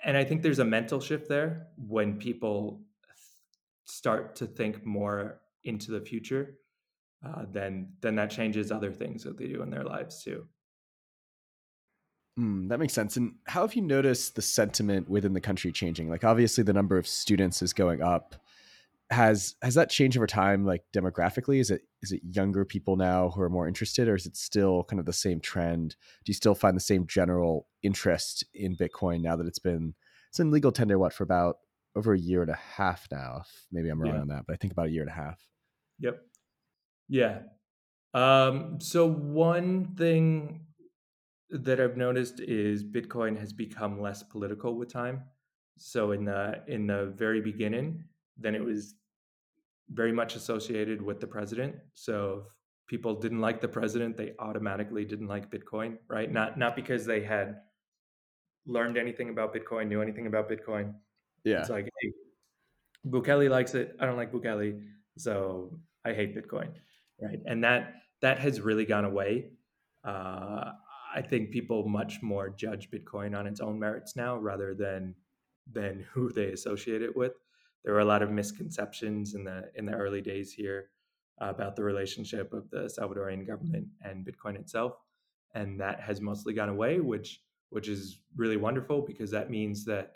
and 0.03 0.17
i 0.17 0.23
think 0.23 0.41
there's 0.41 0.59
a 0.59 0.65
mental 0.65 0.99
shift 0.99 1.27
there 1.27 1.67
when 1.77 2.17
people 2.17 2.81
start 3.93 4.35
to 4.35 4.45
think 4.45 4.85
more 4.85 5.41
into 5.63 5.91
the 5.91 6.01
future 6.01 6.55
uh, 7.25 7.45
then 7.51 7.93
then 8.01 8.15
that 8.15 8.29
changes 8.29 8.71
other 8.71 8.91
things 8.91 9.23
that 9.23 9.37
they 9.37 9.47
do 9.47 9.61
in 9.61 9.69
their 9.69 9.83
lives 9.83 10.23
too 10.23 10.45
Mm, 12.39 12.69
that 12.69 12.79
makes 12.79 12.93
sense. 12.93 13.15
And 13.17 13.35
how 13.45 13.61
have 13.61 13.75
you 13.75 13.81
noticed 13.81 14.35
the 14.35 14.41
sentiment 14.41 15.07
within 15.09 15.33
the 15.33 15.41
country 15.41 15.71
changing? 15.71 16.09
Like, 16.09 16.23
obviously, 16.23 16.63
the 16.63 16.73
number 16.73 16.97
of 16.97 17.07
students 17.07 17.61
is 17.61 17.73
going 17.73 18.01
up. 18.01 18.35
Has 19.11 19.55
has 19.61 19.75
that 19.75 19.91
changed 19.91 20.17
over 20.17 20.25
time? 20.25 20.65
Like 20.65 20.83
demographically, 20.91 21.59
is 21.59 21.69
it 21.69 21.83
is 22.01 22.11
it 22.11 22.21
younger 22.23 22.65
people 22.65 22.95
now 22.95 23.29
who 23.29 23.41
are 23.41 23.49
more 23.49 23.67
interested, 23.67 24.07
or 24.07 24.15
is 24.15 24.25
it 24.25 24.35
still 24.35 24.83
kind 24.85 24.99
of 24.99 25.05
the 25.05 25.13
same 25.13 25.39
trend? 25.39 25.95
Do 26.23 26.31
you 26.31 26.33
still 26.33 26.55
find 26.55 26.75
the 26.75 26.81
same 26.81 27.05
general 27.05 27.67
interest 27.83 28.43
in 28.55 28.75
Bitcoin 28.75 29.21
now 29.21 29.35
that 29.35 29.45
it's 29.45 29.59
been 29.59 29.93
it's 30.29 30.39
in 30.39 30.49
legal 30.49 30.71
tender 30.71 30.97
what 30.97 31.13
for 31.13 31.23
about 31.23 31.57
over 31.95 32.13
a 32.13 32.19
year 32.19 32.41
and 32.41 32.51
a 32.51 32.59
half 32.75 33.07
now? 33.11 33.43
Maybe 33.71 33.89
I'm 33.89 33.99
wrong 33.99 34.15
yeah. 34.15 34.21
on 34.21 34.27
that, 34.29 34.45
but 34.47 34.53
I 34.53 34.57
think 34.57 34.73
about 34.73 34.87
a 34.87 34.91
year 34.91 35.01
and 35.01 35.11
a 35.11 35.13
half. 35.13 35.39
Yep. 35.99 36.21
Yeah. 37.09 37.39
Um, 38.13 38.79
so 38.79 39.07
one 39.07 39.95
thing 39.95 40.65
that 41.49 41.79
I've 41.79 41.97
noticed 41.97 42.39
is 42.39 42.83
Bitcoin 42.83 43.39
has 43.39 43.53
become 43.53 44.01
less 44.01 44.23
political 44.23 44.75
with 44.75 44.91
time. 44.91 45.23
So 45.77 46.11
in 46.11 46.25
the 46.25 46.61
in 46.67 46.87
the 46.87 47.13
very 47.15 47.41
beginning, 47.41 48.03
then 48.37 48.55
it 48.55 48.63
was 48.63 48.95
very 49.89 50.11
much 50.11 50.35
associated 50.35 51.01
with 51.01 51.19
the 51.19 51.27
president. 51.27 51.75
So 51.93 52.45
if 52.47 52.87
people 52.87 53.19
didn't 53.19 53.41
like 53.41 53.61
the 53.61 53.67
president, 53.67 54.17
they 54.17 54.33
automatically 54.39 55.05
didn't 55.05 55.27
like 55.27 55.51
Bitcoin, 55.51 55.97
right? 56.07 56.31
Not 56.31 56.57
not 56.57 56.75
because 56.75 57.05
they 57.05 57.21
had 57.21 57.57
learned 58.65 58.97
anything 58.97 59.29
about 59.29 59.53
Bitcoin, 59.53 59.87
knew 59.87 60.01
anything 60.01 60.27
about 60.27 60.49
Bitcoin. 60.49 60.93
Yeah. 61.43 61.59
It's 61.59 61.69
like, 61.69 61.89
hey, 62.01 62.11
Bukele 63.07 63.49
likes 63.49 63.75
it. 63.75 63.95
I 63.99 64.05
don't 64.05 64.17
like 64.17 64.31
Bukele, 64.31 64.81
so 65.17 65.77
I 66.05 66.13
hate 66.13 66.35
Bitcoin, 66.35 66.69
right? 67.21 67.39
And 67.45 67.63
that 67.63 67.93
that 68.21 68.39
has 68.39 68.61
really 68.61 68.85
gone 68.85 69.05
away. 69.05 69.51
Uh, 70.03 70.71
I 71.15 71.21
think 71.21 71.51
people 71.51 71.87
much 71.87 72.21
more 72.21 72.49
judge 72.49 72.89
Bitcoin 72.89 73.37
on 73.37 73.45
its 73.45 73.59
own 73.59 73.79
merits 73.79 74.15
now 74.15 74.37
rather 74.37 74.73
than 74.73 75.15
than 75.71 76.05
who 76.11 76.31
they 76.31 76.51
associate 76.51 77.01
it 77.01 77.15
with. 77.15 77.33
There 77.83 77.93
were 77.93 77.99
a 77.99 78.05
lot 78.05 78.21
of 78.21 78.31
misconceptions 78.31 79.35
in 79.35 79.43
the 79.43 79.69
in 79.75 79.85
the 79.85 79.93
early 79.93 80.21
days 80.21 80.53
here 80.53 80.89
about 81.39 81.75
the 81.75 81.83
relationship 81.83 82.53
of 82.53 82.69
the 82.69 82.89
Salvadorian 82.97 83.45
government 83.45 83.87
and 84.01 84.25
Bitcoin 84.25 84.55
itself, 84.55 84.93
and 85.53 85.79
that 85.79 85.99
has 85.99 86.21
mostly 86.21 86.53
gone 86.53 86.69
away, 86.69 86.99
which 86.99 87.41
which 87.69 87.89
is 87.89 88.19
really 88.37 88.57
wonderful 88.57 89.01
because 89.01 89.31
that 89.31 89.49
means 89.49 89.83
that 89.85 90.13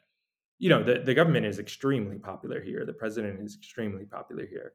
you 0.60 0.70
know 0.70 0.84
the, 0.84 1.00
the 1.00 1.14
government 1.14 1.46
is 1.46 1.60
extremely 1.60 2.18
popular 2.18 2.62
here. 2.62 2.86
The 2.86 2.94
president 2.94 3.40
is 3.42 3.56
extremely 3.56 4.06
popular 4.06 4.46
here, 4.46 4.74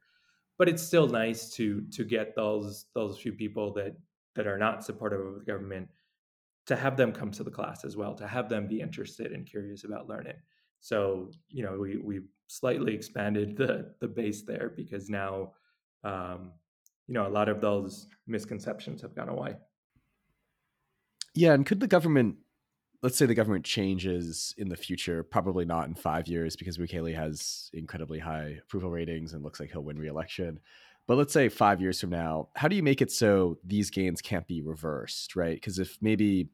but 0.58 0.68
it's 0.68 0.82
still 0.82 1.08
nice 1.08 1.50
to 1.54 1.82
to 1.92 2.04
get 2.04 2.34
those 2.34 2.86
those 2.94 3.18
few 3.18 3.32
people 3.32 3.72
that 3.74 3.96
that 4.34 4.46
are 4.46 4.58
not 4.58 4.84
supportive 4.84 5.20
of 5.20 5.34
the 5.34 5.44
government 5.44 5.88
to 6.66 6.76
have 6.76 6.96
them 6.96 7.12
come 7.12 7.30
to 7.32 7.44
the 7.44 7.50
class 7.50 7.84
as 7.84 7.96
well, 7.96 8.14
to 8.14 8.26
have 8.26 8.48
them 8.48 8.66
be 8.66 8.80
interested 8.80 9.32
and 9.32 9.46
curious 9.46 9.84
about 9.84 10.08
learning. 10.08 10.36
So, 10.80 11.30
you 11.48 11.62
know, 11.62 11.78
we 11.78 11.96
we 11.96 12.20
slightly 12.46 12.94
expanded 12.94 13.56
the 13.56 13.94
the 14.00 14.08
base 14.08 14.42
there 14.42 14.72
because 14.76 15.08
now, 15.08 15.52
um, 16.04 16.52
you 17.06 17.14
know, 17.14 17.26
a 17.26 17.30
lot 17.30 17.48
of 17.48 17.60
those 17.60 18.08
misconceptions 18.26 19.02
have 19.02 19.14
gone 19.14 19.28
away. 19.28 19.56
Yeah, 21.34 21.54
and 21.54 21.64
could 21.64 21.80
the 21.80 21.86
government 21.86 22.36
let's 23.02 23.16
say 23.16 23.26
the 23.26 23.34
government 23.34 23.64
changes 23.64 24.54
in 24.58 24.68
the 24.68 24.76
future, 24.76 25.22
probably 25.24 25.64
not 25.64 25.88
in 25.88 25.94
five 25.94 26.28
years 26.28 26.54
because 26.56 26.78
Bukele 26.78 27.14
has 27.14 27.70
incredibly 27.72 28.18
high 28.18 28.58
approval 28.62 28.90
ratings 28.90 29.32
and 29.32 29.42
looks 29.42 29.58
like 29.58 29.70
he'll 29.72 29.82
win 29.82 29.98
re-election. 29.98 30.60
But 31.08 31.16
let's 31.18 31.32
say 31.32 31.48
five 31.48 31.80
years 31.80 32.00
from 32.00 32.10
now, 32.10 32.50
how 32.54 32.68
do 32.68 32.76
you 32.76 32.82
make 32.82 33.02
it 33.02 33.10
so 33.10 33.58
these 33.64 33.90
gains 33.90 34.20
can't 34.22 34.46
be 34.46 34.62
reversed, 34.62 35.34
right? 35.34 35.56
Because 35.56 35.80
if 35.80 35.98
maybe 36.00 36.48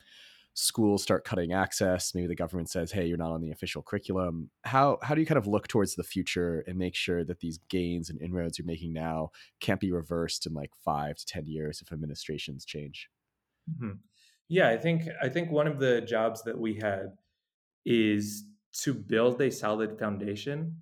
schools 0.55 1.03
start 1.03 1.24
cutting 1.24 1.53
access, 1.53 2.14
maybe 2.14 2.26
the 2.26 2.34
government 2.34 2.70
says, 2.70 2.90
"Hey, 2.92 3.07
you're 3.07 3.18
not 3.18 3.30
on 3.32 3.40
the 3.42 3.51
official 3.51 3.82
curriculum." 3.82 4.51
How 4.64 4.99
how 5.03 5.14
do 5.14 5.20
you 5.20 5.26
kind 5.26 5.38
of 5.38 5.46
look 5.46 5.68
towards 5.68 5.94
the 5.94 6.03
future 6.03 6.64
and 6.66 6.78
make 6.78 6.94
sure 6.96 7.24
that 7.24 7.40
these 7.40 7.59
gains 7.68 8.11
and 8.11 8.20
inroads 8.22 8.59
you're 8.59 8.66
making 8.66 8.92
now 8.94 9.30
can't 9.61 9.80
be 9.80 9.92
reversed 9.92 10.46
in 10.46 10.55
like 10.55 10.72
five 10.84 11.16
to 11.18 11.26
ten 11.26 11.46
years 11.46 11.80
if 11.82 11.92
administrations 11.92 12.64
change? 12.64 13.09
Mm-hmm. 13.70 14.08
Yeah, 14.49 14.68
I 14.68 14.78
think 14.78 15.03
I 15.22 15.28
think 15.28 15.51
one 15.51 15.66
of 15.66 15.78
the 15.78 16.01
jobs 16.01 16.42
that 16.42 16.59
we 16.59 16.74
had 16.74 17.12
is 17.84 18.44
to 18.82 18.94
build 18.94 19.40
a 19.40 19.51
solid 19.51 19.99
foundation 19.99 20.76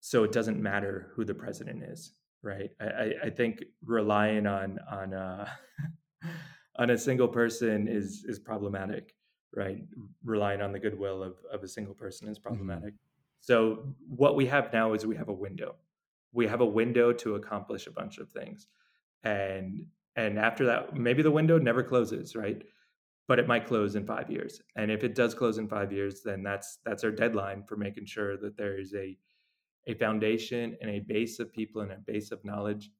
so 0.00 0.22
it 0.22 0.30
doesn't 0.30 0.62
matter 0.62 1.10
who 1.14 1.24
the 1.24 1.34
president 1.34 1.82
is 1.82 2.12
right 2.42 2.70
i, 2.80 3.12
I 3.24 3.30
think 3.30 3.64
relying 3.84 4.46
on 4.46 4.78
on 4.90 5.12
uh, 5.12 5.48
on 6.76 6.90
a 6.90 6.98
single 6.98 7.28
person 7.28 7.88
is 7.88 8.24
is 8.28 8.38
problematic 8.38 9.14
right 9.54 9.78
relying 10.24 10.60
on 10.60 10.72
the 10.72 10.78
goodwill 10.78 11.22
of, 11.22 11.34
of 11.52 11.64
a 11.64 11.68
single 11.68 11.94
person 11.94 12.28
is 12.28 12.38
mm-hmm. 12.38 12.48
problematic 12.48 12.94
mm-hmm. 12.94 13.40
so 13.40 13.94
what 14.08 14.36
we 14.36 14.46
have 14.46 14.72
now 14.72 14.92
is 14.92 15.04
we 15.04 15.16
have 15.16 15.28
a 15.28 15.32
window 15.32 15.74
we 16.32 16.46
have 16.46 16.60
a 16.60 16.66
window 16.66 17.12
to 17.12 17.34
accomplish 17.34 17.86
a 17.86 17.90
bunch 17.90 18.18
of 18.18 18.30
things 18.30 18.68
and 19.24 19.86
and 20.16 20.38
after 20.38 20.64
that 20.64 20.96
maybe 20.96 21.22
the 21.22 21.30
window 21.30 21.58
never 21.58 21.82
closes 21.82 22.34
right 22.34 22.62
but 23.28 23.38
it 23.38 23.48
might 23.48 23.66
close 23.66 23.96
in 23.96 24.06
five 24.06 24.30
years 24.30 24.60
and 24.76 24.90
if 24.90 25.04
it 25.04 25.14
does 25.14 25.34
close 25.34 25.58
in 25.58 25.68
five 25.68 25.92
years 25.92 26.22
then 26.24 26.42
that's 26.42 26.78
that's 26.84 27.04
our 27.04 27.10
deadline 27.10 27.62
for 27.68 27.76
making 27.76 28.06
sure 28.06 28.36
that 28.36 28.56
there 28.56 28.78
is 28.78 28.94
a 28.94 29.16
a 29.86 29.94
foundation 29.94 30.76
and 30.80 30.90
a 30.90 31.00
base 31.00 31.38
of 31.38 31.52
people 31.52 31.82
and 31.82 31.92
a 31.92 31.98
base 32.06 32.32
of 32.32 32.44
knowledge 32.44 32.90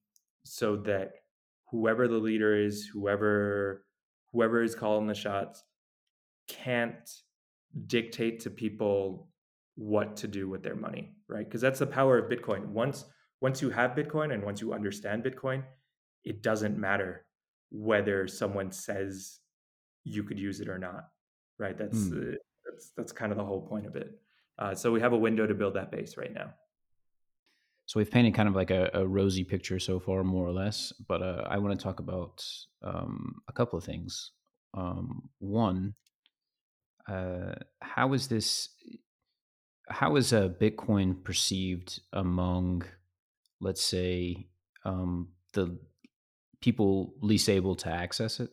so 0.45 0.77
that 0.77 1.13
whoever 1.71 2.07
the 2.09 2.19
leader 2.19 2.57
is, 2.57 2.87
whoever 2.87 3.85
whoever 4.33 4.63
is 4.63 4.75
calling 4.75 5.07
the 5.07 5.15
shots, 5.15 5.65
can't 6.49 7.11
dictate 7.87 8.41
to 8.41 8.51
people 8.51 9.29
what 9.75 10.17
to 10.17 10.29
do 10.29 10.49
with 10.49 10.63
their 10.63 10.77
money, 10.77 11.13
right? 11.29 11.45
Because 11.45 11.61
that's 11.61 11.79
the 11.79 11.87
power 11.87 12.19
of 12.19 12.31
Bitcoin. 12.31 12.67
Once 12.67 13.05
once 13.41 13.61
you 13.61 13.71
have 13.71 13.93
Bitcoin 13.93 14.33
and 14.33 14.43
once 14.43 14.61
you 14.61 14.73
understand 14.73 15.25
Bitcoin, 15.25 15.63
it 16.27 16.43
doesn't 16.43 16.77
matter 16.77 17.25
whether 17.71 18.29
someone 18.29 18.71
says 18.73 19.39
you 20.05 20.23
could 20.25 20.39
use 20.39 20.61
it 20.61 20.69
or 20.69 20.79
not, 20.79 21.09
right? 21.59 21.79
That's 21.79 21.97
mm. 21.97 22.35
uh, 22.35 22.37
that's 22.67 22.91
that's 22.97 23.13
kind 23.13 23.33
of 23.33 23.39
the 23.39 23.45
whole 23.45 23.67
point 23.67 23.87
of 23.87 23.97
it. 23.97 24.11
Uh, 24.59 24.75
so 24.75 24.93
we 24.93 25.01
have 25.01 25.13
a 25.13 25.17
window 25.17 25.47
to 25.47 25.55
build 25.55 25.75
that 25.75 25.91
base 25.91 26.17
right 26.17 26.33
now. 26.33 26.53
So 27.87 28.01
we've 28.01 28.11
painted 28.11 28.35
kind 28.35 28.49
of 28.49 28.57
like 28.57 28.73
a, 28.73 28.91
a 28.95 29.07
rosy 29.07 29.45
picture 29.45 29.79
so 29.79 30.01
far, 30.01 30.25
more 30.25 30.47
or 30.47 30.53
less. 30.53 30.93
But 31.07 31.23
uh, 31.23 31.45
I 31.49 31.59
want 31.59 31.79
to 31.79 31.83
talk 31.83 32.01
about 32.01 32.45
um, 32.83 33.37
a 33.49 33.53
couple 33.53 33.79
of 33.79 33.85
things. 33.85 34.33
Um, 34.75 35.29
one, 35.39 35.95
uh, 37.09 37.55
how 37.81 38.13
is 38.13 38.27
this? 38.27 38.71
How 39.89 40.17
is 40.17 40.33
a 40.33 40.47
uh, 40.47 40.49
Bitcoin 40.49 41.23
perceived 41.23 42.01
among, 42.13 42.83
let's 43.61 43.85
say, 43.85 44.49
um, 44.85 45.29
the 45.53 45.79
people 46.61 47.15
least 47.21 47.49
able 47.49 47.75
to 47.77 47.91
access 47.91 48.41
it? 48.41 48.51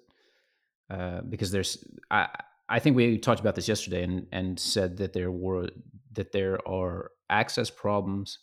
Uh, 0.90 1.22
because 1.22 1.52
there's, 1.52 1.84
I, 2.12 2.28
I 2.70 2.80
think 2.80 2.96
we 2.96 3.18
talked 3.18 3.40
about 3.40 3.56
this 3.56 3.68
yesterday 3.68 4.04
and 4.04 4.28
and 4.32 4.60
said 4.60 4.98
that 4.98 5.14
there 5.14 5.32
were 5.32 5.70
that 6.14 6.32
there 6.32 6.60
are 6.68 7.12
access 7.30 7.70
problems 7.70 8.40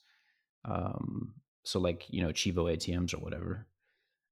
um, 0.64 1.34
so 1.64 1.78
like 1.78 2.06
you 2.08 2.22
know 2.22 2.28
Chivo 2.28 2.72
ATMs 2.74 3.14
or 3.14 3.18
whatever. 3.18 3.66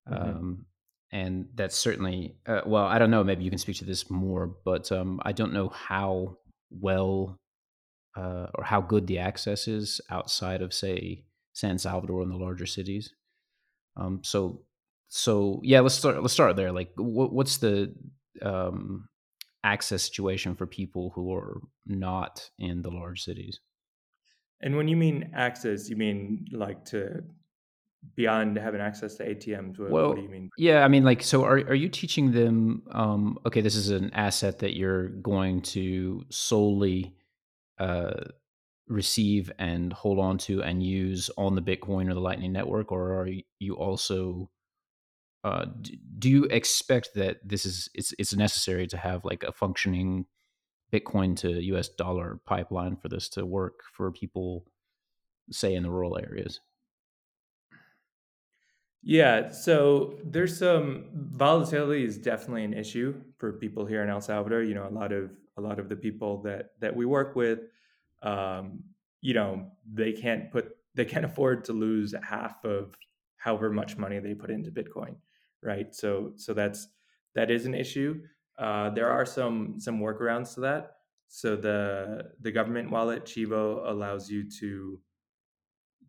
Mm-hmm. 0.08 0.28
Um, 0.28 0.66
and 1.10 1.48
that's 1.54 1.76
certainly 1.76 2.36
uh, 2.46 2.62
well, 2.66 2.84
I 2.84 2.98
don't 2.98 3.10
know. 3.10 3.24
Maybe 3.24 3.44
you 3.44 3.50
can 3.50 3.58
speak 3.58 3.76
to 3.78 3.84
this 3.84 4.10
more, 4.10 4.46
but 4.64 4.90
um, 4.92 5.20
I 5.24 5.32
don't 5.32 5.52
know 5.52 5.68
how 5.68 6.38
well 6.70 7.38
uh, 8.16 8.46
or 8.54 8.64
how 8.64 8.80
good 8.80 9.06
the 9.06 9.18
access 9.18 9.68
is 9.68 10.00
outside 10.10 10.60
of 10.60 10.74
say 10.74 11.24
San 11.54 11.78
Salvador 11.78 12.22
and 12.22 12.30
the 12.30 12.36
larger 12.36 12.66
cities. 12.66 13.14
Um, 13.96 14.20
so 14.22 14.62
so 15.08 15.60
yeah, 15.62 15.80
let's 15.80 15.94
start. 15.94 16.20
Let's 16.20 16.34
start 16.34 16.56
there. 16.56 16.72
Like, 16.72 16.92
what, 16.96 17.32
what's 17.32 17.58
the 17.58 17.94
um, 18.42 19.08
access 19.64 20.02
situation 20.02 20.54
for 20.54 20.66
people 20.66 21.12
who 21.14 21.34
are 21.34 21.60
not 21.86 22.50
in 22.58 22.82
the 22.82 22.90
large 22.90 23.22
cities? 23.22 23.60
And 24.60 24.76
when 24.76 24.88
you 24.88 24.96
mean 24.96 25.30
access, 25.34 25.88
you 25.88 25.96
mean 25.96 26.46
like 26.52 26.84
to 26.86 27.22
beyond 28.16 28.56
having 28.56 28.80
access 28.80 29.16
to 29.16 29.34
ATMs? 29.34 29.78
What, 29.78 29.90
well, 29.90 30.08
what 30.08 30.16
do 30.16 30.22
you 30.22 30.28
mean? 30.28 30.50
Yeah, 30.56 30.84
I 30.84 30.88
mean, 30.88 31.04
like, 31.04 31.22
so 31.22 31.44
are 31.44 31.58
are 31.58 31.74
you 31.74 31.88
teaching 31.88 32.32
them? 32.32 32.82
Um, 32.92 33.38
okay, 33.46 33.60
this 33.60 33.76
is 33.76 33.90
an 33.90 34.10
asset 34.14 34.58
that 34.60 34.76
you're 34.76 35.08
going 35.08 35.62
to 35.62 36.24
solely 36.30 37.14
uh, 37.78 38.24
receive 38.88 39.50
and 39.58 39.92
hold 39.92 40.18
on 40.18 40.38
to 40.38 40.62
and 40.62 40.82
use 40.82 41.30
on 41.36 41.54
the 41.54 41.62
Bitcoin 41.62 42.10
or 42.10 42.14
the 42.14 42.20
Lightning 42.20 42.52
Network, 42.52 42.92
or 42.92 43.20
are 43.20 43.28
you 43.58 43.74
also 43.74 44.50
uh, 45.44 45.66
do 46.18 46.28
you 46.28 46.44
expect 46.44 47.10
that 47.14 47.38
this 47.44 47.64
is 47.64 47.88
it's 47.94 48.12
it's 48.18 48.34
necessary 48.34 48.86
to 48.88 48.96
have 48.96 49.24
like 49.24 49.42
a 49.44 49.52
functioning 49.52 50.26
Bitcoin 50.92 51.36
to 51.36 51.62
US 51.74 51.88
dollar 51.88 52.40
pipeline 52.44 52.96
for 52.96 53.08
this 53.08 53.28
to 53.30 53.44
work 53.44 53.80
for 53.92 54.10
people, 54.10 54.64
say, 55.50 55.74
in 55.74 55.82
the 55.82 55.90
rural 55.90 56.18
areas? 56.18 56.60
Yeah, 59.02 59.50
so 59.50 60.18
there's 60.24 60.58
some 60.58 61.06
volatility 61.14 62.04
is 62.04 62.18
definitely 62.18 62.64
an 62.64 62.74
issue 62.74 63.14
for 63.38 63.52
people 63.52 63.86
here 63.86 64.02
in 64.02 64.10
El 64.10 64.20
Salvador. 64.20 64.62
You 64.62 64.74
know, 64.74 64.88
a 64.88 64.90
lot 64.90 65.12
of 65.12 65.30
a 65.56 65.60
lot 65.60 65.78
of 65.78 65.88
the 65.88 65.96
people 65.96 66.42
that 66.42 66.72
that 66.80 66.94
we 66.96 67.06
work 67.06 67.36
with, 67.36 67.60
um, 68.22 68.82
you 69.20 69.34
know, 69.34 69.70
they 69.90 70.12
can't 70.12 70.50
put 70.50 70.76
they 70.94 71.04
can't 71.04 71.24
afford 71.30 71.64
to 71.66 71.72
lose 71.72 72.14
half 72.22 72.64
of 72.64 72.94
however 73.36 73.70
much 73.70 73.96
money 73.96 74.18
they 74.18 74.34
put 74.34 74.50
into 74.50 74.70
Bitcoin, 74.70 75.14
right? 75.62 75.94
So 75.94 76.32
so 76.36 76.54
that's 76.54 76.88
that 77.34 77.50
is 77.50 77.66
an 77.66 77.74
issue. 77.74 78.20
Uh, 78.58 78.90
there 78.90 79.10
are 79.10 79.24
some 79.24 79.78
some 79.78 80.00
workarounds 80.00 80.54
to 80.54 80.60
that. 80.60 80.92
So 81.28 81.56
the 81.56 82.32
the 82.40 82.50
government 82.50 82.90
wallet 82.90 83.24
Chivo 83.24 83.88
allows 83.88 84.30
you 84.30 84.48
to 84.60 85.00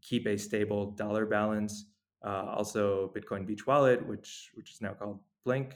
keep 0.02 0.26
a 0.28 0.38
stable 0.38 0.92
dollar 0.92 1.26
balance. 1.26 1.86
Uh, 2.26 2.46
also, 2.58 3.12
Bitcoin 3.16 3.46
Beach 3.46 3.66
Wallet, 3.66 4.06
which 4.06 4.52
which 4.54 4.72
is 4.72 4.82
now 4.82 4.94
called 4.94 5.20
Blink, 5.46 5.76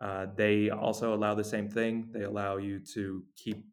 uh, 0.00 0.26
they 0.36 0.70
also 0.70 1.14
allow 1.14 1.34
the 1.34 1.44
same 1.44 1.68
thing. 1.68 2.08
They 2.12 2.22
allow 2.22 2.56
you 2.56 2.80
to 2.94 3.24
keep 3.36 3.64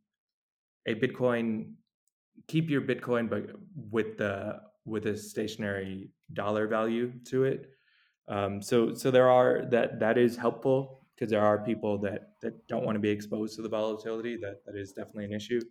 a 0.88 0.96
Bitcoin, 0.96 1.74
keep 2.48 2.70
your 2.70 2.82
Bitcoin, 2.82 3.30
but 3.30 3.52
with 3.92 4.18
the 4.18 4.62
with 4.86 5.06
a 5.08 5.18
stationary 5.18 6.10
dollar 6.34 6.68
value 6.68 7.12
to 7.26 7.44
it. 7.44 7.75
Um, 8.28 8.62
so 8.62 8.94
so 8.94 9.12
there 9.12 9.30
are 9.30 9.66
that 9.72 10.00
that 10.00 10.18
is 10.18 10.36
helpful 10.36 11.02
because 11.16 11.30
there 11.30 11.42
are 11.42 11.64
people 11.64 11.98
that 12.00 12.30
that 12.42 12.68
don't 12.68 12.86
want 12.86 12.96
to 12.96 13.00
be 13.00 13.10
exposed 13.10 13.56
to 13.56 13.62
the 13.62 13.70
volatility. 13.70 14.38
That 14.38 14.66
that 14.66 14.76
is 14.76 14.94
definitely 14.94 15.26
an 15.26 15.34
issue. 15.34 15.62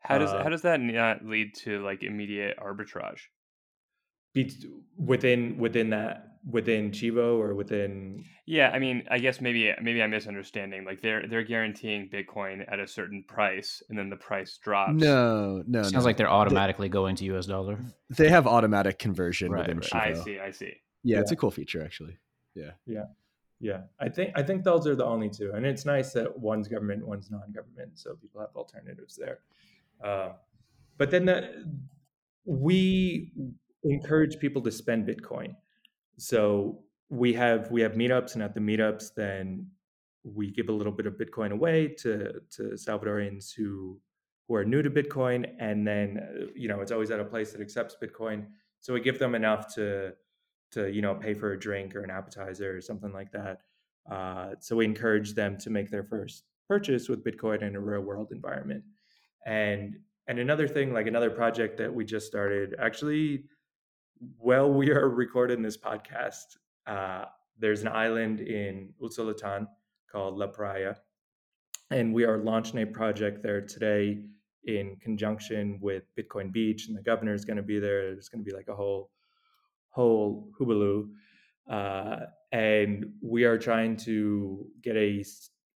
How 0.00 0.18
does 0.18 0.30
uh, 0.30 0.42
how 0.42 0.48
does 0.48 0.62
that 0.62 0.80
not 0.80 1.24
lead 1.24 1.54
to 1.64 1.82
like 1.84 2.02
immediate 2.02 2.56
arbitrage? 2.58 3.20
Be, 4.34 4.52
within 4.96 5.58
within 5.58 5.90
that 5.90 6.38
within 6.48 6.90
Chivo 6.90 7.38
or 7.38 7.54
within 7.54 8.24
Yeah, 8.46 8.70
I 8.70 8.78
mean, 8.78 9.04
I 9.10 9.18
guess 9.18 9.40
maybe 9.40 9.72
maybe 9.82 10.02
I'm 10.02 10.10
misunderstanding. 10.10 10.84
Like 10.84 11.02
they're 11.02 11.26
they're 11.28 11.42
guaranteeing 11.42 12.08
Bitcoin 12.08 12.64
at 12.70 12.78
a 12.78 12.86
certain 12.86 13.24
price 13.26 13.82
and 13.88 13.98
then 13.98 14.10
the 14.10 14.16
price 14.16 14.58
drops. 14.62 14.94
No, 14.94 15.62
no. 15.66 15.82
Sounds 15.82 15.94
no. 15.94 16.00
like 16.00 16.16
they're 16.16 16.30
automatically 16.30 16.88
they, 16.88 16.92
going 16.92 17.16
to 17.16 17.24
US 17.36 17.46
dollar. 17.46 17.78
They 18.10 18.28
have 18.28 18.46
automatic 18.46 18.98
conversion 18.98 19.50
right, 19.50 19.60
within 19.60 19.78
right. 19.78 20.14
Chivo. 20.14 20.20
I 20.20 20.24
see, 20.24 20.38
I 20.38 20.50
see. 20.50 20.74
Yeah, 21.02 21.16
yeah, 21.16 21.20
it's 21.20 21.32
a 21.32 21.36
cool 21.36 21.50
feature 21.50 21.82
actually. 21.82 22.18
Yeah. 22.54 22.72
Yeah. 22.86 23.04
Yeah, 23.60 23.82
I 23.98 24.08
think 24.08 24.32
I 24.36 24.42
think 24.44 24.62
those 24.62 24.86
are 24.86 24.94
the 24.94 25.04
only 25.04 25.28
two, 25.28 25.50
and 25.52 25.66
it's 25.66 25.84
nice 25.84 26.12
that 26.12 26.38
one's 26.38 26.68
government, 26.68 27.04
one's 27.04 27.28
non-government, 27.28 27.98
so 27.98 28.14
people 28.14 28.40
have 28.40 28.50
alternatives 28.54 29.16
there. 29.16 29.40
Uh, 30.02 30.34
but 30.96 31.10
then 31.10 31.24
the, 31.24 31.64
we 32.44 33.32
encourage 33.82 34.38
people 34.38 34.62
to 34.62 34.70
spend 34.70 35.08
Bitcoin. 35.08 35.56
So 36.18 36.84
we 37.08 37.32
have 37.32 37.68
we 37.72 37.80
have 37.80 37.92
meetups, 37.94 38.34
and 38.34 38.44
at 38.44 38.54
the 38.54 38.60
meetups, 38.60 39.14
then 39.14 39.66
we 40.22 40.52
give 40.52 40.68
a 40.68 40.72
little 40.72 40.92
bit 40.92 41.06
of 41.06 41.14
Bitcoin 41.14 41.50
away 41.50 41.88
to 41.98 42.34
to 42.50 42.62
Salvadorians 42.74 43.52
who 43.52 43.98
who 44.46 44.54
are 44.54 44.64
new 44.64 44.82
to 44.82 44.90
Bitcoin, 44.90 45.50
and 45.58 45.84
then 45.84 46.50
you 46.54 46.68
know 46.68 46.80
it's 46.80 46.92
always 46.92 47.10
at 47.10 47.18
a 47.18 47.24
place 47.24 47.50
that 47.52 47.60
accepts 47.60 47.96
Bitcoin. 48.00 48.46
So 48.80 48.94
we 48.94 49.00
give 49.00 49.18
them 49.18 49.34
enough 49.34 49.74
to 49.74 50.12
to 50.72 50.90
you 50.92 51.02
know 51.02 51.14
pay 51.14 51.34
for 51.34 51.52
a 51.52 51.58
drink 51.58 51.94
or 51.94 52.02
an 52.02 52.10
appetizer 52.10 52.76
or 52.76 52.80
something 52.80 53.12
like 53.12 53.32
that. 53.32 53.62
Uh, 54.10 54.50
so 54.60 54.76
we 54.76 54.84
encourage 54.84 55.34
them 55.34 55.58
to 55.58 55.70
make 55.70 55.90
their 55.90 56.04
first 56.04 56.44
purchase 56.68 57.08
with 57.08 57.24
Bitcoin 57.24 57.62
in 57.62 57.76
a 57.76 57.80
real 57.80 58.00
world 58.00 58.28
environment. 58.32 58.84
And 59.46 59.98
and 60.26 60.38
another 60.38 60.68
thing, 60.68 60.92
like 60.92 61.06
another 61.06 61.30
project 61.30 61.78
that 61.78 61.92
we 61.92 62.04
just 62.04 62.26
started, 62.26 62.74
actually, 62.78 63.44
while 64.36 64.70
we 64.70 64.90
are 64.90 65.08
recording 65.08 65.62
this 65.62 65.78
podcast, 65.78 66.58
uh, 66.86 67.24
there's 67.58 67.80
an 67.80 67.88
island 67.88 68.40
in 68.40 68.92
Usulután 69.00 69.66
called 70.10 70.36
La 70.36 70.48
Pirraya, 70.48 70.96
and 71.90 72.12
we 72.12 72.24
are 72.24 72.38
launching 72.38 72.82
a 72.82 72.86
project 72.86 73.42
there 73.42 73.62
today 73.62 74.20
in 74.64 74.96
conjunction 74.96 75.78
with 75.80 76.04
Bitcoin 76.14 76.52
Beach, 76.52 76.88
and 76.88 76.96
the 76.96 77.02
governor 77.02 77.32
is 77.32 77.46
going 77.46 77.56
to 77.56 77.62
be 77.62 77.78
there. 77.78 78.12
There's 78.12 78.28
going 78.28 78.44
to 78.44 78.50
be 78.50 78.54
like 78.54 78.68
a 78.68 78.74
whole 78.74 79.10
whole 79.98 80.48
hubaloo, 80.56 81.08
uh, 81.68 82.20
and 82.52 83.12
we 83.20 83.42
are 83.44 83.58
trying 83.58 83.96
to 83.96 84.66
get 84.80 84.96
a 84.96 85.24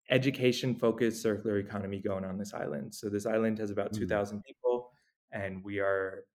education 0.09 0.76
focused 0.76 1.22
circular 1.22 1.57
economy 1.59 1.99
going 1.99 2.26
on 2.26 2.38
this 2.38 2.53
island. 2.53 2.93
So 2.93 3.07
this 3.07 3.26
island 3.26 3.59
has 3.59 3.72
about 3.72 3.93
mm-hmm. 3.93 4.01
2,000 4.01 4.43
people, 4.43 4.91
and 5.32 5.63
we 5.63 5.80
are 5.80 6.26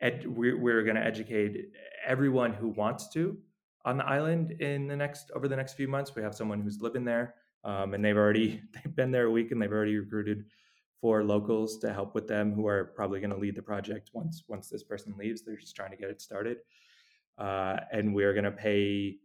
ed- 0.00 0.26
we're, 0.26 0.56
we're 0.56 0.84
going 0.84 0.94
to 0.96 1.04
educate 1.04 1.72
everyone 2.06 2.52
who 2.52 2.68
wants 2.68 3.08
to 3.14 3.36
on 3.84 3.96
the 3.96 4.06
island 4.06 4.52
in 4.60 4.86
the 4.86 4.96
next 4.96 5.32
over 5.34 5.48
the 5.48 5.56
next 5.56 5.74
few 5.74 5.88
months. 5.88 6.14
We 6.14 6.22
have 6.22 6.36
someone 6.36 6.60
who's 6.60 6.80
living 6.80 7.04
there, 7.04 7.34
um, 7.64 7.94
and 7.94 8.04
they've 8.04 8.16
already 8.16 8.62
they've 8.74 8.94
been 8.94 9.10
there 9.10 9.26
a 9.26 9.32
week, 9.32 9.50
and 9.50 9.60
they've 9.60 9.72
already 9.72 9.96
recruited 9.96 10.44
four 11.00 11.24
locals 11.24 11.78
to 11.78 11.92
help 11.92 12.14
with 12.14 12.28
them, 12.28 12.52
who 12.52 12.68
are 12.68 12.92
probably 12.94 13.18
going 13.18 13.34
to 13.36 13.42
lead 13.44 13.56
the 13.56 13.62
project 13.62 14.10
once 14.12 14.44
once 14.46 14.68
this 14.68 14.84
person 14.84 15.12
leaves. 15.18 15.42
They're 15.42 15.56
just 15.56 15.74
trying 15.74 15.90
to 15.90 15.96
get 15.96 16.10
it 16.10 16.22
started, 16.22 16.58
uh, 17.38 17.76
and 17.92 18.14
we're 18.14 18.32
going 18.32 18.44
to 18.44 18.50
pay 18.52 19.16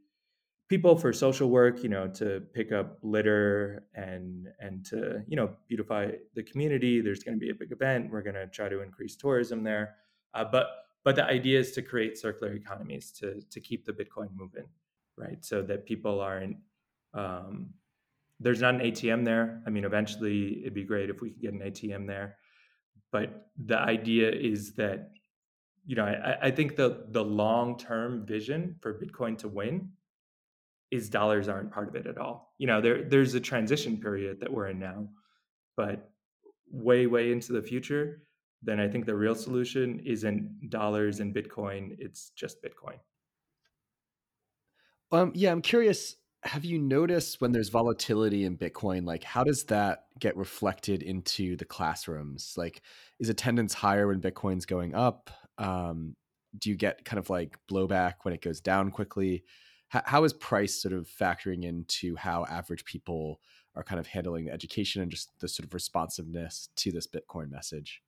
people 0.69 0.97
for 0.97 1.13
social 1.13 1.49
work 1.49 1.81
you 1.81 1.87
know 1.87 2.09
to 2.09 2.41
pick 2.53 2.73
up 2.73 2.97
litter 3.01 3.85
and 3.95 4.49
and 4.59 4.85
to 4.85 5.23
you 5.27 5.35
know 5.35 5.49
beautify 5.67 6.11
the 6.35 6.43
community. 6.43 7.01
There's 7.01 7.23
going 7.23 7.35
to 7.35 7.39
be 7.39 7.51
a 7.51 7.55
big 7.55 7.71
event. 7.71 8.11
We're 8.11 8.23
going 8.23 8.35
to 8.35 8.47
try 8.47 8.69
to 8.69 8.81
increase 8.81 9.15
tourism 9.15 9.63
there. 9.63 9.95
Uh, 10.33 10.45
but 10.45 10.67
but 11.03 11.15
the 11.15 11.23
idea 11.23 11.59
is 11.59 11.71
to 11.71 11.81
create 11.81 12.17
circular 12.17 12.53
economies 12.53 13.11
to 13.19 13.41
to 13.49 13.59
keep 13.59 13.85
the 13.85 13.93
bitcoin 13.93 14.29
moving 14.33 14.67
right? 15.17 15.43
So 15.43 15.61
that 15.63 15.85
people 15.85 16.21
aren't 16.21 16.57
um, 17.13 17.71
there's 18.39 18.61
not 18.61 18.75
an 18.75 18.81
atm 18.81 19.25
there. 19.25 19.61
I 19.65 19.69
mean 19.69 19.83
eventually 19.83 20.61
it'd 20.61 20.73
be 20.73 20.83
great 20.83 21.09
if 21.09 21.21
we 21.21 21.31
could 21.31 21.41
get 21.41 21.53
an 21.53 21.59
atm 21.59 22.07
there. 22.07 22.37
But 23.11 23.47
the 23.65 23.79
idea 23.79 24.29
is 24.29 24.73
that 24.75 25.11
you 25.87 25.95
know 25.95 26.05
i, 26.05 26.47
I 26.47 26.51
think 26.51 26.75
the 26.75 27.05
the 27.09 27.23
long 27.23 27.77
term 27.77 28.25
vision 28.25 28.75
for 28.81 28.93
bitcoin 28.93 29.37
to 29.39 29.47
win 29.47 29.89
is 30.91 31.09
dollars 31.09 31.47
aren't 31.47 31.71
part 31.71 31.89
of 31.89 31.95
it 31.95 32.07
at 32.07 32.17
all. 32.17 32.53
You 32.57 32.67
know, 32.67 32.81
there 32.81 33.03
there's 33.03 33.33
a 33.33 33.39
transition 33.39 33.97
period 33.97 34.39
that 34.39 34.51
we're 34.51 34.67
in 34.67 34.79
now, 34.79 35.07
but 35.75 36.09
way 36.71 37.07
way 37.07 37.31
into 37.31 37.53
the 37.53 37.61
future, 37.61 38.21
then 38.61 38.79
I 38.79 38.87
think 38.87 39.05
the 39.05 39.15
real 39.15 39.35
solution 39.35 40.01
isn't 40.05 40.69
dollars 40.69 41.19
and 41.19 41.33
Bitcoin. 41.33 41.95
It's 41.99 42.31
just 42.35 42.63
Bitcoin. 42.63 42.99
Um, 45.11 45.31
yeah, 45.35 45.51
I'm 45.51 45.61
curious. 45.61 46.15
Have 46.43 46.63
you 46.63 46.79
noticed 46.79 47.41
when 47.41 47.51
there's 47.51 47.69
volatility 47.69 48.45
in 48.45 48.57
Bitcoin, 48.57 49.05
like 49.05 49.23
how 49.23 49.43
does 49.43 49.65
that 49.65 50.05
get 50.19 50.37
reflected 50.37 51.01
into 51.03 51.57
the 51.57 51.65
classrooms? 51.65 52.53
Like, 52.55 52.81
is 53.19 53.27
attendance 53.27 53.73
higher 53.73 54.07
when 54.07 54.21
Bitcoin's 54.21 54.65
going 54.65 54.95
up? 54.95 55.31
Um, 55.57 56.15
do 56.57 56.69
you 56.69 56.75
get 56.75 57.05
kind 57.05 57.19
of 57.19 57.29
like 57.29 57.57
blowback 57.69 58.13
when 58.23 58.33
it 58.33 58.41
goes 58.41 58.61
down 58.61 58.91
quickly? 58.91 59.43
how, 59.89 60.01
how 60.05 60.23
is 60.23 60.33
price 60.33 60.81
sort 60.81 60.93
of 60.93 61.07
factoring 61.07 61.63
into 61.63 62.15
how 62.15 62.45
average 62.45 62.85
people 62.85 63.39
are 63.75 63.83
kind 63.83 63.99
of 63.99 64.07
handling 64.07 64.45
the 64.45 64.51
education 64.51 65.01
and 65.01 65.11
just 65.11 65.39
the 65.39 65.47
sort 65.47 65.65
of 65.65 65.73
responsiveness 65.73 66.69
to 66.75 66.91
this 66.91 67.07
Bitcoin 67.07 67.49
message? 67.49 68.01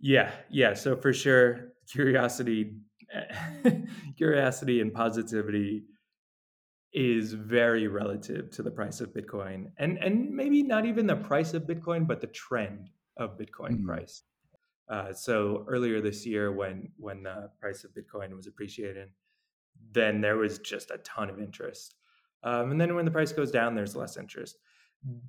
Yeah, 0.00 0.32
yeah. 0.50 0.74
So 0.74 0.96
for 0.96 1.12
sure, 1.12 1.72
curiosity, 1.90 2.74
curiosity 4.16 4.80
and 4.80 4.92
positivity 4.92 5.84
is 6.92 7.32
very 7.32 7.88
relative 7.88 8.50
to 8.50 8.62
the 8.62 8.70
price 8.70 9.00
of 9.00 9.14
Bitcoin, 9.14 9.70
and 9.78 9.98
and 9.98 10.30
maybe 10.30 10.62
not 10.62 10.84
even 10.84 11.06
the 11.06 11.16
price 11.16 11.54
of 11.54 11.62
Bitcoin, 11.62 12.06
but 12.06 12.20
the 12.20 12.26
trend 12.26 12.90
of 13.16 13.38
Bitcoin 13.38 13.72
mm-hmm. 13.72 13.86
price. 13.86 14.22
Uh, 14.88 15.12
so 15.12 15.64
earlier 15.68 16.00
this 16.00 16.24
year, 16.24 16.52
when 16.52 16.88
when 16.96 17.22
the 17.22 17.50
price 17.60 17.84
of 17.84 17.90
Bitcoin 17.92 18.34
was 18.34 18.46
appreciating, 18.46 19.08
then 19.92 20.20
there 20.20 20.36
was 20.36 20.58
just 20.58 20.90
a 20.90 20.98
ton 20.98 21.28
of 21.30 21.40
interest. 21.40 21.94
Um, 22.42 22.70
and 22.70 22.80
then 22.80 22.94
when 22.94 23.04
the 23.04 23.10
price 23.10 23.32
goes 23.32 23.50
down, 23.50 23.74
there's 23.74 23.96
less 23.96 24.16
interest. 24.16 24.58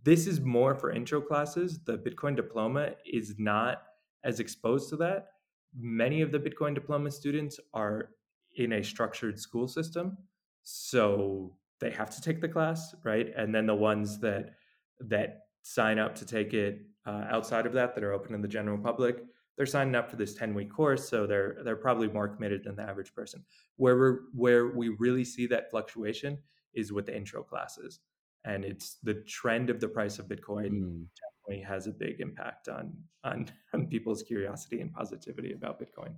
This 0.04 0.28
is 0.28 0.40
more 0.42 0.76
for 0.76 0.92
intro 0.92 1.22
classes. 1.22 1.80
The 1.84 1.98
Bitcoin 1.98 2.36
diploma 2.36 2.92
is 3.06 3.36
not 3.38 3.84
as 4.24 4.40
exposed 4.40 4.90
to 4.90 4.98
that. 4.98 5.28
Many 5.76 6.22
of 6.22 6.32
the 6.32 6.40
Bitcoin 6.40 6.74
diploma 6.74 7.12
students 7.12 7.60
are 7.74 8.10
in 8.56 8.74
a 8.74 8.84
structured 8.84 9.40
school 9.40 9.68
system, 9.68 10.18
so 10.64 11.56
they 11.80 11.92
have 11.92 12.10
to 12.12 12.22
take 12.22 12.42
the 12.42 12.48
class, 12.50 12.96
right? 13.04 13.28
And 13.36 13.54
then 13.54 13.66
the 13.66 13.76
ones 13.76 14.20
that 14.20 14.56
that 15.00 15.42
sign 15.62 16.00
up 16.00 16.16
to 16.16 16.26
take 16.26 16.54
it 16.54 16.82
uh, 17.06 17.26
outside 17.30 17.66
of 17.66 17.74
that, 17.74 17.94
that 17.94 18.04
are 18.04 18.14
open 18.14 18.32
to 18.34 18.38
the 18.40 18.48
general 18.48 18.78
public, 18.78 19.24
they're 19.58 19.66
signing 19.66 19.96
up 19.96 20.10
for 20.10 20.16
this 20.16 20.34
10 20.36 20.54
week 20.54 20.72
course 20.72 21.10
so 21.10 21.26
they're 21.26 21.58
they're 21.64 21.76
probably 21.76 22.08
more 22.08 22.28
committed 22.28 22.64
than 22.64 22.76
the 22.76 22.84
average 22.84 23.14
person 23.14 23.44
where 23.76 23.98
we 23.98 24.18
where 24.34 24.68
we 24.68 24.90
really 25.00 25.26
see 25.26 25.48
that 25.48 25.70
fluctuation 25.70 26.38
is 26.74 26.94
with 26.94 27.06
the 27.06 27.16
intro 27.16 27.44
classes 27.44 28.00
and 28.46 28.64
it's 28.64 28.98
the 29.04 29.16
trend 29.28 29.70
of 29.70 29.80
the 29.80 29.88
price 29.88 30.20
of 30.20 30.28
bitcoin 30.28 30.70
mm. 30.70 31.06
definitely 31.46 31.64
has 31.64 31.88
a 31.88 31.92
big 31.92 32.20
impact 32.20 32.68
on, 32.68 32.94
on 33.24 33.48
on 33.74 33.88
people's 33.88 34.24
curiosity 34.24 34.80
and 34.82 34.94
positivity 34.94 35.54
about 35.54 35.82
bitcoin 35.82 36.14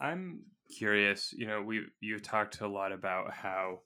i'm 0.00 0.40
curious 0.76 1.32
you 1.32 1.46
know 1.46 1.60
we 1.62 1.82
you've 2.00 2.22
talked 2.22 2.60
a 2.60 2.68
lot 2.68 2.92
about 2.92 3.32
how 3.32 3.80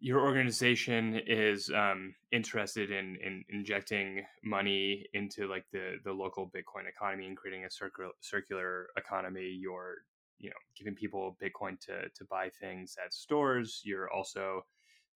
your 0.00 0.20
organization 0.20 1.20
is 1.26 1.70
um, 1.70 2.14
interested 2.30 2.90
in, 2.90 3.16
in 3.24 3.44
injecting 3.50 4.22
money 4.44 5.04
into 5.12 5.48
like 5.48 5.64
the, 5.72 5.96
the 6.04 6.12
local 6.12 6.46
Bitcoin 6.46 6.88
economy 6.88 7.26
and 7.26 7.36
creating 7.36 7.64
a 7.64 7.70
circular 7.70 8.10
circular 8.20 8.88
economy. 8.96 9.56
You're 9.60 9.96
you 10.38 10.50
know 10.50 10.56
giving 10.76 10.94
people 10.94 11.36
Bitcoin 11.42 11.80
to 11.80 12.08
to 12.14 12.24
buy 12.30 12.50
things 12.60 12.96
at 13.04 13.12
stores. 13.12 13.82
You're 13.84 14.10
also 14.10 14.62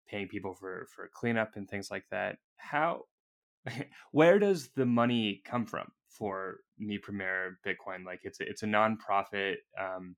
paying 0.08 0.28
people 0.28 0.54
for 0.54 0.88
for 0.94 1.08
cleanup 1.14 1.52
and 1.54 1.68
things 1.68 1.90
like 1.90 2.04
that. 2.10 2.38
How 2.56 3.02
where 4.12 4.38
does 4.40 4.70
the 4.74 4.86
money 4.86 5.42
come 5.44 5.64
from 5.64 5.92
for 6.08 6.56
Mi 6.78 6.98
Primer 6.98 7.58
Bitcoin? 7.64 8.04
Like 8.04 8.20
it's 8.24 8.40
a, 8.40 8.48
it's 8.48 8.64
a 8.64 8.66
nonprofit. 8.66 9.56
Um, 9.80 10.16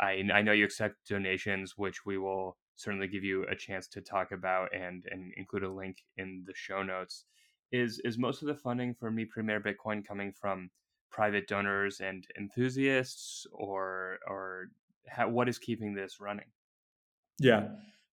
I 0.00 0.24
I 0.34 0.42
know 0.42 0.52
you 0.52 0.64
accept 0.64 0.96
donations, 1.08 1.74
which 1.76 2.04
we 2.04 2.18
will 2.18 2.56
certainly 2.80 3.06
give 3.06 3.24
you 3.24 3.44
a 3.50 3.54
chance 3.54 3.86
to 3.88 4.00
talk 4.00 4.32
about 4.32 4.74
and 4.74 5.04
and 5.10 5.32
include 5.36 5.64
a 5.64 5.70
link 5.70 5.98
in 6.16 6.44
the 6.46 6.54
show 6.54 6.82
notes. 6.82 7.24
Is 7.72 8.00
is 8.04 8.18
most 8.18 8.42
of 8.42 8.48
the 8.48 8.54
funding 8.54 8.94
for 8.94 9.10
Mi 9.10 9.24
Primer 9.24 9.60
Bitcoin 9.60 10.06
coming 10.06 10.32
from 10.32 10.70
private 11.10 11.46
donors 11.46 12.00
and 12.00 12.26
enthusiasts, 12.38 13.46
or 13.52 14.18
or 14.26 14.70
how, 15.08 15.28
what 15.28 15.48
is 15.48 15.58
keeping 15.58 15.94
this 15.94 16.20
running? 16.20 16.46
Yeah. 17.38 17.68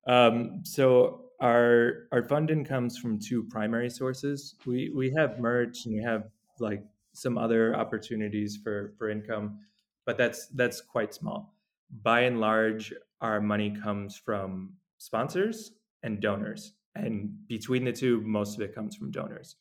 Um, 0.07 0.61
so 0.63 1.25
our 1.41 2.07
our 2.11 2.23
funding 2.23 2.65
comes 2.65 2.97
from 2.97 3.19
two 3.19 3.43
primary 3.43 3.89
sources. 3.89 4.55
We 4.65 4.91
we 4.93 5.13
have 5.17 5.39
merch 5.39 5.85
and 5.85 5.95
we 5.95 6.03
have 6.03 6.25
like 6.59 6.83
some 7.13 7.37
other 7.37 7.75
opportunities 7.75 8.57
for 8.63 8.93
for 8.97 9.09
income, 9.09 9.59
but 10.05 10.17
that's 10.17 10.47
that's 10.47 10.81
quite 10.81 11.13
small. 11.13 11.56
By 11.89 12.21
and 12.21 12.39
large, 12.39 12.93
our 13.21 13.41
money 13.41 13.71
comes 13.71 14.17
from 14.17 14.73
sponsors 14.97 15.71
and 16.03 16.21
donors. 16.21 16.73
And 16.95 17.29
between 17.47 17.83
the 17.85 17.91
two, 17.91 18.21
most 18.21 18.55
of 18.55 18.61
it 18.61 18.73
comes 18.73 18.95
from 18.95 19.11
donors. 19.11 19.55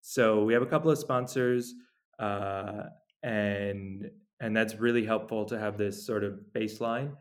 So 0.00 0.44
we 0.44 0.52
have 0.52 0.62
a 0.62 0.66
couple 0.66 0.90
of 0.90 0.98
sponsors, 0.98 1.74
uh, 2.18 2.84
and 3.22 4.10
and 4.40 4.54
that's 4.54 4.74
really 4.74 5.04
helpful 5.04 5.46
to 5.46 5.58
have 5.58 5.78
this 5.78 6.04
sort 6.04 6.24
of 6.24 6.40
baseline. 6.54 7.16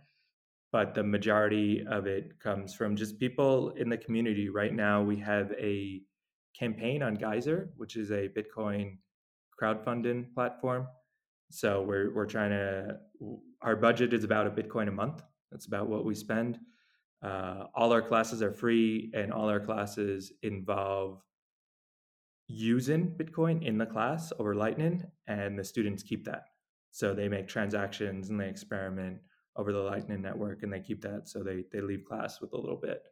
But 0.73 0.93
the 0.93 1.03
majority 1.03 1.85
of 1.89 2.07
it 2.07 2.39
comes 2.39 2.73
from 2.73 2.95
just 2.95 3.19
people 3.19 3.69
in 3.77 3.87
the 3.87 3.97
community. 3.97 4.49
Right 4.49 4.73
now, 4.73 5.01
we 5.01 5.15
have 5.17 5.53
a 5.53 6.01
campaign 6.59 7.01
on 7.03 7.15
Geyser, 7.15 7.69
which 7.77 7.95
is 7.95 8.11
a 8.11 8.27
Bitcoin 8.27 8.97
crowdfunding 9.61 10.33
platform. 10.33 10.87
So 11.53 11.83
we're 11.83 12.11
we're 12.11 12.25
trying 12.25 12.49
to. 12.49 12.97
Our 13.61 13.75
budget 13.75 14.11
is 14.11 14.23
about 14.23 14.47
a 14.47 14.49
Bitcoin 14.49 14.87
a 14.87 14.91
month, 14.91 15.21
that's 15.51 15.67
about 15.67 15.87
what 15.87 16.03
we 16.03 16.15
spend. 16.15 16.59
Uh, 17.21 17.65
all 17.75 17.93
our 17.93 18.01
classes 18.01 18.41
are 18.41 18.51
free, 18.51 19.11
and 19.13 19.31
all 19.31 19.49
our 19.49 19.59
classes 19.59 20.33
involve 20.41 21.21
using 22.47 23.11
Bitcoin 23.11 23.63
in 23.63 23.77
the 23.77 23.85
class 23.85 24.33
over 24.39 24.55
Lightning, 24.55 25.03
and 25.27 25.57
the 25.57 25.63
students 25.63 26.01
keep 26.01 26.25
that. 26.25 26.45
So 26.89 27.13
they 27.13 27.29
make 27.29 27.47
transactions 27.47 28.29
and 28.29 28.39
they 28.39 28.49
experiment 28.49 29.19
over 29.55 29.71
the 29.71 29.79
Lightning 29.79 30.23
network, 30.23 30.63
and 30.63 30.73
they 30.73 30.79
keep 30.79 31.03
that. 31.03 31.29
So 31.29 31.43
they 31.43 31.65
they 31.71 31.81
leave 31.81 32.03
class 32.03 32.41
with 32.41 32.53
a 32.53 32.57
little 32.57 32.81
bit. 32.81 33.03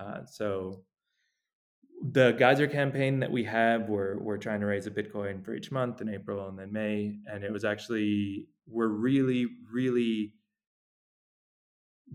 Uh, 0.00 0.24
so 0.24 0.84
the 2.12 2.32
Geyser 2.32 2.66
campaign 2.66 3.20
that 3.20 3.32
we 3.32 3.44
have, 3.44 3.88
we're 3.88 4.18
we're 4.18 4.36
trying 4.36 4.60
to 4.60 4.66
raise 4.66 4.86
a 4.86 4.90
Bitcoin 4.90 5.42
for 5.42 5.54
each 5.54 5.72
month 5.72 6.02
in 6.02 6.08
April 6.10 6.48
and 6.48 6.58
then 6.58 6.70
May, 6.70 7.16
and 7.26 7.42
it 7.42 7.50
was 7.50 7.64
actually 7.64 8.46
we're 8.66 8.88
really 8.88 9.46
really 9.72 10.34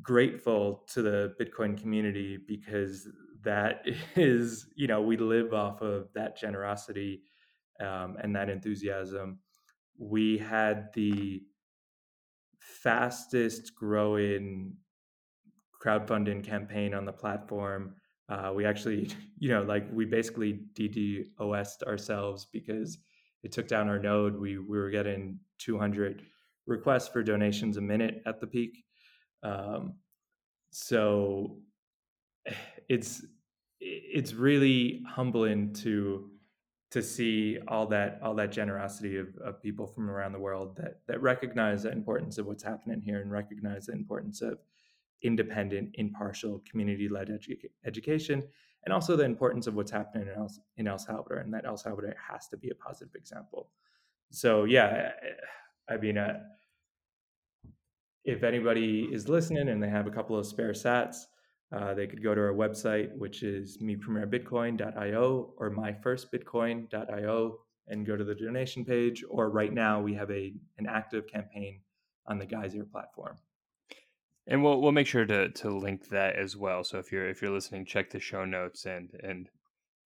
grateful 0.01 0.85
to 0.93 1.01
the 1.01 1.33
Bitcoin 1.41 1.79
community 1.79 2.37
because 2.47 3.07
that 3.43 3.83
is 4.15 4.67
you 4.75 4.85
know 4.85 5.01
we 5.01 5.17
live 5.17 5.53
off 5.53 5.81
of 5.81 6.13
that 6.13 6.37
generosity 6.37 7.23
um, 7.79 8.15
and 8.21 8.35
that 8.35 8.49
enthusiasm. 8.49 9.39
We 9.97 10.37
had 10.37 10.89
the 10.93 11.41
fastest 12.59 13.73
growing 13.75 14.75
crowdfunding 15.83 16.43
campaign 16.43 16.93
on 16.93 17.05
the 17.05 17.11
platform 17.11 17.95
uh, 18.29 18.51
we 18.55 18.65
actually, 18.65 19.09
you 19.39 19.49
know, 19.49 19.63
like 19.63 19.87
we 19.91 20.05
basically 20.05 20.61
DDoSed 20.73 21.83
ourselves 21.83 22.45
because 22.45 22.99
it 23.43 23.51
took 23.51 23.67
down 23.67 23.89
our 23.89 23.99
node. 23.99 24.39
We 24.39 24.57
we 24.57 24.77
were 24.77 24.89
getting 24.89 25.39
200 25.59 26.23
requests 26.67 27.07
for 27.07 27.23
donations 27.23 27.77
a 27.77 27.81
minute 27.81 28.21
at 28.25 28.39
the 28.39 28.47
peak. 28.47 28.83
Um, 29.43 29.95
so 30.71 31.57
it's 32.89 33.25
it's 33.81 34.33
really 34.33 35.01
humbling 35.07 35.73
to 35.73 36.29
to 36.91 37.01
see 37.03 37.59
all 37.67 37.85
that 37.85 38.19
all 38.21 38.33
that 38.35 38.51
generosity 38.51 39.17
of, 39.17 39.27
of 39.43 39.61
people 39.61 39.87
from 39.87 40.09
around 40.09 40.33
the 40.33 40.39
world 40.39 40.75
that 40.75 40.99
that 41.07 41.21
recognize 41.21 41.83
the 41.83 41.91
importance 41.91 42.37
of 42.37 42.45
what's 42.45 42.63
happening 42.63 43.01
here 43.01 43.21
and 43.21 43.31
recognize 43.31 43.85
the 43.85 43.93
importance 43.93 44.41
of 44.41 44.59
independent, 45.21 45.91
impartial, 45.95 46.61
community-led 46.69 47.29
edu- 47.29 47.69
education, 47.85 48.43
and 48.85 48.93
also 48.93 49.15
the 49.15 49.23
importance 49.23 49.67
of 49.67 49.75
what's 49.75 49.91
happening 49.91 50.27
in 50.27 50.33
El, 50.33 50.51
in 50.77 50.87
El 50.87 50.97
Salvador, 50.97 51.39
and 51.39 51.53
that 51.53 51.65
El 51.65 51.77
Salvador 51.77 52.15
has 52.29 52.47
to 52.47 52.57
be 52.57 52.69
a 52.69 52.75
positive 52.75 53.15
example. 53.15 53.71
So 54.31 54.63
yeah, 54.63 55.11
I 55.89 55.97
mean, 55.97 56.17
uh, 56.17 56.39
if 58.23 58.43
anybody 58.43 59.09
is 59.11 59.27
listening 59.27 59.69
and 59.69 59.81
they 59.81 59.89
have 59.89 60.07
a 60.07 60.11
couple 60.11 60.37
of 60.37 60.45
spare 60.45 60.71
sats, 60.71 61.17
uh, 61.71 61.93
they 61.93 62.07
could 62.07 62.23
go 62.23 62.33
to 62.33 62.41
our 62.41 62.53
website, 62.53 63.15
which 63.17 63.43
is 63.43 63.77
miprimerbitcoin.io 63.77 65.53
or 65.57 65.71
myfirstbitcoin.io, 65.71 67.57
and 67.87 68.05
go 68.05 68.15
to 68.15 68.23
the 68.23 68.35
donation 68.35 68.85
page. 68.85 69.23
Or 69.29 69.49
right 69.49 69.73
now, 69.73 70.01
we 70.01 70.13
have 70.13 70.31
a 70.31 70.53
an 70.77 70.87
active 70.87 71.27
campaign 71.27 71.81
on 72.27 72.39
the 72.39 72.45
Geyser 72.45 72.85
platform 72.85 73.37
and 74.49 74.63
we'll 74.63 74.81
we'll 74.81 74.91
make 74.91 75.07
sure 75.07 75.25
to 75.25 75.49
to 75.49 75.69
link 75.69 76.09
that 76.09 76.35
as 76.35 76.57
well. 76.57 76.83
So 76.83 76.97
if 76.97 77.11
you're 77.11 77.29
if 77.29 77.41
you're 77.41 77.51
listening, 77.51 77.85
check 77.85 78.09
the 78.09 78.19
show 78.19 78.43
notes 78.43 78.85
and 78.85 79.11
and 79.23 79.47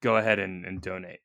go 0.02 0.18
ahead 0.18 0.38
and, 0.38 0.66
and 0.66 0.82
donate. 0.82 1.22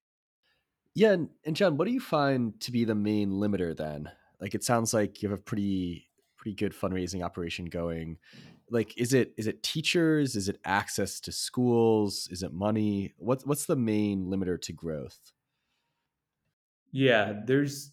Yeah, 0.95 1.13
and, 1.13 1.29
and 1.45 1.55
John, 1.55 1.77
what 1.77 1.87
do 1.87 1.93
you 1.93 2.01
find 2.01 2.59
to 2.61 2.73
be 2.73 2.85
the 2.85 2.95
main 2.95 3.33
limiter 3.33 3.77
then? 3.77 4.11
Like 4.41 4.55
it 4.55 4.65
sounds 4.65 4.95
like 4.95 5.21
you 5.21 5.29
have 5.29 5.39
a 5.39 5.43
pretty 5.43 6.09
pretty 6.37 6.55
good 6.55 6.73
fundraising 6.73 7.23
operation 7.23 7.67
going. 7.67 8.19
Like 8.71 8.97
is 8.97 9.13
it 9.13 9.35
is 9.37 9.49
it 9.49 9.65
teachers? 9.65 10.37
Is 10.37 10.49
it 10.49 10.61
access 10.65 11.19
to 11.21 11.33
schools? 11.33 12.29
Is 12.31 12.45
it 12.45 12.53
money? 12.53 13.15
What's 13.19 13.45
what's 13.45 13.67
the 13.67 13.77
main 13.77 14.27
limiter 14.27 14.61
to 14.63 14.73
growth? 14.73 15.19
Yeah, 16.93 17.41
there's 17.45 17.91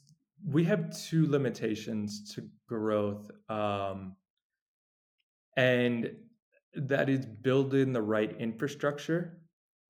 we 0.48 0.66
have 0.66 0.96
two 0.96 1.26
limitations 1.28 2.32
to 2.36 2.48
growth. 2.68 3.32
Um, 3.50 4.16
and 5.56 6.12
that 6.74 7.10
is 7.10 7.26
building 7.26 7.94
the 7.94 8.02
right 8.02 8.36
infrastructure 8.40 9.38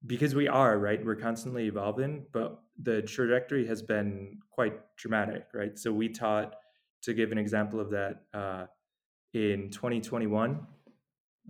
because 0.06 0.36
we 0.36 0.48
are 0.48 0.78
right? 0.78 1.04
We're 1.04 1.16
constantly 1.16 1.66
evolving 1.66 2.26
but 2.32 2.60
the 2.82 3.02
trajectory 3.02 3.66
has 3.68 3.82
been 3.82 4.40
quite 4.52 4.74
dramatic 4.98 5.48
right? 5.54 5.78
So 5.78 5.92
we 5.92 6.10
taught 6.10 6.56
to 7.04 7.14
give 7.14 7.32
an 7.32 7.38
example 7.38 7.80
of 7.80 7.90
that 7.92 8.24
uh, 8.34 8.66
in 9.34 9.70
2021 9.72 10.66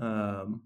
um, 0.01 0.61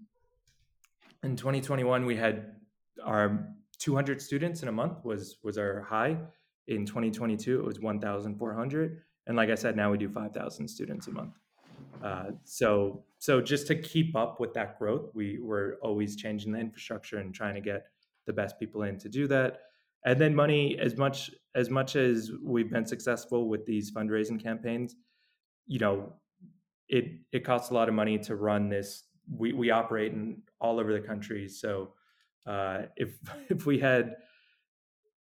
in 1.22 1.36
2021 1.36 2.06
we 2.06 2.16
had 2.16 2.56
our 3.04 3.46
200 3.78 4.20
students 4.20 4.62
in 4.62 4.68
a 4.68 4.72
month 4.72 5.04
was 5.04 5.38
was 5.42 5.58
our 5.58 5.80
high. 5.80 6.16
In 6.68 6.86
2022 6.86 7.58
it 7.58 7.64
was 7.64 7.80
1400 7.80 9.02
and 9.26 9.36
like 9.36 9.50
i 9.50 9.54
said 9.56 9.74
now 9.76 9.90
we 9.90 9.98
do 9.98 10.08
5000 10.08 10.68
students 10.68 11.08
a 11.08 11.10
month. 11.10 11.34
Uh, 12.02 12.30
so 12.44 13.04
so 13.20 13.42
just 13.42 13.66
to 13.66 13.74
keep 13.74 14.16
up 14.16 14.40
with 14.40 14.54
that 14.54 14.78
growth, 14.78 15.10
we 15.12 15.38
were 15.38 15.78
always 15.82 16.16
changing 16.16 16.52
the 16.52 16.58
infrastructure 16.58 17.18
and 17.18 17.34
trying 17.34 17.54
to 17.54 17.60
get 17.60 17.84
the 18.26 18.32
best 18.32 18.58
people 18.58 18.82
in 18.84 18.98
to 18.98 19.10
do 19.10 19.28
that. 19.28 19.58
And 20.06 20.18
then 20.18 20.34
money, 20.34 20.78
as 20.78 20.96
much 20.96 21.30
as 21.54 21.68
much 21.68 21.96
as 21.96 22.30
we've 22.42 22.70
been 22.70 22.86
successful 22.86 23.46
with 23.46 23.66
these 23.66 23.92
fundraising 23.92 24.42
campaigns, 24.42 24.96
you 25.66 25.78
know, 25.78 26.14
it 26.88 27.20
it 27.30 27.44
costs 27.44 27.70
a 27.70 27.74
lot 27.74 27.90
of 27.90 27.94
money 27.94 28.16
to 28.20 28.36
run 28.36 28.70
this. 28.70 29.04
We 29.30 29.52
we 29.52 29.70
operate 29.70 30.12
in 30.12 30.40
all 30.58 30.80
over 30.80 30.90
the 30.90 31.06
country, 31.06 31.46
so 31.46 31.92
uh, 32.46 32.84
if 32.96 33.18
if 33.50 33.66
we 33.66 33.78
had 33.78 34.16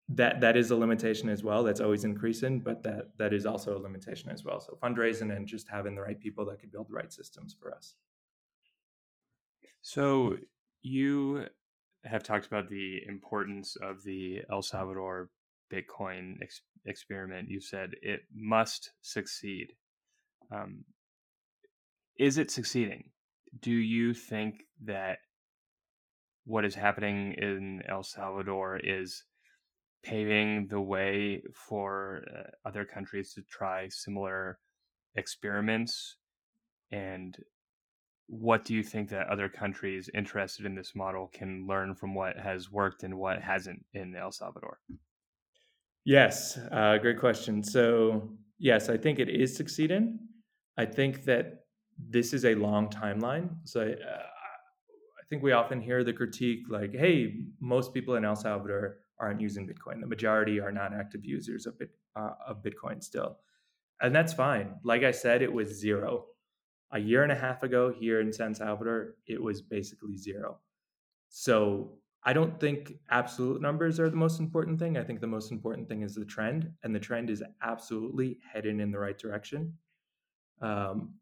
that 0.08 0.40
that 0.40 0.56
is 0.56 0.70
a 0.70 0.76
limitation 0.76 1.28
as 1.28 1.42
well 1.42 1.62
that's 1.62 1.80
always 1.80 2.04
increasing 2.04 2.60
but 2.60 2.82
that 2.82 3.10
that 3.18 3.34
is 3.34 3.44
also 3.44 3.76
a 3.76 3.80
limitation 3.80 4.30
as 4.30 4.44
well. 4.44 4.60
So 4.60 4.78
fundraising 4.82 5.34
and 5.34 5.46
just 5.46 5.68
having 5.68 5.94
the 5.94 6.00
right 6.00 6.18
people 6.18 6.46
that 6.46 6.60
could 6.60 6.72
build 6.72 6.88
the 6.88 6.94
right 6.94 7.12
systems 7.12 7.54
for 7.60 7.74
us. 7.74 7.94
So 9.82 10.36
you 10.82 11.46
have 12.04 12.22
talked 12.22 12.46
about 12.46 12.68
the 12.68 13.02
importance 13.06 13.76
of 13.76 14.02
the 14.02 14.42
el 14.50 14.62
salvador 14.62 15.30
bitcoin 15.72 16.36
ex- 16.42 16.62
experiment. 16.86 17.50
You 17.50 17.60
said 17.60 17.90
it 18.00 18.20
must 18.34 18.92
succeed. 19.02 19.74
Um, 20.50 20.84
is 22.18 22.38
it 22.38 22.50
succeeding? 22.50 23.10
Do 23.60 23.72
you 23.72 24.14
think 24.14 24.64
that 24.84 25.18
what 26.44 26.64
is 26.64 26.74
happening 26.74 27.34
in 27.34 27.82
el 27.86 28.02
salvador 28.02 28.80
is 28.82 29.24
paving 30.08 30.66
the 30.68 30.80
way 30.80 31.42
for 31.52 32.22
uh, 32.34 32.68
other 32.68 32.84
countries 32.84 33.32
to 33.34 33.42
try 33.42 33.88
similar 33.88 34.58
experiments 35.16 36.16
and 36.90 37.36
what 38.28 38.64
do 38.64 38.74
you 38.74 38.82
think 38.82 39.08
that 39.08 39.26
other 39.28 39.48
countries 39.48 40.10
interested 40.14 40.66
in 40.66 40.74
this 40.74 40.94
model 40.94 41.30
can 41.32 41.66
learn 41.66 41.94
from 41.94 42.14
what 42.14 42.36
has 42.36 42.70
worked 42.70 43.02
and 43.02 43.18
what 43.18 43.40
hasn't 43.40 43.84
in 43.94 44.14
El 44.14 44.30
Salvador? 44.30 44.78
Yes, 46.04 46.58
uh, 46.70 46.98
great 46.98 47.18
question. 47.18 47.62
So, 47.62 48.30
yes, 48.58 48.90
I 48.90 48.98
think 48.98 49.18
it 49.18 49.30
is 49.30 49.56
succeeding. 49.56 50.18
I 50.76 50.84
think 50.84 51.24
that 51.24 51.64
this 51.98 52.34
is 52.34 52.44
a 52.44 52.54
long 52.54 52.88
timeline. 52.88 53.48
So, 53.64 53.80
uh, 53.80 53.84
I 53.84 55.24
think 55.30 55.42
we 55.42 55.52
often 55.52 55.80
hear 55.80 56.04
the 56.04 56.12
critique 56.12 56.60
like, 56.68 56.94
hey, 56.94 57.34
most 57.60 57.94
people 57.94 58.16
in 58.16 58.26
El 58.26 58.36
Salvador 58.36 58.98
aren't 59.20 59.40
using 59.40 59.66
Bitcoin. 59.66 60.00
The 60.00 60.06
majority 60.06 60.60
are 60.60 60.72
not 60.72 60.94
active 60.94 61.24
users 61.24 61.66
of, 61.66 61.78
Bit, 61.78 61.90
uh, 62.16 62.32
of 62.46 62.62
Bitcoin 62.62 63.02
still. 63.02 63.38
And 64.00 64.14
that's 64.14 64.32
fine. 64.32 64.76
Like 64.84 65.02
I 65.02 65.10
said, 65.10 65.42
it 65.42 65.52
was 65.52 65.68
zero. 65.68 66.26
A 66.92 66.98
year 66.98 67.22
and 67.22 67.32
a 67.32 67.34
half 67.36 67.62
ago 67.62 67.92
here 67.92 68.20
in 68.20 68.32
San 68.32 68.54
Salvador, 68.54 69.16
it 69.26 69.42
was 69.42 69.60
basically 69.60 70.16
zero. 70.16 70.58
So 71.28 71.98
I 72.24 72.32
don't 72.32 72.58
think 72.58 72.94
absolute 73.10 73.60
numbers 73.60 74.00
are 74.00 74.10
the 74.10 74.16
most 74.16 74.40
important 74.40 74.78
thing. 74.78 74.96
I 74.96 75.04
think 75.04 75.20
the 75.20 75.26
most 75.26 75.50
important 75.50 75.88
thing 75.88 76.02
is 76.02 76.14
the 76.14 76.24
trend, 76.24 76.72
and 76.82 76.94
the 76.94 77.00
trend 77.00 77.30
is 77.30 77.42
absolutely 77.62 78.38
heading 78.52 78.80
in 78.80 78.90
the 78.90 78.98
right 78.98 79.18
direction. 79.18 79.74
Um, 80.60 81.14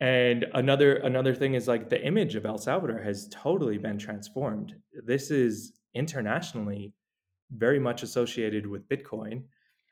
and 0.00 0.46
another 0.54 0.96
another 0.96 1.34
thing 1.34 1.54
is 1.54 1.66
like 1.66 1.90
the 1.90 2.04
image 2.04 2.36
of 2.36 2.46
El 2.46 2.58
Salvador 2.58 2.98
has 2.98 3.28
totally 3.30 3.78
been 3.78 3.98
transformed. 3.98 4.74
This 5.04 5.30
is 5.30 5.77
internationally 5.94 6.92
very 7.50 7.78
much 7.78 8.02
associated 8.02 8.66
with 8.66 8.88
Bitcoin. 8.88 9.42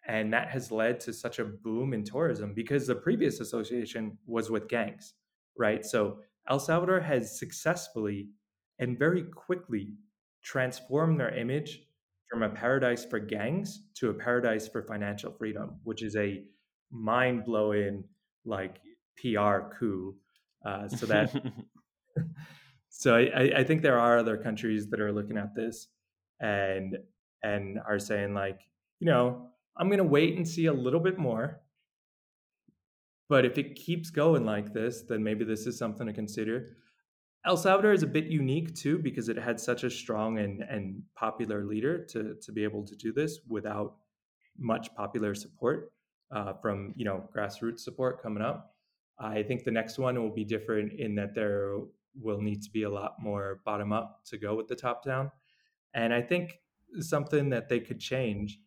And 0.08 0.32
that 0.32 0.48
has 0.50 0.70
led 0.70 1.00
to 1.00 1.12
such 1.12 1.38
a 1.38 1.44
boom 1.44 1.92
in 1.92 2.04
tourism 2.04 2.54
because 2.54 2.86
the 2.86 2.94
previous 2.94 3.40
association 3.40 4.18
was 4.26 4.50
with 4.50 4.68
gangs, 4.68 5.14
right? 5.58 5.84
So 5.84 6.18
El 6.48 6.60
Salvador 6.60 7.00
has 7.00 7.38
successfully 7.38 8.28
and 8.78 8.98
very 8.98 9.24
quickly 9.24 9.94
transformed 10.44 11.18
their 11.18 11.34
image 11.34 11.82
from 12.30 12.42
a 12.42 12.48
paradise 12.48 13.04
for 13.04 13.18
gangs 13.18 13.82
to 13.94 14.10
a 14.10 14.14
paradise 14.14 14.68
for 14.68 14.82
financial 14.82 15.32
freedom, 15.32 15.80
which 15.82 16.02
is 16.02 16.14
a 16.16 16.44
mind 16.92 17.44
blowing 17.44 18.04
like 18.44 18.80
PR 19.20 19.74
coup. 19.78 20.14
Uh, 20.64 20.88
so 20.88 21.06
that 21.06 21.34
so 22.88 23.16
I, 23.16 23.52
I 23.58 23.64
think 23.64 23.82
there 23.82 23.98
are 23.98 24.18
other 24.18 24.36
countries 24.36 24.88
that 24.88 25.00
are 25.00 25.12
looking 25.12 25.36
at 25.36 25.54
this 25.54 25.88
and 26.40 26.98
and 27.42 27.78
are 27.86 27.98
saying 27.98 28.34
like, 28.34 28.60
you 29.00 29.06
know, 29.06 29.48
I'm 29.76 29.90
gonna 29.90 30.04
wait 30.04 30.36
and 30.36 30.46
see 30.46 30.66
a 30.66 30.72
little 30.72 31.00
bit 31.00 31.18
more. 31.18 31.60
But 33.28 33.44
if 33.44 33.58
it 33.58 33.74
keeps 33.74 34.10
going 34.10 34.44
like 34.44 34.72
this, 34.72 35.02
then 35.02 35.22
maybe 35.22 35.44
this 35.44 35.66
is 35.66 35.76
something 35.76 36.06
to 36.06 36.12
consider. 36.12 36.76
El 37.44 37.56
Salvador 37.56 37.92
is 37.92 38.02
a 38.02 38.08
bit 38.08 38.26
unique 38.26 38.74
too 38.74 38.98
because 38.98 39.28
it 39.28 39.36
had 39.36 39.60
such 39.60 39.84
a 39.84 39.90
strong 39.90 40.38
and, 40.38 40.62
and 40.62 41.02
popular 41.14 41.64
leader 41.64 42.04
to, 42.06 42.34
to 42.42 42.52
be 42.52 42.64
able 42.64 42.84
to 42.84 42.96
do 42.96 43.12
this 43.12 43.40
without 43.48 43.96
much 44.58 44.94
popular 44.94 45.34
support 45.34 45.92
uh, 46.32 46.54
from 46.54 46.92
you 46.96 47.04
know 47.04 47.28
grassroots 47.34 47.80
support 47.80 48.22
coming 48.22 48.42
up. 48.42 48.74
I 49.18 49.42
think 49.42 49.64
the 49.64 49.70
next 49.70 49.98
one 49.98 50.20
will 50.20 50.34
be 50.34 50.44
different 50.44 50.92
in 50.98 51.14
that 51.16 51.34
there 51.34 51.78
will 52.20 52.40
need 52.40 52.62
to 52.62 52.70
be 52.70 52.84
a 52.84 52.90
lot 52.90 53.14
more 53.20 53.60
bottom 53.64 53.92
up 53.92 54.20
to 54.26 54.38
go 54.38 54.54
with 54.54 54.68
the 54.68 54.76
top 54.76 55.04
down. 55.04 55.30
And 55.94 56.12
I 56.12 56.22
think 56.22 56.58
something 57.00 57.50
that 57.50 57.68
they 57.68 57.80
could 57.80 58.00
change 58.00 58.58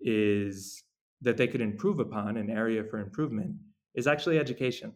is 0.00 0.84
that 1.22 1.36
they 1.36 1.46
could 1.46 1.60
improve 1.60 1.98
upon 1.98 2.36
an 2.36 2.50
area 2.50 2.84
for 2.84 2.98
improvement 2.98 3.56
is 3.94 4.06
actually 4.06 4.38
education, 4.38 4.92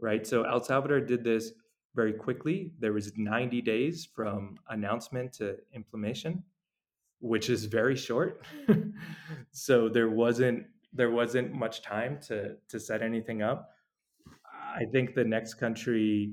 right? 0.00 0.26
So 0.26 0.42
El 0.42 0.62
Salvador 0.62 1.00
did 1.00 1.22
this 1.22 1.52
very 1.94 2.12
quickly. 2.12 2.72
There 2.78 2.92
was 2.92 3.12
90 3.16 3.62
days 3.62 4.08
from 4.14 4.56
announcement 4.68 5.32
to 5.34 5.56
implementation, 5.74 6.42
which 7.20 7.50
is 7.50 7.64
very 7.66 7.96
short. 7.96 8.44
so 9.50 9.88
there 9.88 10.10
wasn't 10.10 10.66
there 10.94 11.10
wasn't 11.10 11.52
much 11.52 11.82
time 11.82 12.18
to 12.28 12.56
to 12.68 12.80
set 12.80 13.02
anything 13.02 13.42
up. 13.42 13.70
I 14.52 14.84
think 14.92 15.14
the 15.14 15.24
next 15.24 15.54
country 15.54 16.32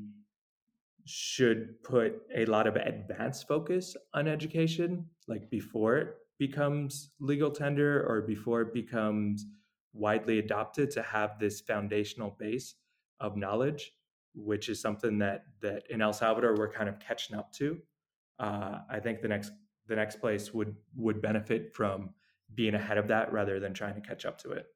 should 1.05 1.81
put 1.83 2.21
a 2.35 2.45
lot 2.45 2.67
of 2.67 2.75
advanced 2.75 3.47
focus 3.47 3.95
on 4.13 4.27
education, 4.27 5.05
like 5.27 5.49
before 5.49 5.97
it 5.97 6.15
becomes 6.39 7.11
legal 7.19 7.51
tender 7.51 8.05
or 8.07 8.21
before 8.21 8.61
it 8.61 8.73
becomes 8.73 9.45
widely 9.93 10.39
adopted 10.39 10.91
to 10.91 11.01
have 11.01 11.39
this 11.39 11.61
foundational 11.61 12.35
base 12.39 12.75
of 13.19 13.37
knowledge, 13.37 13.93
which 14.33 14.67
is 14.67 14.81
something 14.81 15.19
that 15.19 15.45
that 15.61 15.83
in 15.89 16.01
El 16.01 16.13
Salvador 16.13 16.55
we're 16.57 16.71
kind 16.71 16.89
of 16.89 16.99
catching 16.99 17.37
up 17.37 17.53
to. 17.53 17.77
Uh, 18.39 18.79
I 18.89 18.99
think 18.99 19.21
the 19.21 19.27
next 19.27 19.51
the 19.87 19.95
next 19.95 20.19
place 20.19 20.53
would 20.53 20.75
would 20.95 21.21
benefit 21.21 21.73
from 21.73 22.09
being 22.53 22.75
ahead 22.75 22.97
of 22.97 23.07
that 23.07 23.31
rather 23.31 23.59
than 23.59 23.73
trying 23.73 23.95
to 23.95 24.01
catch 24.01 24.25
up 24.25 24.37
to 24.39 24.51
it. 24.51 24.67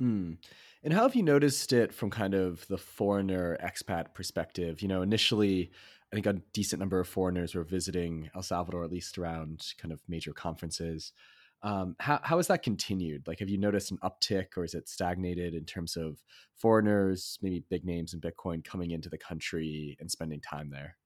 Mm. 0.00 0.38
And 0.84 0.92
how 0.92 1.02
have 1.02 1.16
you 1.16 1.22
noticed 1.22 1.72
it 1.72 1.92
from 1.92 2.10
kind 2.10 2.34
of 2.34 2.66
the 2.68 2.78
foreigner 2.78 3.56
expat 3.62 4.14
perspective? 4.14 4.80
You 4.80 4.88
know, 4.88 5.02
initially, 5.02 5.70
I 6.12 6.16
think 6.16 6.26
a 6.26 6.34
decent 6.52 6.80
number 6.80 7.00
of 7.00 7.08
foreigners 7.08 7.54
were 7.54 7.64
visiting 7.64 8.30
El 8.34 8.42
Salvador, 8.42 8.84
at 8.84 8.92
least 8.92 9.18
around 9.18 9.66
kind 9.78 9.92
of 9.92 10.00
major 10.08 10.32
conferences. 10.32 11.12
Um, 11.62 11.96
how, 11.98 12.20
how 12.22 12.36
has 12.36 12.46
that 12.46 12.62
continued? 12.62 13.26
Like, 13.26 13.40
have 13.40 13.48
you 13.48 13.58
noticed 13.58 13.90
an 13.90 13.98
uptick 13.98 14.56
or 14.56 14.64
is 14.64 14.74
it 14.74 14.88
stagnated 14.88 15.54
in 15.54 15.64
terms 15.64 15.96
of 15.96 16.22
foreigners, 16.54 17.38
maybe 17.42 17.64
big 17.68 17.84
names 17.84 18.14
in 18.14 18.20
Bitcoin 18.20 18.62
coming 18.62 18.92
into 18.92 19.08
the 19.08 19.18
country 19.18 19.96
and 19.98 20.08
spending 20.08 20.40
time 20.40 20.70
there? 20.70 20.96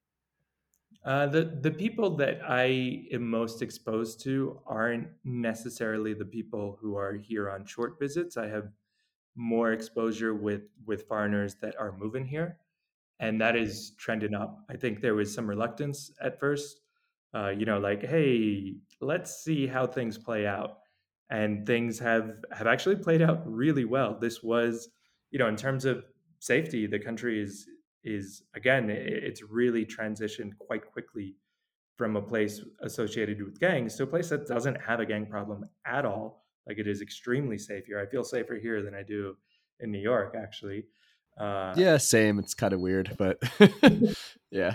Uh, 1.05 1.26
the 1.26 1.59
the 1.62 1.70
people 1.70 2.16
that 2.16 2.40
I 2.47 3.07
am 3.12 3.28
most 3.28 3.61
exposed 3.61 4.20
to 4.20 4.61
aren't 4.66 5.09
necessarily 5.24 6.14
the 6.14 6.24
people 6.24 6.78
who 6.80 6.97
are 6.97 7.14
here 7.14 7.51
on 7.51 7.64
short 7.64 7.99
visits. 7.99 8.36
I 8.36 8.47
have 8.49 8.68
more 9.36 9.72
exposure 9.72 10.34
with 10.34 10.62
with 10.86 11.06
foreigners 11.08 11.56
that 11.62 11.74
are 11.78 11.96
moving 11.98 12.26
here, 12.26 12.58
and 13.20 13.40
that 13.40 13.56
is 13.56 13.92
trending 13.98 14.34
up. 14.34 14.64
I 14.70 14.76
think 14.76 15.00
there 15.00 15.14
was 15.14 15.32
some 15.32 15.48
reluctance 15.48 16.10
at 16.20 16.38
first, 16.38 16.80
uh, 17.34 17.48
you 17.50 17.64
know, 17.64 17.78
like 17.78 18.02
hey, 18.04 18.76
let's 19.00 19.42
see 19.42 19.66
how 19.66 19.86
things 19.86 20.18
play 20.18 20.46
out, 20.46 20.78
and 21.30 21.66
things 21.66 21.98
have 21.98 22.36
have 22.52 22.66
actually 22.66 22.96
played 22.96 23.22
out 23.22 23.42
really 23.46 23.84
well. 23.84 24.18
This 24.20 24.42
was, 24.42 24.88
you 25.30 25.38
know, 25.38 25.48
in 25.48 25.56
terms 25.56 25.84
of 25.84 26.04
safety, 26.38 26.86
the 26.86 26.98
country 26.98 27.40
is 27.42 27.66
is 28.04 28.42
again, 28.54 28.90
it's 28.90 29.42
really 29.42 29.86
transitioned 29.86 30.58
quite 30.58 30.84
quickly 30.84 31.36
from 31.96 32.16
a 32.16 32.22
place 32.22 32.60
associated 32.82 33.42
with 33.42 33.60
gangs 33.60 33.96
to 33.96 34.02
a 34.02 34.06
place 34.06 34.28
that 34.30 34.46
doesn't 34.46 34.80
have 34.80 34.98
a 34.98 35.06
gang 35.06 35.26
problem 35.26 35.64
at 35.86 36.04
all 36.04 36.41
like 36.66 36.78
it 36.78 36.86
is 36.86 37.00
extremely 37.00 37.58
safe 37.58 37.86
here. 37.86 38.00
I 38.00 38.06
feel 38.06 38.24
safer 38.24 38.54
here 38.54 38.82
than 38.82 38.94
I 38.94 39.02
do 39.02 39.36
in 39.80 39.90
New 39.90 40.00
York, 40.00 40.34
actually. 40.36 40.84
Uh, 41.38 41.74
yeah, 41.76 41.96
same. 41.96 42.38
It's 42.38 42.54
kind 42.54 42.72
of 42.72 42.80
weird, 42.80 43.16
but 43.18 43.42
yeah, 44.50 44.74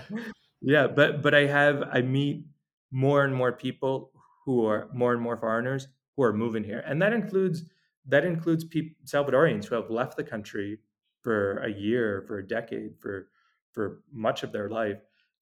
yeah. 0.60 0.86
But 0.86 1.22
but 1.22 1.34
I 1.34 1.46
have 1.46 1.82
I 1.92 2.02
meet 2.02 2.44
more 2.90 3.24
and 3.24 3.34
more 3.34 3.52
people 3.52 4.10
who 4.44 4.66
are 4.66 4.88
more 4.92 5.12
and 5.12 5.22
more 5.22 5.36
foreigners 5.36 5.88
who 6.16 6.22
are 6.24 6.32
moving 6.32 6.64
here, 6.64 6.82
and 6.86 7.00
that 7.00 7.12
includes 7.12 7.64
that 8.06 8.24
includes 8.24 8.64
people 8.64 8.96
Salvadorians 9.04 9.66
who 9.66 9.74
have 9.76 9.90
left 9.90 10.16
the 10.16 10.24
country 10.24 10.78
for 11.22 11.58
a 11.58 11.70
year, 11.70 12.24
for 12.26 12.38
a 12.38 12.46
decade, 12.46 12.98
for 12.98 13.28
for 13.72 14.02
much 14.12 14.42
of 14.42 14.50
their 14.50 14.68
life, 14.68 14.98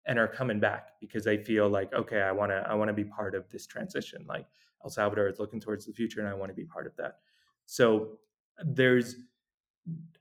and 0.06 0.18
are 0.18 0.28
coming 0.28 0.60
back 0.60 0.90
because 1.00 1.24
they 1.24 1.38
feel 1.38 1.68
like 1.68 1.92
okay, 1.94 2.20
I 2.20 2.32
want 2.32 2.50
to 2.50 2.64
I 2.68 2.74
want 2.74 2.88
to 2.88 2.94
be 2.94 3.04
part 3.04 3.34
of 3.34 3.48
this 3.50 3.66
transition. 3.66 4.26
Like 4.28 4.46
El 4.84 4.90
Salvador 4.90 5.28
is 5.28 5.38
looking 5.38 5.60
towards 5.60 5.86
the 5.86 5.92
future, 5.92 6.20
and 6.20 6.28
I 6.28 6.34
want 6.34 6.50
to 6.50 6.54
be 6.54 6.64
part 6.64 6.86
of 6.86 6.96
that. 6.96 7.18
So 7.66 8.18
there's, 8.64 9.16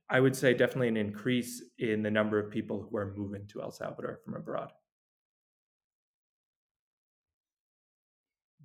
I 0.10 0.20
would 0.20 0.36
say, 0.36 0.53
definitely 0.53 0.88
an 0.88 0.97
increase 0.97 1.64
in 1.78 2.01
the 2.01 2.12
number 2.12 2.39
of 2.39 2.51
people 2.51 2.88
who 2.89 2.97
are 2.97 3.14
moving 3.16 3.45
to 3.47 3.62
El 3.62 3.72
Salvador 3.72 4.20
from 4.24 4.36
abroad. 4.36 4.72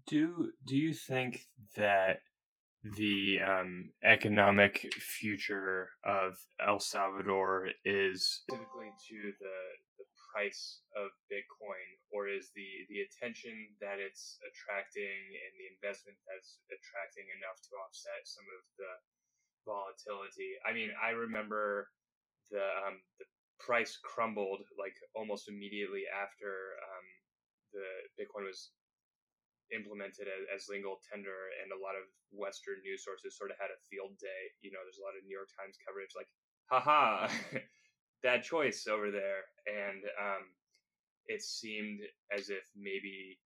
Do 0.06 0.52
Do 0.66 0.76
you 0.76 0.92
think 0.92 1.46
that 1.76 2.20
the 2.82 3.38
um, 3.46 3.90
economic 4.02 4.92
future 4.98 5.90
of 6.04 6.38
El 6.66 6.80
Salvador 6.80 7.68
is 7.84 8.42
specifically 8.42 8.90
to 9.08 9.32
the 9.38 9.50
price 10.30 10.86
of 10.94 11.10
Bitcoin, 11.26 11.86
or 12.14 12.30
is 12.30 12.54
the 12.54 12.86
the 12.86 13.02
attention 13.02 13.74
that 13.82 13.98
it's 13.98 14.38
attracting 14.46 15.18
and 15.34 15.52
the 15.58 15.68
investment 15.74 16.16
that's 16.30 16.62
attracting 16.70 17.26
enough 17.34 17.58
to 17.66 17.76
offset 17.82 18.22
some 18.24 18.46
of 18.54 18.62
the 18.78 18.92
volatility? 19.66 20.54
I 20.62 20.70
mean, 20.70 20.94
I 20.94 21.10
remember 21.12 21.90
the 22.54 22.62
um, 22.86 23.02
the 23.18 23.26
price 23.58 23.98
crumbled 24.00 24.64
like 24.78 24.96
almost 25.14 25.50
immediately 25.50 26.06
after 26.08 26.78
um, 26.80 27.06
the 27.74 27.86
Bitcoin 28.16 28.46
was 28.46 28.70
implemented 29.70 30.26
as, 30.26 30.42
as 30.50 30.72
legal 30.72 30.98
tender, 31.06 31.50
and 31.62 31.70
a 31.70 31.78
lot 31.78 31.94
of 31.94 32.06
Western 32.34 32.82
news 32.82 33.06
sources 33.06 33.38
sort 33.38 33.50
of 33.50 33.58
had 33.58 33.70
a 33.70 33.82
field 33.90 34.18
day. 34.18 34.42
You 34.62 34.74
know, 34.74 34.82
there's 34.82 34.98
a 34.98 35.06
lot 35.06 35.14
of 35.14 35.22
New 35.26 35.34
York 35.34 35.50
Times 35.54 35.78
coverage 35.86 36.14
like, 36.14 36.30
haha, 36.66 37.30
bad 38.22 38.42
choice 38.42 38.86
over 38.86 39.10
there, 39.10 39.44
and 39.66 40.02
um, 40.20 40.44
it 41.26 41.42
seemed 41.42 42.00
as 42.36 42.50
if 42.50 42.64
maybe 42.76 43.38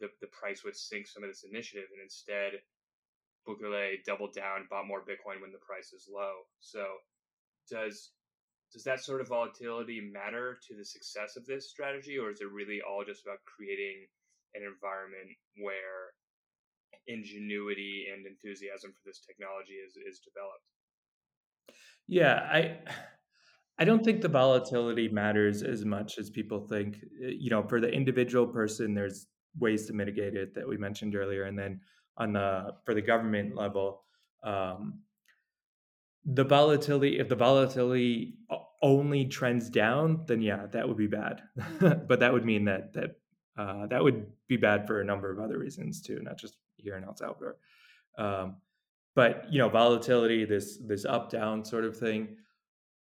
the 0.00 0.08
the 0.20 0.28
price 0.28 0.64
would 0.64 0.76
sink 0.76 1.06
some 1.06 1.22
of 1.22 1.30
this 1.30 1.44
initiative, 1.48 1.88
and 1.92 2.02
instead, 2.02 2.60
Bukele 3.46 4.02
doubled 4.04 4.34
down, 4.34 4.66
bought 4.70 4.86
more 4.86 5.00
Bitcoin 5.00 5.40
when 5.40 5.52
the 5.52 5.64
price 5.66 5.92
is 5.92 6.08
low. 6.10 6.46
So, 6.60 6.86
does 7.68 8.12
does 8.72 8.84
that 8.84 9.02
sort 9.02 9.20
of 9.20 9.28
volatility 9.28 10.00
matter 10.12 10.58
to 10.68 10.76
the 10.76 10.84
success 10.84 11.36
of 11.36 11.44
this 11.46 11.70
strategy, 11.70 12.18
or 12.18 12.30
is 12.30 12.40
it 12.40 12.50
really 12.52 12.80
all 12.80 13.04
just 13.04 13.24
about 13.24 13.38
creating 13.44 14.06
an 14.54 14.62
environment 14.62 15.30
where 15.56 16.14
ingenuity 17.06 18.06
and 18.12 18.26
enthusiasm 18.26 18.92
for 18.92 19.02
this 19.04 19.20
technology 19.26 19.74
is 19.74 19.96
is 19.96 20.20
developed? 20.20 20.66
Yeah, 22.06 22.46
I 22.50 22.78
I 23.80 23.84
don't 23.84 24.04
think 24.04 24.20
the 24.20 24.28
volatility 24.28 25.08
matters 25.08 25.62
as 25.62 25.86
much 25.86 26.18
as 26.18 26.28
people 26.28 26.60
think. 26.60 26.98
Uh, 27.24 27.28
you 27.28 27.48
know, 27.48 27.62
for 27.62 27.80
the 27.80 27.88
individual 27.88 28.46
person, 28.46 28.92
there's 28.92 29.26
ways 29.58 29.86
to 29.86 29.94
mitigate 29.94 30.34
it 30.34 30.54
that 30.54 30.68
we 30.68 30.76
mentioned 30.76 31.16
earlier, 31.16 31.44
and 31.44 31.58
then 31.58 31.80
on 32.18 32.34
the 32.34 32.74
for 32.84 32.92
the 32.92 33.00
government 33.00 33.56
level, 33.56 34.02
um, 34.44 35.00
the 36.26 36.44
volatility. 36.44 37.18
If 37.18 37.30
the 37.30 37.36
volatility 37.36 38.34
only 38.82 39.24
trends 39.24 39.70
down, 39.70 40.24
then 40.26 40.42
yeah, 40.42 40.66
that 40.72 40.86
would 40.86 40.98
be 40.98 41.06
bad. 41.06 41.42
but 41.80 42.20
that 42.20 42.34
would 42.34 42.44
mean 42.44 42.66
that 42.66 42.92
that 42.92 43.16
uh, 43.58 43.86
that 43.86 44.04
would 44.04 44.26
be 44.46 44.58
bad 44.58 44.86
for 44.86 45.00
a 45.00 45.04
number 45.04 45.32
of 45.32 45.40
other 45.40 45.58
reasons 45.58 46.02
too, 46.02 46.20
not 46.22 46.38
just 46.38 46.56
here 46.76 46.98
in 46.98 47.04
El 47.04 47.16
Salvador. 47.16 47.56
Um, 48.18 48.56
but 49.14 49.46
you 49.50 49.58
know, 49.58 49.70
volatility, 49.70 50.44
this 50.44 50.76
this 50.86 51.06
up 51.06 51.30
down 51.30 51.64
sort 51.64 51.86
of 51.86 51.96
thing 51.96 52.36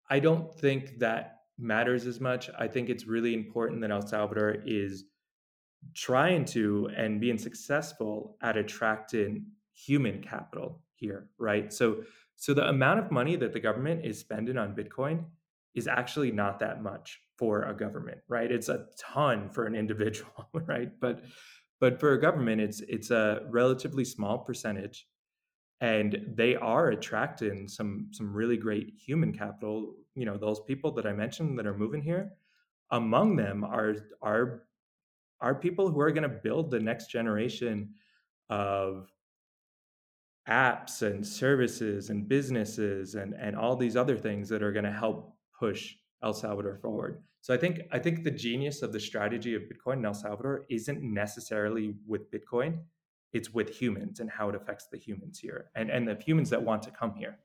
I 0.09 0.21
don't 0.21 0.55
think 0.55 0.99
that 0.99 1.41
matters 1.59 2.07
as 2.07 2.21
much. 2.21 2.51
I 2.59 2.69
think 2.69 2.89
it's 2.89 3.07
really 3.07 3.35
important 3.35 3.81
that 3.81 3.91
El 3.91 4.07
Salvador 4.07 4.57
is 4.65 5.05
trying 5.95 6.45
to 6.45 6.91
and 6.97 7.21
being 7.21 7.39
successful 7.39 8.37
at 8.43 8.57
attracting 8.57 9.47
human 9.73 10.23
capital 10.23 10.81
here, 10.95 11.29
right? 11.39 11.73
So 11.73 12.03
so 12.37 12.53
the 12.53 12.69
amount 12.69 13.01
of 13.01 13.11
money 13.11 13.37
that 13.37 13.53
the 13.53 13.61
government 13.61 14.05
is 14.05 14.19
spending 14.19 14.59
on 14.59 14.75
Bitcoin 14.75 15.25
is 15.75 15.87
actually 15.87 16.33
not 16.33 16.59
that 16.59 16.83
much 16.83 17.21
for 17.39 17.63
a 17.63 17.75
government, 17.75 18.19
right? 18.29 18.51
It's 18.51 18.69
a 18.69 18.87
ton 18.99 19.49
for 19.51 19.65
an 19.65 19.75
individual, 19.75 20.49
right? 20.53 20.91
But 21.01 21.25
but 21.81 22.01
for 22.01 22.13
a 22.13 22.21
government 22.21 22.61
it's 22.61 22.81
it's 22.81 23.11
a 23.11 23.43
relatively 23.49 24.05
small 24.05 24.39
percentage 24.39 25.07
and 25.81 26.25
they 26.35 26.57
are 26.57 26.89
attracting 26.89 27.69
some 27.69 28.09
some 28.11 28.33
really 28.33 28.57
great 28.57 28.95
human 28.97 29.33
capital 29.33 29.95
you 30.15 30.25
know 30.25 30.37
those 30.37 30.61
people 30.61 30.91
that 30.91 31.07
i 31.07 31.13
mentioned 31.13 31.59
that 31.59 31.67
are 31.67 31.77
moving 31.77 32.03
here 32.03 32.33
among 32.93 33.37
them 33.37 33.63
are 33.65 33.95
are 34.23 34.63
are 35.41 35.55
people 35.55 35.91
who 35.91 36.01
are 36.01 36.11
going 36.11 36.23
to 36.23 36.41
build 36.43 36.71
the 36.71 36.81
next 36.81 37.11
generation 37.11 37.91
of 38.49 39.13
apps 40.49 41.03
and 41.03 41.27
services 41.27 42.11
and 42.11 42.29
businesses 42.29 43.17
and 43.17 43.35
and 43.35 43.57
all 43.57 43.77
these 43.77 43.97
other 43.97 44.17
things 44.17 44.49
that 44.49 44.63
are 44.63 44.73
going 44.73 44.85
to 44.85 44.93
help 44.93 45.35
push 45.59 45.95
El 46.23 46.33
Salvador 46.33 46.77
forward. 46.77 47.23
So 47.41 47.53
I 47.55 47.57
think 47.57 47.81
I 47.93 47.99
think 47.99 48.25
the 48.25 48.31
genius 48.31 48.83
of 48.83 48.93
the 48.93 49.01
strategy 49.01 49.55
of 49.55 49.63
Bitcoin 49.63 49.99
in 49.99 50.05
El 50.05 50.15
Salvador 50.15 50.65
isn't 50.69 51.03
necessarily 51.03 51.95
with 52.07 52.31
Bitcoin, 52.31 52.79
it's 53.33 53.53
with 53.53 53.69
humans 53.69 54.21
and 54.21 54.31
how 54.31 54.49
it 54.49 54.55
affects 54.55 54.87
the 54.87 54.99
humans 54.99 55.39
here 55.39 55.67
and 55.75 55.91
and 55.91 56.07
the 56.09 56.15
humans 56.15 56.51
that 56.51 56.63
want 56.63 56.83
to 56.85 56.91
come 56.91 57.15
here. 57.15 57.39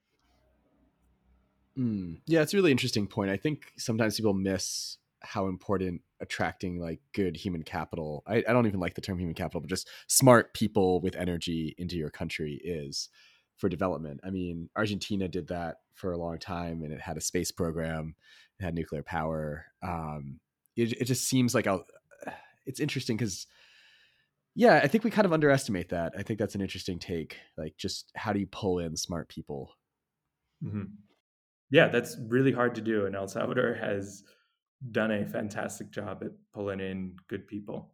Mm. 1.77 2.19
Yeah, 2.27 2.41
it's 2.41 2.53
a 2.53 2.57
really 2.57 2.71
interesting 2.71 3.07
point. 3.07 3.31
I 3.31 3.37
think 3.37 3.73
sometimes 3.77 4.17
people 4.17 4.33
miss 4.33 4.97
how 5.21 5.47
important 5.47 6.01
attracting 6.19 6.79
like 6.79 6.99
good 7.13 7.37
human 7.37 7.63
capital 7.63 8.23
I, 8.27 8.37
I, 8.37 8.53
don't 8.53 8.65
even 8.65 8.79
like 8.79 8.95
the 8.95 9.01
term 9.01 9.19
human 9.19 9.35
capital 9.35 9.61
but 9.61 9.69
just 9.69 9.87
smart 10.07 10.53
people 10.53 10.99
with 10.99 11.15
energy 11.15 11.75
into 11.77 11.95
your 11.95 12.09
country 12.09 12.59
is 12.63 13.09
for 13.57 13.69
development 13.69 14.19
i 14.23 14.31
mean 14.31 14.69
argentina 14.75 15.27
did 15.27 15.47
that 15.49 15.77
for 15.93 16.11
a 16.11 16.17
long 16.17 16.39
time 16.39 16.83
and 16.83 16.91
it 16.91 16.99
had 16.99 17.17
a 17.17 17.21
space 17.21 17.51
program 17.51 18.15
it 18.59 18.63
had 18.63 18.73
nuclear 18.73 19.03
power 19.03 19.65
um, 19.83 20.39
it, 20.75 20.93
it 20.93 21.05
just 21.05 21.27
seems 21.27 21.53
like 21.53 21.67
it's 22.65 22.79
interesting 22.79 23.17
because 23.17 23.47
yeah 24.55 24.79
i 24.83 24.87
think 24.87 25.03
we 25.03 25.11
kind 25.11 25.25
of 25.25 25.33
underestimate 25.33 25.89
that 25.89 26.13
i 26.17 26.23
think 26.23 26.39
that's 26.39 26.55
an 26.55 26.61
interesting 26.61 26.99
take 26.99 27.37
like 27.57 27.75
just 27.77 28.11
how 28.15 28.33
do 28.33 28.39
you 28.39 28.47
pull 28.47 28.79
in 28.79 28.95
smart 28.97 29.29
people 29.29 29.75
mm-hmm. 30.63 30.83
yeah 31.69 31.87
that's 31.87 32.17
really 32.27 32.51
hard 32.51 32.75
to 32.75 32.81
do 32.81 33.05
and 33.05 33.15
el 33.15 33.27
salvador 33.27 33.73
has 33.73 34.23
done 34.89 35.11
a 35.11 35.25
fantastic 35.25 35.91
job 35.91 36.23
at 36.23 36.31
pulling 36.53 36.79
in 36.79 37.15
good 37.27 37.47
people. 37.47 37.91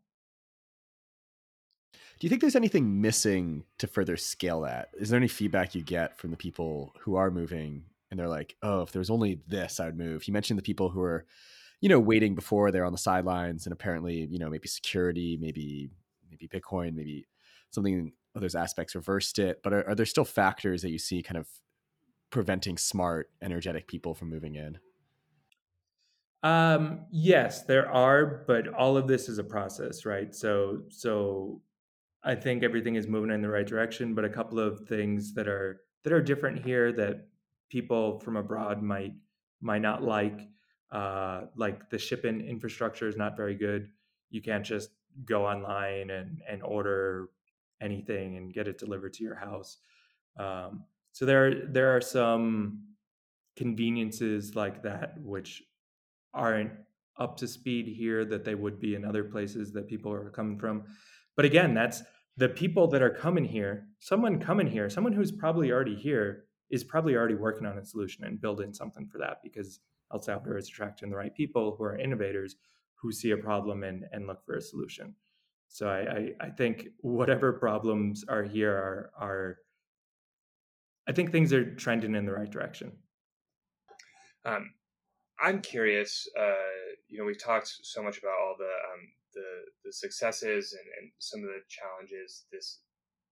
Do 2.19 2.25
you 2.25 2.29
think 2.29 2.41
there's 2.41 2.55
anything 2.55 3.01
missing 3.01 3.63
to 3.77 3.87
further 3.87 4.17
scale 4.17 4.61
that? 4.61 4.89
Is 4.99 5.09
there 5.09 5.17
any 5.17 5.27
feedback 5.27 5.75
you 5.75 5.83
get 5.83 6.17
from 6.17 6.31
the 6.31 6.37
people 6.37 6.93
who 7.01 7.15
are 7.15 7.29
moving 7.29 7.83
and 8.09 8.19
they're 8.19 8.27
like, 8.27 8.55
oh, 8.63 8.81
if 8.81 8.91
there 8.91 8.99
was 8.99 9.09
only 9.09 9.41
this, 9.47 9.79
I'd 9.79 9.97
move? 9.97 10.27
You 10.27 10.33
mentioned 10.33 10.57
the 10.57 10.63
people 10.63 10.89
who 10.89 11.01
are, 11.01 11.25
you 11.79 11.89
know, 11.89 11.99
waiting 11.99 12.33
before 12.33 12.71
they're 12.71 12.85
on 12.85 12.91
the 12.91 12.97
sidelines 12.97 13.65
and 13.65 13.73
apparently, 13.73 14.27
you 14.31 14.39
know, 14.39 14.49
maybe 14.49 14.67
security, 14.67 15.37
maybe 15.39 15.89
maybe 16.39 16.59
Bitcoin, 16.59 16.93
maybe 16.93 17.27
something 17.71 18.13
those 18.35 18.55
aspects 18.55 18.95
reversed 18.95 19.39
it. 19.39 19.61
But 19.63 19.73
are, 19.73 19.89
are 19.89 19.95
there 19.95 20.05
still 20.05 20.25
factors 20.25 20.81
that 20.81 20.91
you 20.91 20.99
see 20.99 21.23
kind 21.23 21.37
of 21.37 21.47
preventing 22.29 22.77
smart, 22.77 23.29
energetic 23.41 23.87
people 23.87 24.13
from 24.13 24.29
moving 24.29 24.55
in? 24.55 24.77
Um, 26.43 27.05
yes, 27.11 27.63
there 27.63 27.91
are, 27.91 28.43
but 28.47 28.67
all 28.67 28.95
of 28.95 29.07
this 29.07 29.27
is 29.27 29.39
a 29.39 29.43
process, 29.43 30.05
right? 30.05 30.33
So, 30.35 30.83
so 30.89 31.61
I 32.23 32.35
think 32.35 32.63
everything 32.63 32.95
is 32.95 33.07
moving 33.07 33.31
in 33.31 33.41
the 33.41 33.49
right 33.49 33.65
direction, 33.65 34.13
but 34.13 34.23
a 34.23 34.29
couple 34.29 34.59
of 34.59 34.81
things 34.87 35.33
that 35.33 35.47
are 35.47 35.81
that 36.03 36.13
are 36.13 36.21
different 36.21 36.63
here 36.63 36.91
that 36.93 37.27
people 37.69 38.19
from 38.19 38.37
abroad 38.37 38.81
might 38.81 39.13
might 39.61 39.81
not 39.81 40.03
like, 40.03 40.47
uh, 40.91 41.41
like 41.55 41.89
the 41.89 41.97
shipping 41.97 42.41
infrastructure 42.41 43.07
is 43.07 43.17
not 43.17 43.35
very 43.35 43.55
good. 43.55 43.89
You 44.29 44.41
can't 44.41 44.63
just 44.63 44.89
go 45.25 45.45
online 45.45 46.09
and 46.09 46.41
and 46.49 46.61
order 46.63 47.29
anything 47.81 48.37
and 48.37 48.53
get 48.53 48.67
it 48.67 48.77
delivered 48.77 49.13
to 49.13 49.23
your 49.23 49.35
house. 49.35 49.77
Um, 50.39 50.83
so 51.11 51.25
there 51.25 51.65
there 51.67 51.95
are 51.95 52.01
some 52.01 52.83
conveniences 53.55 54.55
like 54.55 54.83
that 54.83 55.15
which 55.19 55.63
aren't 56.33 56.71
up 57.19 57.37
to 57.37 57.47
speed 57.47 57.87
here 57.87 58.23
that 58.25 58.45
they 58.45 58.55
would 58.55 58.79
be 58.79 58.93
in 58.95 59.03
other 59.03 59.23
places 59.23 59.73
that 59.73 59.87
people 59.87 60.11
are 60.11 60.29
coming 60.29 60.59
from. 60.59 60.83
But 61.35 61.45
again, 61.45 61.73
that's 61.73 62.03
the 62.37 62.49
people 62.49 62.87
that 62.87 63.01
are 63.01 63.09
coming 63.09 63.45
here. 63.45 63.87
Someone 63.99 64.39
coming 64.39 64.67
here, 64.67 64.89
someone 64.89 65.13
who's 65.13 65.31
probably 65.31 65.71
already 65.71 65.95
here, 65.95 66.45
is 66.69 66.83
probably 66.83 67.15
already 67.15 67.35
working 67.35 67.65
on 67.65 67.77
a 67.77 67.85
solution 67.85 68.25
and 68.25 68.39
building 68.39 68.73
something 68.73 69.07
for 69.07 69.17
that 69.17 69.37
because 69.43 69.79
El 70.13 70.21
Salvador 70.21 70.57
is 70.57 70.67
attracting 70.67 71.09
the 71.09 71.15
right 71.15 71.33
people 71.33 71.75
who 71.75 71.83
are 71.83 71.97
innovators 71.97 72.55
who 73.01 73.11
see 73.11 73.31
a 73.31 73.37
problem 73.37 73.83
and, 73.83 74.05
and 74.11 74.27
look 74.27 74.45
for 74.45 74.55
a 74.57 74.61
solution. 74.61 75.15
So 75.69 75.87
I, 75.87 75.99
I, 75.99 76.47
I 76.47 76.49
think 76.49 76.87
whatever 76.99 77.53
problems 77.53 78.23
are 78.27 78.43
here 78.43 78.71
are, 78.71 79.11
are 79.19 79.57
I 81.07 81.11
think 81.13 81.31
things 81.31 81.53
are 81.53 81.75
trending 81.75 82.15
in 82.15 82.25
the 82.25 82.33
right 82.33 82.49
direction. 82.49 82.91
Um, 84.45 84.73
I'm 85.39 85.61
curious. 85.61 86.27
Uh, 86.37 86.53
you 87.07 87.19
know, 87.19 87.25
we've 87.25 87.41
talked 87.41 87.71
so 87.83 88.01
much 88.01 88.17
about 88.17 88.33
all 88.41 88.55
the 88.57 88.65
um, 88.65 89.11
the, 89.33 89.43
the 89.85 89.93
successes 89.93 90.73
and, 90.73 90.87
and 90.99 91.11
some 91.19 91.41
of 91.41 91.47
the 91.47 91.61
challenges 91.69 92.45
this 92.51 92.79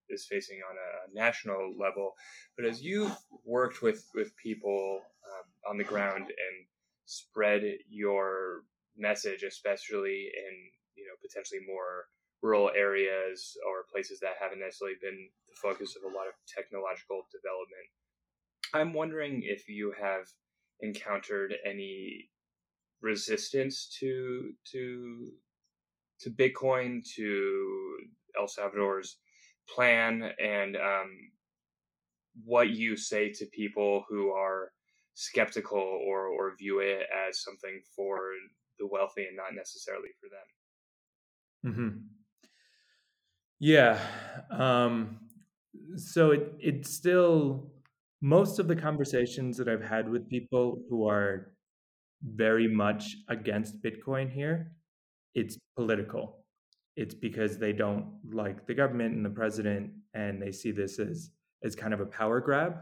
is 0.10 0.28
facing 0.30 0.60
on 0.70 0.76
a 0.76 1.16
national 1.16 1.74
level. 1.80 2.14
But 2.56 2.66
as 2.66 2.82
you've 2.82 3.18
worked 3.44 3.82
with 3.82 4.06
with 4.14 4.36
people 4.38 5.02
um, 5.32 5.72
on 5.72 5.78
the 5.78 5.84
ground 5.84 6.26
and 6.28 6.68
spread 7.06 7.64
your 7.90 8.62
message, 8.98 9.44
especially 9.44 10.32
in 10.32 10.54
you 10.96 11.06
know 11.06 11.16
potentially 11.22 11.62
more 11.68 12.08
rural 12.42 12.72
areas 12.76 13.58
or 13.68 13.86
places 13.92 14.20
that 14.20 14.36
haven't 14.40 14.60
necessarily 14.60 14.98
been 15.02 15.30
the 15.50 15.56
focus 15.62 15.96
of 15.96 16.04
a 16.04 16.16
lot 16.16 16.28
of 16.28 16.34
technological 16.48 17.26
development, 17.32 17.88
I'm 18.74 18.94
wondering 18.94 19.42
if 19.44 19.68
you 19.68 19.94
have 20.00 20.28
encountered 20.82 21.56
any 21.66 22.30
resistance 23.02 23.88
to 24.00 24.52
to 24.72 25.32
to 26.22 26.30
Bitcoin, 26.30 27.04
to 27.16 27.98
El 28.40 28.48
Salvador's 28.48 29.18
plan, 29.74 30.32
and 30.40 30.76
um, 30.76 31.12
what 32.44 32.70
you 32.70 32.96
say 32.96 33.32
to 33.32 33.46
people 33.48 34.06
who 34.10 34.32
are 34.32 34.72
skeptical 35.14 35.80
or 35.80 36.28
or 36.28 36.56
view 36.58 36.80
it 36.80 37.04
as 37.28 37.42
something 37.42 37.82
for 37.96 38.32
the 38.80 38.88
wealthy 38.88 39.26
and 39.26 39.38
not 39.38 39.54
necessarily 39.56 40.10
for 40.20 40.30
them. 40.30 41.74
Mm-hmm. 41.74 41.98
Yeah. 43.60 44.00
Um, 44.52 45.20
so 45.98 46.32
it 46.32 46.54
it 46.60 46.86
still 46.86 47.72
most 48.22 48.60
of 48.60 48.68
the 48.68 48.76
conversations 48.76 49.58
that 49.58 49.68
I've 49.68 49.84
had 49.84 50.10
with 50.10 50.30
people 50.30 50.82
who 50.90 51.08
are 51.08 51.52
very 52.24 52.68
much 52.68 53.18
against 53.30 53.82
Bitcoin 53.84 54.32
here, 54.32 54.72
it's 55.36 55.58
political. 55.76 56.46
It's 56.96 57.14
because 57.14 57.58
they 57.58 57.74
don't 57.74 58.14
like 58.32 58.66
the 58.66 58.74
government 58.74 59.16
and 59.16 59.26
the 59.26 59.30
president, 59.30 59.92
and 60.14 60.42
they 60.42 60.52
see 60.52 60.72
this 60.72 60.98
as 61.00 61.32
as 61.64 61.76
kind 61.76 61.94
of 61.94 62.00
a 62.00 62.06
power 62.06 62.40
grab. 62.40 62.78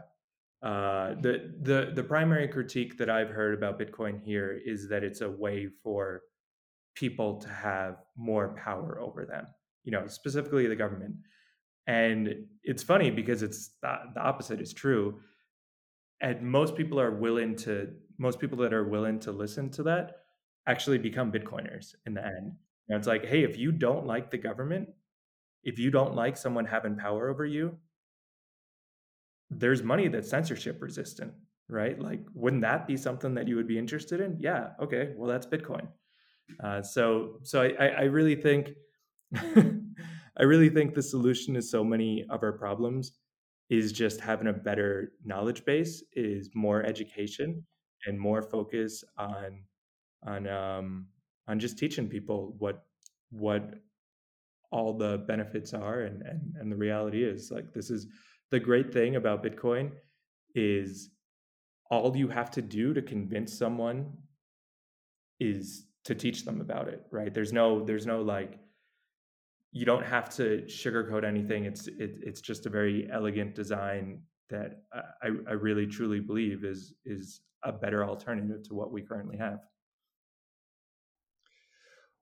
Uh, 0.64 1.14
the 1.20 1.52
the 1.60 1.92
the 1.94 2.02
primary 2.02 2.48
critique 2.48 2.96
that 2.96 3.10
I've 3.10 3.28
heard 3.28 3.54
about 3.54 3.78
Bitcoin 3.78 4.22
here 4.24 4.58
is 4.64 4.88
that 4.88 5.04
it's 5.04 5.20
a 5.20 5.30
way 5.30 5.68
for 5.82 6.22
people 6.94 7.38
to 7.40 7.48
have 7.48 7.96
more 8.16 8.56
power 8.64 8.98
over 9.00 9.26
them. 9.26 9.46
You 9.84 9.92
know, 9.92 10.06
specifically 10.06 10.66
the 10.66 10.76
government. 10.76 11.16
And 11.86 12.46
it's 12.62 12.82
funny 12.82 13.10
because 13.10 13.42
it's 13.42 13.72
the, 13.82 13.94
the 14.14 14.20
opposite 14.22 14.60
is 14.60 14.72
true 14.72 15.20
and 16.24 16.40
most 16.42 16.74
people 16.74 16.98
are 17.00 17.10
willing 17.10 17.54
to 17.54 17.88
most 18.18 18.40
people 18.40 18.58
that 18.58 18.72
are 18.72 18.88
willing 18.88 19.18
to 19.20 19.32
listen 19.32 19.70
to 19.70 19.82
that 19.82 20.16
actually 20.66 20.98
become 20.98 21.30
bitcoiners 21.30 21.94
in 22.06 22.14
the 22.14 22.24
end 22.24 22.52
you 22.86 22.94
know, 22.94 22.96
it's 22.96 23.06
like 23.06 23.24
hey 23.26 23.44
if 23.44 23.56
you 23.56 23.70
don't 23.70 24.06
like 24.06 24.30
the 24.30 24.38
government 24.38 24.88
if 25.62 25.78
you 25.78 25.90
don't 25.90 26.14
like 26.14 26.36
someone 26.36 26.64
having 26.64 26.96
power 26.96 27.28
over 27.28 27.44
you 27.44 27.76
there's 29.58 29.82
money 29.82 30.08
that's 30.08 30.28
censorship 30.28 30.80
resistant 30.80 31.32
right? 31.68 31.98
Like 31.98 32.20
wouldn't 32.34 32.62
that 32.62 32.86
be 32.86 32.96
something 32.96 33.34
that 33.34 33.48
you 33.48 33.56
would 33.56 33.66
be 33.66 33.78
interested 33.78 34.20
in? 34.20 34.36
Yeah 34.38 34.70
okay 34.80 35.12
well 35.16 35.28
that's 35.28 35.46
bitcoin. 35.46 35.88
Uh, 36.62 36.82
so 36.82 37.38
so 37.42 37.62
I, 37.62 37.86
I 37.86 38.02
really 38.02 38.36
think 38.36 38.72
i 40.36 40.42
really 40.42 40.68
think 40.68 40.94
the 40.94 41.02
solution 41.02 41.54
to 41.54 41.62
so 41.62 41.82
many 41.82 42.24
of 42.28 42.42
our 42.42 42.52
problems 42.52 43.12
is 43.70 43.92
just 43.92 44.20
having 44.20 44.48
a 44.48 44.52
better 44.52 45.12
knowledge 45.24 45.64
base, 45.64 46.02
is 46.12 46.50
more 46.54 46.84
education 46.84 47.64
and 48.06 48.20
more 48.20 48.42
focus 48.42 49.02
on 49.16 49.64
on 50.26 50.46
um, 50.46 51.06
on 51.48 51.58
just 51.58 51.78
teaching 51.78 52.08
people 52.08 52.54
what 52.58 52.84
what 53.30 53.74
all 54.70 54.92
the 54.92 55.18
benefits 55.26 55.72
are 55.72 56.00
and, 56.02 56.22
and 56.22 56.54
and 56.58 56.70
the 56.70 56.76
reality 56.76 57.22
is 57.22 57.50
like 57.50 57.72
this 57.72 57.90
is 57.90 58.06
the 58.50 58.60
great 58.60 58.92
thing 58.92 59.16
about 59.16 59.42
Bitcoin 59.42 59.92
is 60.54 61.10
all 61.90 62.16
you 62.16 62.28
have 62.28 62.50
to 62.52 62.62
do 62.62 62.94
to 62.94 63.02
convince 63.02 63.56
someone 63.56 64.12
is 65.40 65.86
to 66.04 66.14
teach 66.14 66.44
them 66.44 66.60
about 66.60 66.88
it 66.88 67.02
right 67.10 67.34
there's 67.34 67.52
no 67.52 67.84
there's 67.84 68.06
no 68.06 68.22
like 68.22 68.58
you 69.74 69.84
don't 69.84 70.06
have 70.06 70.30
to 70.36 70.62
sugarcoat 70.68 71.24
anything. 71.24 71.64
It's 71.64 71.88
it, 71.88 72.12
it's 72.22 72.40
just 72.40 72.64
a 72.64 72.70
very 72.70 73.08
elegant 73.12 73.56
design 73.56 74.22
that 74.48 74.84
I, 75.20 75.30
I 75.48 75.52
really 75.54 75.86
truly 75.86 76.20
believe 76.20 76.64
is 76.64 76.94
is 77.04 77.40
a 77.64 77.72
better 77.72 78.04
alternative 78.04 78.62
to 78.68 78.74
what 78.74 78.92
we 78.92 79.02
currently 79.02 79.36
have. 79.36 79.58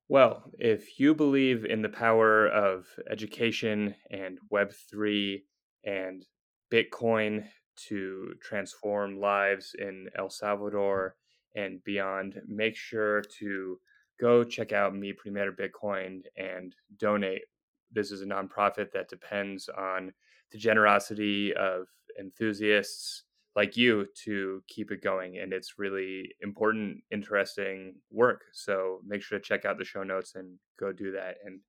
Well, 0.09 0.51
if 0.59 0.99
you 0.99 1.15
believe 1.15 1.67
in 1.67 1.83
the 1.83 1.89
power 1.91 2.47
of 2.49 2.87
education 3.11 3.95
and 4.11 4.39
Web3 4.51 5.43
and 5.85 6.25
Bitcoin 6.73 7.45
to 7.89 8.35
transform 8.43 9.19
lives 9.19 9.75
in 9.79 10.09
El 10.19 10.31
Salvador 10.31 11.17
and 11.55 11.83
beyond, 11.85 12.41
make 12.47 12.77
sure 12.77 13.23
to 13.39 13.79
go 14.21 14.45
check 14.45 14.73
out 14.73 14.95
Mi 14.95 15.13
Primer 15.13 15.53
Bitcoin 15.53 16.23
and 16.37 16.75
donate. 16.99 17.43
This 17.91 18.11
is 18.11 18.23
a 18.23 18.27
nonprofit 18.27 18.93
that 18.93 19.09
depends 19.09 19.69
on 19.69 20.13
the 20.51 20.59
generosity 20.59 21.53
of 21.55 21.87
enthusiasts 22.19 23.25
like 23.55 23.77
you 23.77 24.07
to 24.25 24.63
keep 24.69 24.91
it 24.91 25.03
going. 25.03 25.39
And 25.39 25.53
it's 25.53 25.79
really 25.79 26.31
important, 26.41 27.03
interesting 27.11 27.97
work. 28.11 28.43
So 28.53 29.01
make 29.07 29.23
sure 29.23 29.39
to 29.39 29.45
check 29.45 29.65
out 29.65 29.77
the 29.77 29.85
show 29.85 30.03
notes 30.03 30.35
and 30.37 30.59
go 30.79 30.93
do 30.93 31.13
that. 31.13 31.37
And 31.45 31.61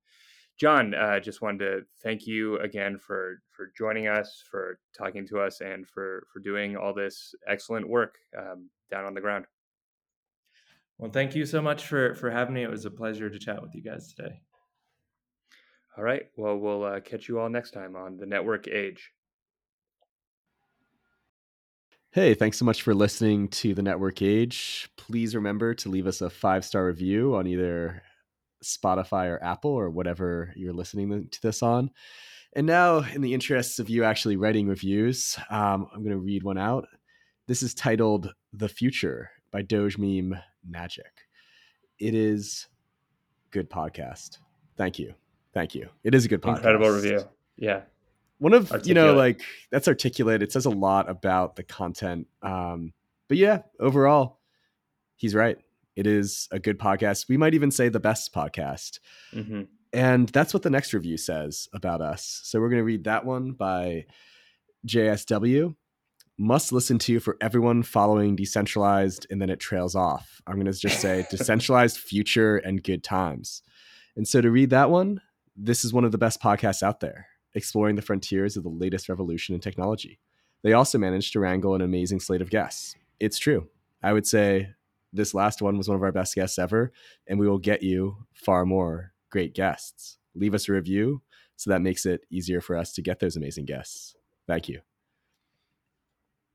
John, 0.58 0.94
uh, 0.94 1.18
just 1.18 1.42
wanted 1.42 1.58
to 1.58 1.82
thank 2.02 2.26
you 2.26 2.58
again 2.58 2.98
for 2.98 3.42
for 3.50 3.72
joining 3.76 4.06
us, 4.06 4.42
for 4.48 4.78
talking 4.96 5.26
to 5.28 5.40
us, 5.40 5.60
and 5.60 5.86
for 5.86 6.26
for 6.32 6.38
doing 6.38 6.76
all 6.76 6.94
this 6.94 7.34
excellent 7.48 7.88
work 7.88 8.16
um, 8.38 8.70
down 8.90 9.04
on 9.04 9.14
the 9.14 9.20
ground. 9.20 9.46
Well, 10.98 11.10
thank 11.10 11.34
you 11.34 11.44
so 11.44 11.60
much 11.60 11.86
for 11.86 12.14
for 12.14 12.30
having 12.30 12.54
me. 12.54 12.62
It 12.62 12.70
was 12.70 12.84
a 12.84 12.90
pleasure 12.90 13.28
to 13.28 13.38
chat 13.38 13.60
with 13.60 13.74
you 13.74 13.82
guys 13.82 14.12
today. 14.14 14.40
All 15.96 16.04
right. 16.04 16.26
Well, 16.36 16.56
we'll 16.56 16.84
uh, 16.84 17.00
catch 17.00 17.28
you 17.28 17.38
all 17.38 17.48
next 17.48 17.70
time 17.70 17.96
on 17.96 18.16
the 18.16 18.26
Network 18.26 18.68
Age. 18.68 19.12
Hey, 22.10 22.34
thanks 22.34 22.58
so 22.58 22.64
much 22.64 22.82
for 22.82 22.94
listening 22.94 23.48
to 23.48 23.74
the 23.74 23.82
Network 23.82 24.22
Age. 24.22 24.88
Please 24.96 25.34
remember 25.34 25.74
to 25.74 25.88
leave 25.88 26.06
us 26.06 26.20
a 26.20 26.30
five 26.30 26.64
star 26.64 26.86
review 26.86 27.34
on 27.34 27.48
either 27.48 28.02
Spotify 28.64 29.28
or 29.28 29.42
Apple 29.42 29.70
or 29.70 29.90
whatever 29.90 30.52
you're 30.56 30.72
listening 30.72 31.28
to 31.28 31.42
this 31.42 31.62
on. 31.62 31.90
And 32.56 32.66
now, 32.66 32.98
in 32.98 33.20
the 33.20 33.34
interests 33.34 33.78
of 33.78 33.90
you 33.90 34.04
actually 34.04 34.36
writing 34.36 34.68
reviews, 34.68 35.36
um, 35.50 35.88
I'm 35.92 36.00
going 36.04 36.10
to 36.10 36.18
read 36.18 36.42
one 36.42 36.58
out. 36.58 36.86
This 37.46 37.62
is 37.62 37.74
titled 37.74 38.32
The 38.52 38.68
Future 38.68 39.30
by 39.50 39.62
Doge 39.62 39.98
Meme 39.98 40.38
Magic. 40.68 41.12
It 41.98 42.14
is 42.14 42.66
good 43.50 43.68
podcast. 43.68 44.38
Thank 44.76 44.98
you. 44.98 45.14
Thank 45.52 45.74
you. 45.74 45.88
It 46.04 46.14
is 46.14 46.24
a 46.24 46.28
good 46.28 46.42
podcast. 46.42 46.56
Incredible 46.56 46.90
review. 46.90 47.20
Yeah 47.56 47.82
one 48.38 48.52
of 48.52 48.70
articulate. 48.72 48.86
you 48.86 48.94
know 48.94 49.14
like 49.14 49.42
that's 49.70 49.88
articulate 49.88 50.42
it 50.42 50.52
says 50.52 50.66
a 50.66 50.70
lot 50.70 51.08
about 51.08 51.56
the 51.56 51.62
content 51.62 52.26
um 52.42 52.92
but 53.28 53.36
yeah 53.36 53.62
overall 53.80 54.38
he's 55.16 55.34
right 55.34 55.58
it 55.96 56.06
is 56.06 56.48
a 56.50 56.58
good 56.58 56.78
podcast 56.78 57.28
we 57.28 57.36
might 57.36 57.54
even 57.54 57.70
say 57.70 57.88
the 57.88 58.00
best 58.00 58.34
podcast 58.34 58.98
mm-hmm. 59.32 59.62
and 59.92 60.28
that's 60.30 60.52
what 60.52 60.62
the 60.62 60.70
next 60.70 60.92
review 60.92 61.16
says 61.16 61.68
about 61.72 62.00
us 62.00 62.40
so 62.44 62.60
we're 62.60 62.68
going 62.68 62.80
to 62.80 62.84
read 62.84 63.04
that 63.04 63.24
one 63.24 63.52
by 63.52 64.04
jsw 64.86 65.74
must 66.36 66.72
listen 66.72 66.98
to 66.98 67.20
for 67.20 67.36
everyone 67.40 67.82
following 67.82 68.34
decentralized 68.34 69.26
and 69.30 69.40
then 69.40 69.50
it 69.50 69.60
trails 69.60 69.94
off 69.94 70.40
i'm 70.46 70.54
going 70.54 70.66
to 70.66 70.72
just 70.72 71.00
say 71.00 71.26
decentralized 71.30 71.98
future 71.98 72.56
and 72.56 72.82
good 72.82 73.04
times 73.04 73.62
and 74.16 74.26
so 74.26 74.40
to 74.40 74.50
read 74.50 74.70
that 74.70 74.90
one 74.90 75.20
this 75.56 75.84
is 75.84 75.92
one 75.92 76.04
of 76.04 76.12
the 76.12 76.18
best 76.18 76.42
podcasts 76.42 76.82
out 76.82 77.00
there 77.00 77.28
exploring 77.54 77.96
the 77.96 78.02
frontiers 78.02 78.56
of 78.56 78.62
the 78.62 78.68
latest 78.68 79.08
revolution 79.08 79.54
in 79.54 79.60
technology. 79.60 80.18
They 80.62 80.72
also 80.72 80.98
managed 80.98 81.32
to 81.32 81.40
wrangle 81.40 81.74
an 81.74 81.80
amazing 81.80 82.20
slate 82.20 82.42
of 82.42 82.50
guests. 82.50 82.94
It's 83.20 83.38
true. 83.38 83.68
I 84.02 84.12
would 84.12 84.26
say 84.26 84.70
this 85.14 85.34
last 85.34 85.62
one 85.62 85.78
was 85.78 85.88
one 85.88 85.96
of 85.96 86.02
our 86.02 86.12
best 86.12 86.34
guests 86.34 86.58
ever, 86.58 86.92
and 87.26 87.38
we 87.38 87.48
will 87.48 87.58
get 87.58 87.82
you 87.82 88.26
far 88.34 88.66
more 88.66 89.12
great 89.30 89.54
guests. 89.54 90.18
Leave 90.34 90.54
us 90.54 90.68
a 90.68 90.72
review 90.72 91.22
so 91.56 91.70
that 91.70 91.82
makes 91.82 92.04
it 92.04 92.22
easier 92.30 92.60
for 92.60 92.76
us 92.76 92.92
to 92.94 93.02
get 93.02 93.20
those 93.20 93.36
amazing 93.36 93.64
guests. 93.64 94.16
Thank 94.46 94.68
you. 94.68 94.80